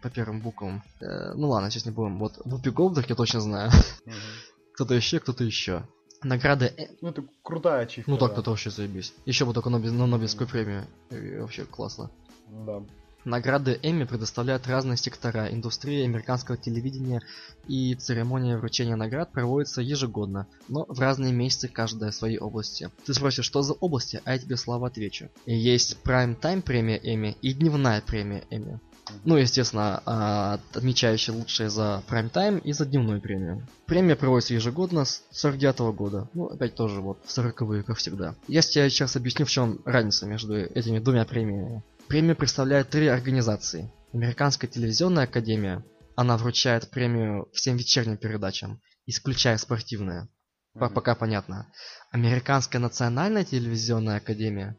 [0.02, 0.82] по первым буквам.
[1.00, 2.18] Э, ну ладно, сейчас не будем.
[2.18, 3.70] Вот Вупи Голдберг я точно знаю.
[4.74, 5.86] Кто-то еще, кто-то еще.
[6.24, 6.74] Награды...
[6.76, 8.10] Э- Ну, это крутая ачивка.
[8.10, 8.42] Ну так, да.
[8.50, 9.14] вообще заебись.
[9.26, 10.86] Еще бы только Нобелевскую премию.
[11.10, 12.10] Э, Вообще классно.
[12.48, 12.82] Да.
[13.26, 17.22] Награды Эмми предоставляют разные сектора индустрии американского телевидения,
[17.66, 22.88] и церемония вручения наград проводится ежегодно, но в разные месяцы каждая своей области.
[23.04, 25.28] Ты спросишь, что за области, а я тебе слова отвечу.
[25.44, 28.78] Есть Prime Time премия Эмми и дневная премия Эмми.
[29.24, 33.66] Ну, естественно, а, отмечающая лучшее за Prime Time и за дневную премию.
[33.86, 36.28] Премия проводится ежегодно с 49 года.
[36.32, 38.36] Ну, опять тоже вот, 40-е, как всегда.
[38.46, 41.82] Я тебе сейчас объясню, в чем разница между этими двумя премиями.
[42.08, 43.90] Премию представляет три организации.
[44.12, 45.84] Американская телевизионная академия.
[46.14, 50.28] Она вручает премию всем вечерним передачам, исключая спортивные.
[50.74, 50.94] По- Мгм.
[50.94, 51.72] Пока понятно.
[52.10, 54.76] Американская национальная телевизионная академия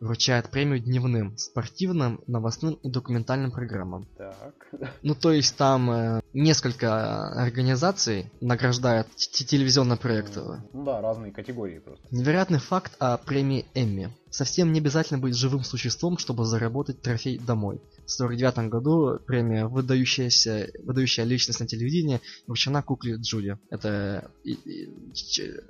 [0.00, 4.06] вручает премию дневным, спортивным, новостным и документальным программам.
[4.16, 4.54] Так.
[5.02, 10.40] Ну, то есть там э, несколько организаций награждают телевизионные проекты.
[10.72, 12.06] Ну да, разные категории просто.
[12.10, 14.10] Невероятный факт о премии Эмми.
[14.30, 17.80] Совсем не обязательно быть живым существом, чтобы заработать трофей домой.
[18.10, 23.56] В 1949 году премия выдающаяся, выдающая личность на телевидении вручена кукле Джуди.
[23.70, 24.90] Это и, и-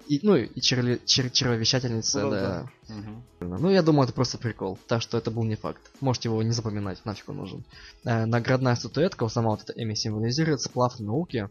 [0.08, 2.70] и- ну и черли- чер- червовещательница, Ну да.
[2.88, 3.22] Мгм.
[3.60, 4.78] Ну, я думаю, это просто прикол.
[4.88, 5.80] Так что это был не факт.
[6.00, 7.62] Можете его не запоминать, нафиг он нужен.
[8.04, 11.48] Э, наградная статуэтка, сама вот эта Эми символизирует сплав науки,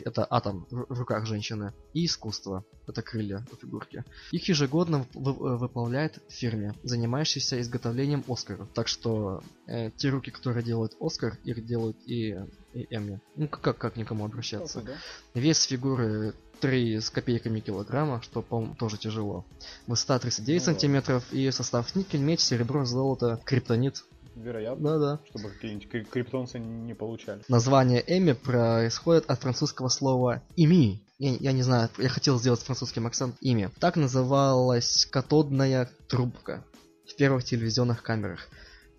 [0.00, 4.04] это атом в руках женщины, и искусство, это крылья у фигурки.
[4.30, 8.68] Их ежегодно вы- вы- выплавляет в фирме, занимающейся изготовлением Оскаров.
[8.74, 12.36] Так что э, те руки, которые делают Оскар, их делают и,
[12.74, 13.20] и Эмми.
[13.36, 14.80] Ну, как, как, никому обращаться.
[14.80, 14.96] Круто,
[15.34, 19.44] Вес фигуры 3 с копейками килограмма, что, по-моему, тоже тяжело.
[19.86, 20.72] Высота 39 Ну да.
[20.72, 24.04] сантиметров и состав никель, медь, серебро, золото, криптонит.
[24.34, 24.98] Вероятно.
[24.98, 25.20] Да-да.
[25.28, 27.42] Чтобы какие-нибудь кри- криптонцы не получали.
[27.48, 31.02] Название Эми происходит от французского слова «ими».
[31.18, 33.70] Я, я не знаю, я хотел сделать французским акцент «ими».
[33.78, 36.64] Так называлась катодная трубка
[37.06, 38.48] в первых телевизионных камерах.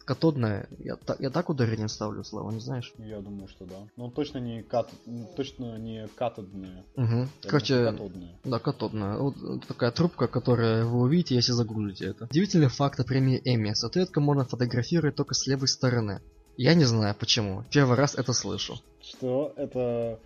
[0.05, 2.91] Катодная, я, та- я так ударение ставлю слово, не знаешь?
[2.97, 3.75] Я думаю, что да.
[3.95, 4.89] Но точно не кат...
[5.37, 6.83] точно не катодные.
[6.97, 7.27] Угу.
[7.43, 8.37] Короче, катодные.
[8.43, 9.17] Да, катодная.
[9.17, 12.25] Вот э, такая трубка, которую вы увидите, если загуглите это.
[12.25, 13.73] Удивительный факт о премии Эмми.
[13.73, 16.21] Статуэтку можно фотографировать только с левой стороны.
[16.57, 17.63] Я не знаю почему.
[17.71, 18.75] Первый раз это слышу.
[19.01, 19.53] Что?
[19.55, 20.19] Это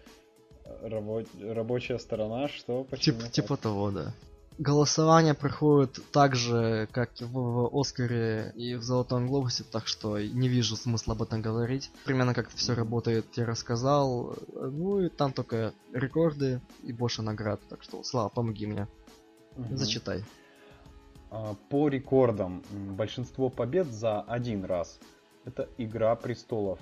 [0.84, 2.48] рабо- рабочая сторона?
[2.48, 2.84] Что?
[2.84, 3.22] Почему?
[3.22, 4.14] Тип, типа того, да.
[4.58, 10.20] Голосование проходит так же, как и в, в Оскаре и в Золотом Глобусе, так что
[10.20, 11.92] не вижу смысла об этом говорить.
[12.06, 14.36] Примерно как все работает, я рассказал.
[14.56, 17.60] Ну и там только рекорды и больше наград.
[17.70, 18.88] Так что, Слава, помоги мне.
[19.58, 19.78] Мгм.
[19.78, 20.24] Зачитай.
[21.30, 25.00] А, По рекордам, большинство побед за один раз.
[25.46, 26.80] Это Игра престолов.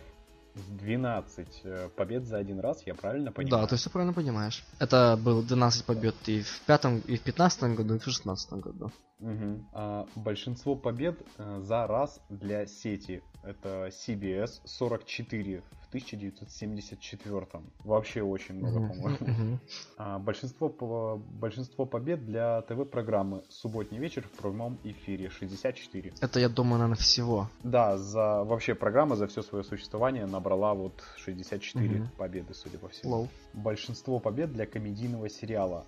[0.55, 3.63] 12 э, побед за один раз, я правильно понимаю?
[3.63, 4.63] Да, ты все правильно понимаешь.
[4.79, 8.91] Это было 12 побед и в пятом, и в пятнадцатом году, и в шестнадцатом году.
[9.19, 9.67] Мгм.
[9.73, 13.21] А, большинство побед э, за раз для сети.
[13.43, 17.47] Это CBS 44 в 1974.
[17.83, 19.59] Вообще очень много, Мгм, по-моему.
[19.97, 26.13] А, большинство, по- большинство побед для ТВ-программы «Субботний вечер» в прямом эфире 64.
[26.21, 27.49] Это, я думаю, наверное, всего.
[27.63, 32.09] Да, за вообще программа за все свое существование набрала вот 64 Мгм.
[32.17, 33.11] победы, судя по всему.
[33.11, 33.29] Лол.
[33.53, 35.85] Большинство побед для комедийного сериала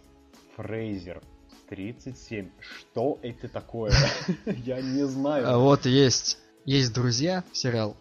[0.55, 1.21] Фрейзер
[1.69, 2.49] 37.
[2.59, 3.91] Что это такое?
[4.65, 5.59] Я не А знаю.
[5.59, 7.95] вот есть, есть друзья сериал.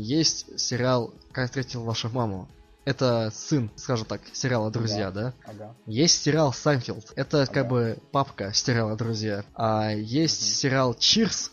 [0.00, 2.48] Есть сериал «Как встретил вашу маму».
[2.84, 5.32] Это сын, скажем так, сериала «Друзья», да?
[5.46, 5.74] Ага.
[5.86, 7.12] Есть сериал «Сайнфилд».
[7.16, 7.68] Это как Ага.
[7.70, 9.44] бы папка сериала «Друзья».
[9.54, 10.54] А есть Мгм.
[10.54, 11.50] сериал «Чирс»,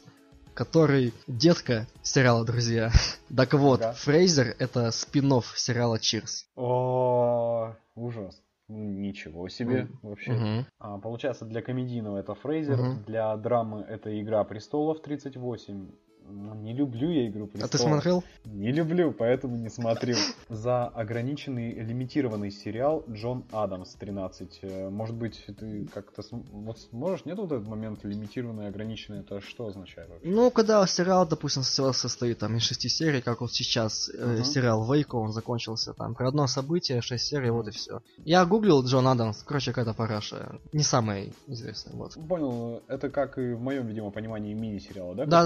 [0.53, 2.91] который дедка сериала «Друзья».
[3.35, 3.93] Так вот, Ага.
[3.93, 6.47] Фрейзер— это спин-офф сериала «Чирс».
[6.57, 8.41] О, ужас.
[8.68, 10.31] Ну, Ничего себе, вообще.
[10.34, 10.65] Мгм.
[10.80, 13.03] А, получается, для комедийного это Фрейзер, Мгм.
[13.03, 15.91] для драмы это Игра престолов 38.
[16.34, 17.72] Ну, Не люблю я Игру А престолов.
[17.72, 18.24] ты смотрел?
[18.45, 20.16] Не люблю, поэтому не смотрю.
[20.49, 24.60] За ограниченный лимитированный сериал Джон Адамс 13.
[24.62, 26.22] Э, Может быть, ты как-то
[26.52, 27.26] вот сможешь?
[27.26, 30.28] Нет вот этот момент лимитированный, ограниченный, это что означает вообще?
[30.30, 34.44] Ну, когда сериал, допустим, состоит там из шести серий, как вот сейчас э, Мгм.
[34.44, 38.02] сериал Вейко, он закончился там про одно событие, шесть серий, вот и все.
[38.26, 40.60] Я гуглил Джон Адамс, короче, какая-то параша.
[40.74, 42.14] Не самая известная, вот.
[42.28, 45.26] Понял, это как и в моем, видимо, понимании мини-сериала, да?
[45.26, 45.41] Да,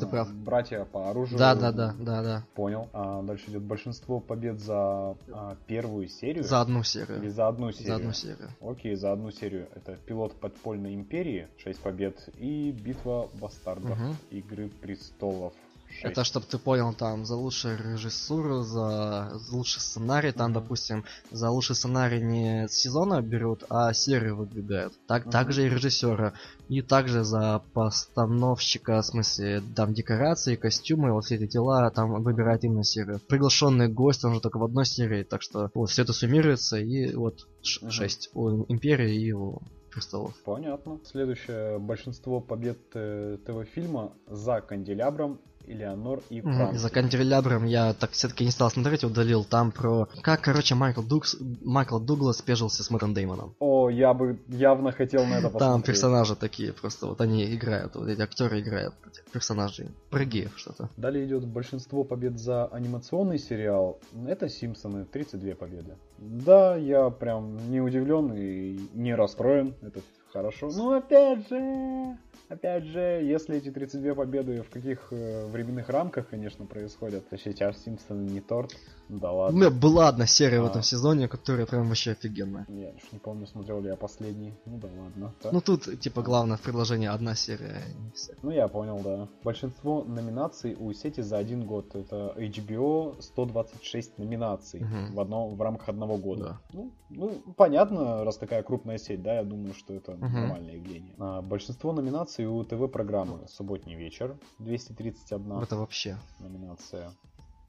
[0.00, 0.34] ты прав.
[0.34, 1.38] Братья по оружию.
[1.38, 2.44] Да, да, да, да, да.
[2.54, 2.88] Понял.
[2.92, 6.44] А дальше идет большинство побед за а, первую серию.
[6.44, 7.30] За одну Или серию.
[7.30, 7.86] за одну серию?
[7.88, 8.48] За одну серию.
[8.60, 9.68] Окей, за одну серию.
[9.74, 14.16] Это пилот подпольной империи, 6 побед, и битва бастардов Мгм.
[14.30, 15.52] Игры престолов.
[15.90, 16.04] 6.
[16.04, 20.60] Это, чтобы ты понял, там за лучшую режиссуру, за за лучший сценарий, там, Мгм.
[20.62, 24.94] допустим, за лучший сценарий не сезона берут, а серию выдвигают.
[25.06, 25.32] Так, Мгм.
[25.32, 26.32] также и режиссера.
[26.68, 32.64] И также за постановщика, в смысле, там декорации, костюмы, вот все эти дела, там выбирает
[32.64, 33.20] именно серию.
[33.28, 37.12] Приглашенный гость, он же только в одной серии, так что вот все это суммируется, и
[37.14, 37.90] вот ш- Мгм.
[37.90, 39.58] шесть у Империи и у
[39.92, 40.34] Престолов.
[40.44, 41.00] Понятно.
[41.04, 41.80] Следующее.
[41.80, 46.78] Большинство побед э, ТВ-фильма за канделябром Элеонор и Мгм, Франц.
[46.78, 51.36] За канделябром я так все-таки не стал смотреть, удалил там про как, короче, Майкл, Дукс,
[51.62, 53.54] Майкл Дуглас пежился с Мэттом Деймоном.
[53.58, 55.60] О, я бы явно хотел на это посмотреть.
[55.60, 59.88] Там персонажи такие, просто вот они играют, вот эти актеры играют этих персонажей.
[60.10, 60.88] Прыги что-то.
[60.96, 63.98] Далее идет большинство побед за анимационный сериал.
[64.26, 65.96] Это Симпсоны, 32 победы.
[66.18, 69.74] Да, я прям не удивлен и не расстроен.
[69.82, 70.00] Это
[70.32, 70.70] хорошо.
[70.74, 72.16] Но опять же,
[72.50, 77.82] опять же, если эти 32 победы в каких э, временных рамках, конечно, происходят, то сейчас
[77.84, 78.72] Симпсоны не торт.
[79.08, 79.56] Да ладно.
[79.56, 80.68] меня была одна серия в А.
[80.68, 82.64] этом сезоне, которая прям вообще офигенная.
[82.68, 84.52] Я уж не помню, смотрел ли я последний.
[84.66, 85.34] Ну да ладно.
[85.42, 85.50] Да?
[85.52, 88.34] Ну тут, типа, главное в предложении одна серия, а не все.
[88.42, 89.26] Ну, я понял, да.
[89.42, 91.96] Большинство номинаций у сети за один год.
[91.96, 95.14] Это HBO 126 номинаций Мгм.
[95.14, 96.44] в, одно, в рамках одного года.
[96.44, 96.60] Да.
[96.72, 100.32] Ну, ну, понятно, раз такая крупная сеть, да, я думаю, что это Мгм.
[100.40, 101.14] нормальное явление.
[101.18, 106.16] А, большинство номинаций у ТВ-программы «Субботний вечер» 231 Это вообще.
[106.38, 107.12] номинация.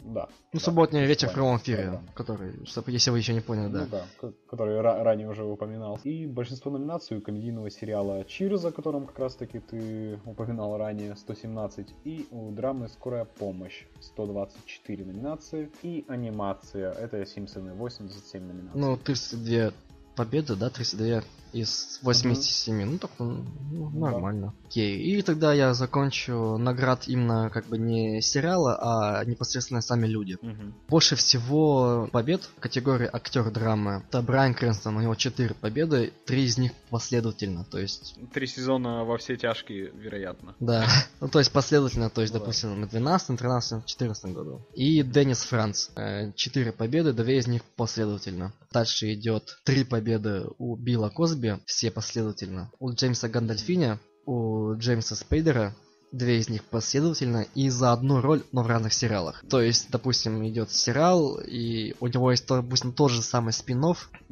[0.03, 0.27] Да.
[0.51, 2.07] Ну, да, субботний вечер в прямом эфире, программы.
[2.15, 4.05] который, чтобы, если вы еще не поняли, Ну да.
[4.21, 5.99] да, который ра- ранее уже упоминал.
[6.03, 11.15] И большинство номинаций у комедийного сериала Чирз, о котором как раз таки ты упоминал ранее,
[11.15, 11.93] 117.
[12.03, 15.69] И у драмы Скорая помощь 124 номинации.
[15.83, 18.81] И анимация, это Симпсоны, 87 номинаций.
[18.81, 19.71] Ну, 32
[20.25, 21.23] победы, да, 32
[21.53, 22.75] из 87.
[22.75, 22.91] Мгм.
[22.91, 24.11] Ну, так ну, ну, Да.
[24.11, 24.53] нормально.
[24.67, 24.97] Окей.
[25.01, 30.37] И тогда я закончу наград именно как бы не сериала, а непосредственно сами люди.
[30.41, 30.73] Мгм.
[30.87, 34.03] Больше всего побед в категории актер драмы.
[34.07, 39.03] Это Брайан Крэнстон, у него 4 победы, 3 из них последовательно, то есть Три сезона
[39.03, 40.55] во все тяжкие, вероятно.
[40.59, 40.85] да,
[41.21, 44.61] ну то есть последовательно, то есть, Ну допустим, на 12, 13, 14 году.
[44.73, 45.89] И Деннис Франц,
[46.35, 48.53] 4 победы, 2 из них последовательно.
[48.71, 50.10] Дальше идет 3 победы
[50.57, 52.71] у Билла Косби, все последовательно.
[52.79, 55.73] У Джеймса Гандальфини, у Джеймса Спейдера,
[56.11, 59.43] две из них последовательно и за одну роль, но в разных сериалах.
[59.49, 63.81] То есть, допустим, идет сериал, и у него есть, допустим, тот же самый спин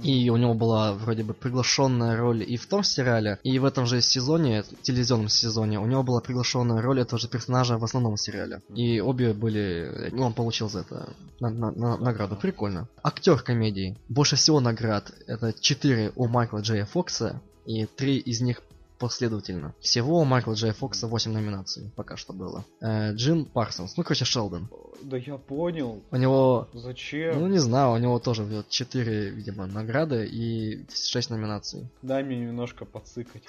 [0.04, 3.86] и у него была вроде бы приглашенная роль и в том сериале, и в этом
[3.86, 8.62] же сезоне, телевизионном сезоне, у него была приглашенная роль этого же персонажа в основном сериале.
[8.76, 10.10] И обе были...
[10.12, 12.36] Ну, он получил за это на- на- на- награду.
[12.36, 12.88] Прикольно.
[13.02, 13.98] Актер комедии.
[14.08, 15.12] Больше всего наград.
[15.26, 18.62] Это 4 у Майкла Джея Фокса, и 3 из них
[19.00, 19.74] последовательно.
[19.80, 22.64] Всего у Майкла Джея Фокса 8 номинаций пока что было.
[22.82, 24.70] Э, Джим Парсонс, ну, короче, Шелдон.
[25.02, 26.04] Да я понял.
[26.12, 27.40] У него Зачем?
[27.40, 31.88] ну, не знаю, у него тоже вот 4, видимо, награды и 6 номинаций.
[32.02, 33.44] Дай мне немножко подсыкать.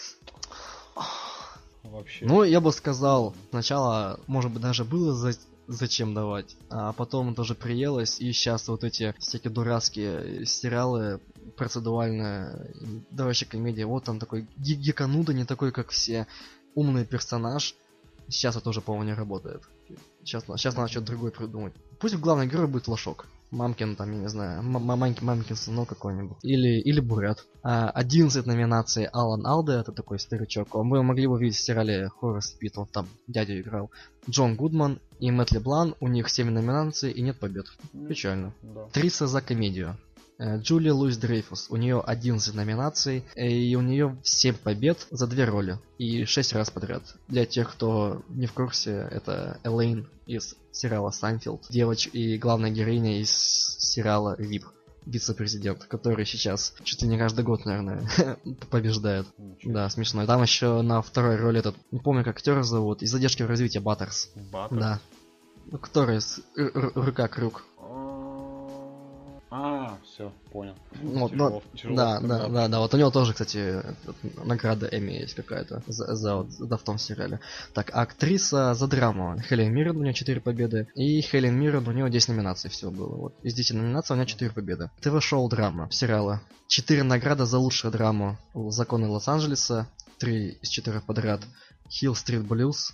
[1.83, 2.27] Вообще.
[2.27, 5.39] Ну, я бы сказал, сначала, может быть, даже было за-
[5.71, 11.21] зачем давать, а потом тоже приелось, и сейчас вот эти всякие дурацкие сериалы,
[11.57, 12.73] процедуальная,
[13.11, 16.27] да вообще комедия, вот там такой гикануда, не такой, как все,
[16.75, 17.75] умный персонаж,
[18.29, 19.63] сейчас это уже, по-моему, не работает.
[20.25, 21.73] Сейчас, сейчас надо что-то другое придумать.
[22.01, 23.27] Пусть главный герой будет лошок.
[23.51, 26.39] Мамкин, там, я не знаю, м- м- мамкин, сынок какой-нибудь.
[26.43, 27.45] Или, или Бурят.
[27.63, 30.69] А, 11 номинаций Алан Алде, это такой старичок.
[30.75, 33.91] Вы могли его видеть в сериале Хоррор Спит, он там дядю играл.
[34.29, 37.67] Джон Гудман и Мэтт Леблан, у них 7 номинаций и нет побед.
[38.09, 38.53] Печально.
[38.63, 38.85] Да.
[38.85, 39.97] Актриса за комедию.
[40.41, 41.67] Э, Джулия Луис Дрейфус.
[41.69, 45.79] У нее 11 номинаций, э, и у нее 7 побед за две роли.
[45.99, 47.03] И 6 раз подряд.
[47.29, 51.67] Для тех, кто не в курсе, это Элейн из сериала Сайнфилд.
[51.69, 53.31] Девочка и главная героиня из
[53.79, 54.65] сериала Veep.
[55.05, 58.03] Вице-президент, который сейчас чуть ли не каждый год, наверное,
[58.71, 59.27] побеждает.
[59.37, 59.75] Ничего.
[59.75, 60.25] Да, смешно.
[60.27, 63.79] Там еще на второй роли этот, не помню, как актера зовут, из задержки в развитии
[63.79, 64.31] Бастерс.
[64.51, 64.79] Бастер.
[64.79, 65.01] Да.
[65.67, 67.65] Ну, который с рукой-крюк.
[69.53, 70.77] А, все, понял.
[71.03, 72.79] Вот, Тяжело- ну, тяжело да, да, да, да.
[72.79, 73.83] Вот у него тоже, кстати,
[74.45, 77.41] награда Эми есть какая-то за, за вот, да, в том сериале.
[77.75, 79.41] Так, актриса за драму.
[79.41, 80.87] Хелен Миррен, у нее 4 победы.
[80.95, 83.17] И Хелен Миррен, у нее 10 номинаций всего было.
[83.17, 83.35] Вот.
[83.43, 84.91] Из 10 номинаций у нее 4 победы.
[85.01, 86.41] ТВ-шоу драма, сериалы.
[86.69, 88.39] 4 награды за лучшую драму.
[88.55, 89.89] Законы Лос-Анджелеса.
[90.19, 91.41] 3 из 4 подряд.
[91.89, 92.93] Hill Street Blues.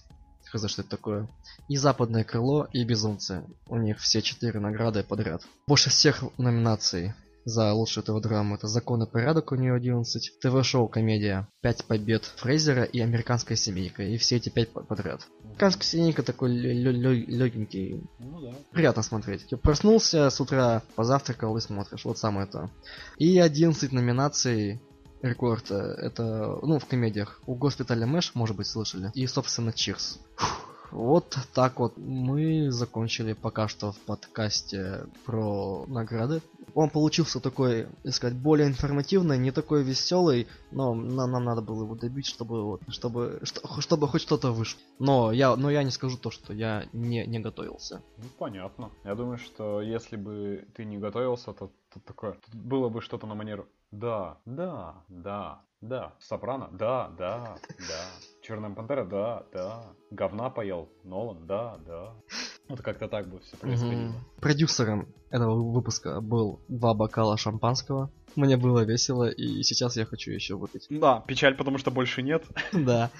[0.56, 1.28] Хз, что это такое.
[1.68, 3.44] И Западное крыло, и Безумцы.
[3.68, 5.42] У них все четыре награды подряд.
[5.66, 7.14] Больше всех номинаций
[7.46, 8.56] за лучшую ТВ-драму.
[8.56, 10.40] Это «Закон и порядок» у нее 11.
[10.40, 11.48] ТВ-шоу «Комедия».
[11.62, 14.02] 5 побед Фрейзера и «Американская семейка».
[14.02, 15.20] И все эти 5 подряд.
[15.44, 18.02] «Американская семейка» такой легенький.
[18.18, 18.54] Ну да.
[18.72, 19.46] Приятно смотреть.
[19.48, 22.04] Я проснулся с утра, позавтракал и смотришь.
[22.04, 22.68] Вот самое то.
[23.16, 24.82] И 11 номинаций
[25.22, 25.70] рекорд.
[25.70, 27.40] э, Это, ну, в комедиях.
[27.46, 29.10] У госпиталя Мэш, может быть, слышали.
[29.14, 30.18] И, собственно, Чирс.
[30.92, 36.40] Вот так вот мы закончили пока что в подкасте про награды.
[36.76, 41.84] Он получился такой, так сказать, более информативный, не такой веселый, но нам, нам надо было
[41.84, 44.78] его добить, чтобы вот, чтобы, что- чтобы хоть что-то вышло.
[44.98, 48.02] Но я, но я не скажу то, что я не, не готовился.
[48.18, 48.90] Ну, понятно.
[49.04, 52.32] Я думаю, что если бы ты не готовился, то, то такое...
[52.32, 56.12] тут было бы что-то на манеру «Да, да, да, да».
[56.20, 56.68] Сопрано?
[56.72, 58.04] Да, да, да.
[58.42, 59.06] Черная пантера?
[59.06, 59.82] Да, да.
[60.10, 60.90] Говна поел?
[61.04, 61.46] Нолан?
[61.46, 62.12] Да, да.
[62.68, 64.00] Вот как-то так бы все происходило.
[64.00, 64.14] Мгм.
[64.40, 68.10] Продюсером этого выпуска был два бокала шампанского.
[68.34, 70.86] Мне было весело, и сейчас я хочу еще выпить.
[70.90, 72.44] Да, печаль, потому что больше нет.
[72.72, 73.10] Да.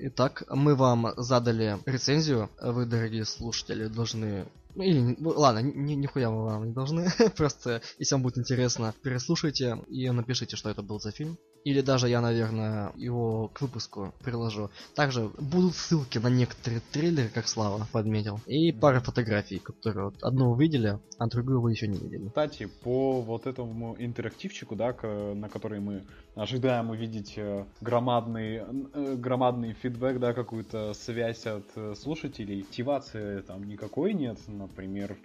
[0.00, 2.50] Итак, мы вам задали рецензию.
[2.60, 4.46] Вы, дорогие слушатели, должны...
[4.76, 7.08] ну, Или, ну, ладно, ни, нихуя мы вам не должны.
[7.36, 11.36] Просто, если вам будет интересно, переслушайте и напишите, что это был за фильм.
[11.68, 14.70] Или даже я, наверное, его к выпуску приложу.
[14.94, 18.40] Также будут ссылки на некоторые трейлеры, как Слава подметил.
[18.46, 22.28] И пара фотографий, которые вот одну вы видели, а другую вы еще не видели.
[22.28, 24.94] Кстати, по вот этому интерактивчику, да,
[25.34, 26.04] на который мы
[26.34, 28.62] ожидаем увидеть э, громадный,
[28.94, 35.16] э, громадный фидбэк, да, какую-то связь от э, слушателей, мотивации там никакой нет, например,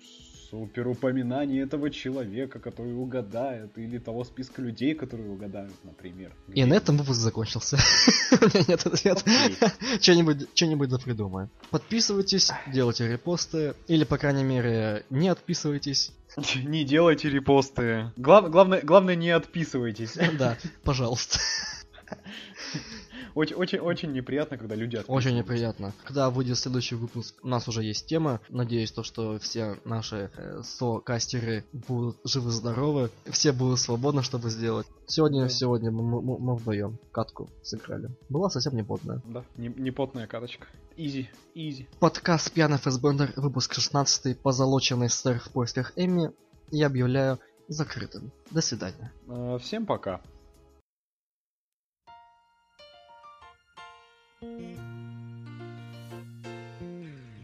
[0.54, 6.32] Супер упоминание этого человека, который угадает, или того списка людей, которые угадают, например.
[6.54, 7.76] И на этом выпуск закончился.
[8.32, 9.24] У меня нет ответа.
[10.00, 11.50] Что-нибудь что-нибудь да придумаем.
[11.72, 16.12] Подписывайтесь, делайте репосты, или, по крайней мере, не отписывайтесь.
[16.64, 18.12] Не делайте репосты.
[18.16, 20.14] Глав- главное, главное, не отписывайтесь.
[20.38, 21.40] Да, пожалуйста.
[23.36, 25.30] Очень, очень, очень неприятно, когда люди отписываются.
[25.30, 25.94] Очень неприятно.
[26.04, 28.40] Когда выйдет следующий выпуск, у нас уже есть тема.
[28.50, 33.10] Надеюсь, то, что все наши э, со-кастеры будут живы-здоровы.
[33.32, 34.86] Все будут свободны, чтобы сделать.
[35.08, 35.50] Сегодня, Да.
[35.50, 38.10] сегодня мы, мы, мы вдвоем катку сыграли.
[38.30, 39.22] Была совсем не потная.
[39.26, 40.68] Да, не, не потная карточка.
[40.96, 41.88] Изи, изи.
[42.00, 46.32] Подкаст Пьяный Фэсбендер, выпуск 16 позолоченный сэр в поисках Эмми,
[46.70, 48.32] я объявляю закрытым.
[48.52, 49.12] До свидания.
[49.28, 50.22] Э, Всем пока.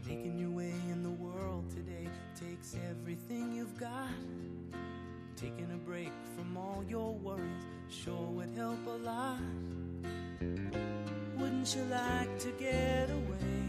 [0.06, 2.06] Making your way in the world today
[2.38, 4.10] takes everything you've got.
[5.34, 9.40] Taking a break from all your worries sure would help a lot.
[11.38, 13.64] Wouldn't you like to get away?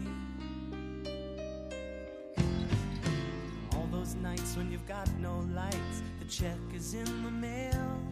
[3.74, 8.11] All those nights when you've got no lights, the check is in the mail.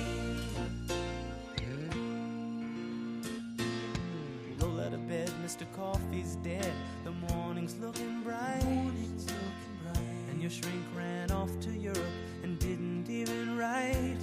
[5.51, 5.67] Mr.
[5.75, 6.71] Coffee's dead.
[7.03, 8.63] The morning's looking bright.
[8.63, 10.29] Morning's looking bright.
[10.29, 14.21] And your shrink ran off to Europe and didn't even write.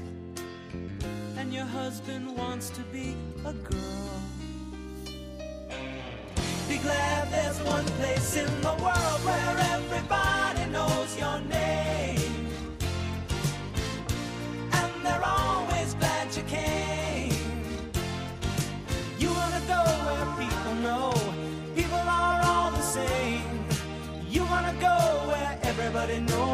[1.37, 3.15] And your husband wants to be
[3.45, 4.23] a girl.
[6.67, 10.28] Be glad there's one place in the world where everybody
[25.99, 26.48] but it knows.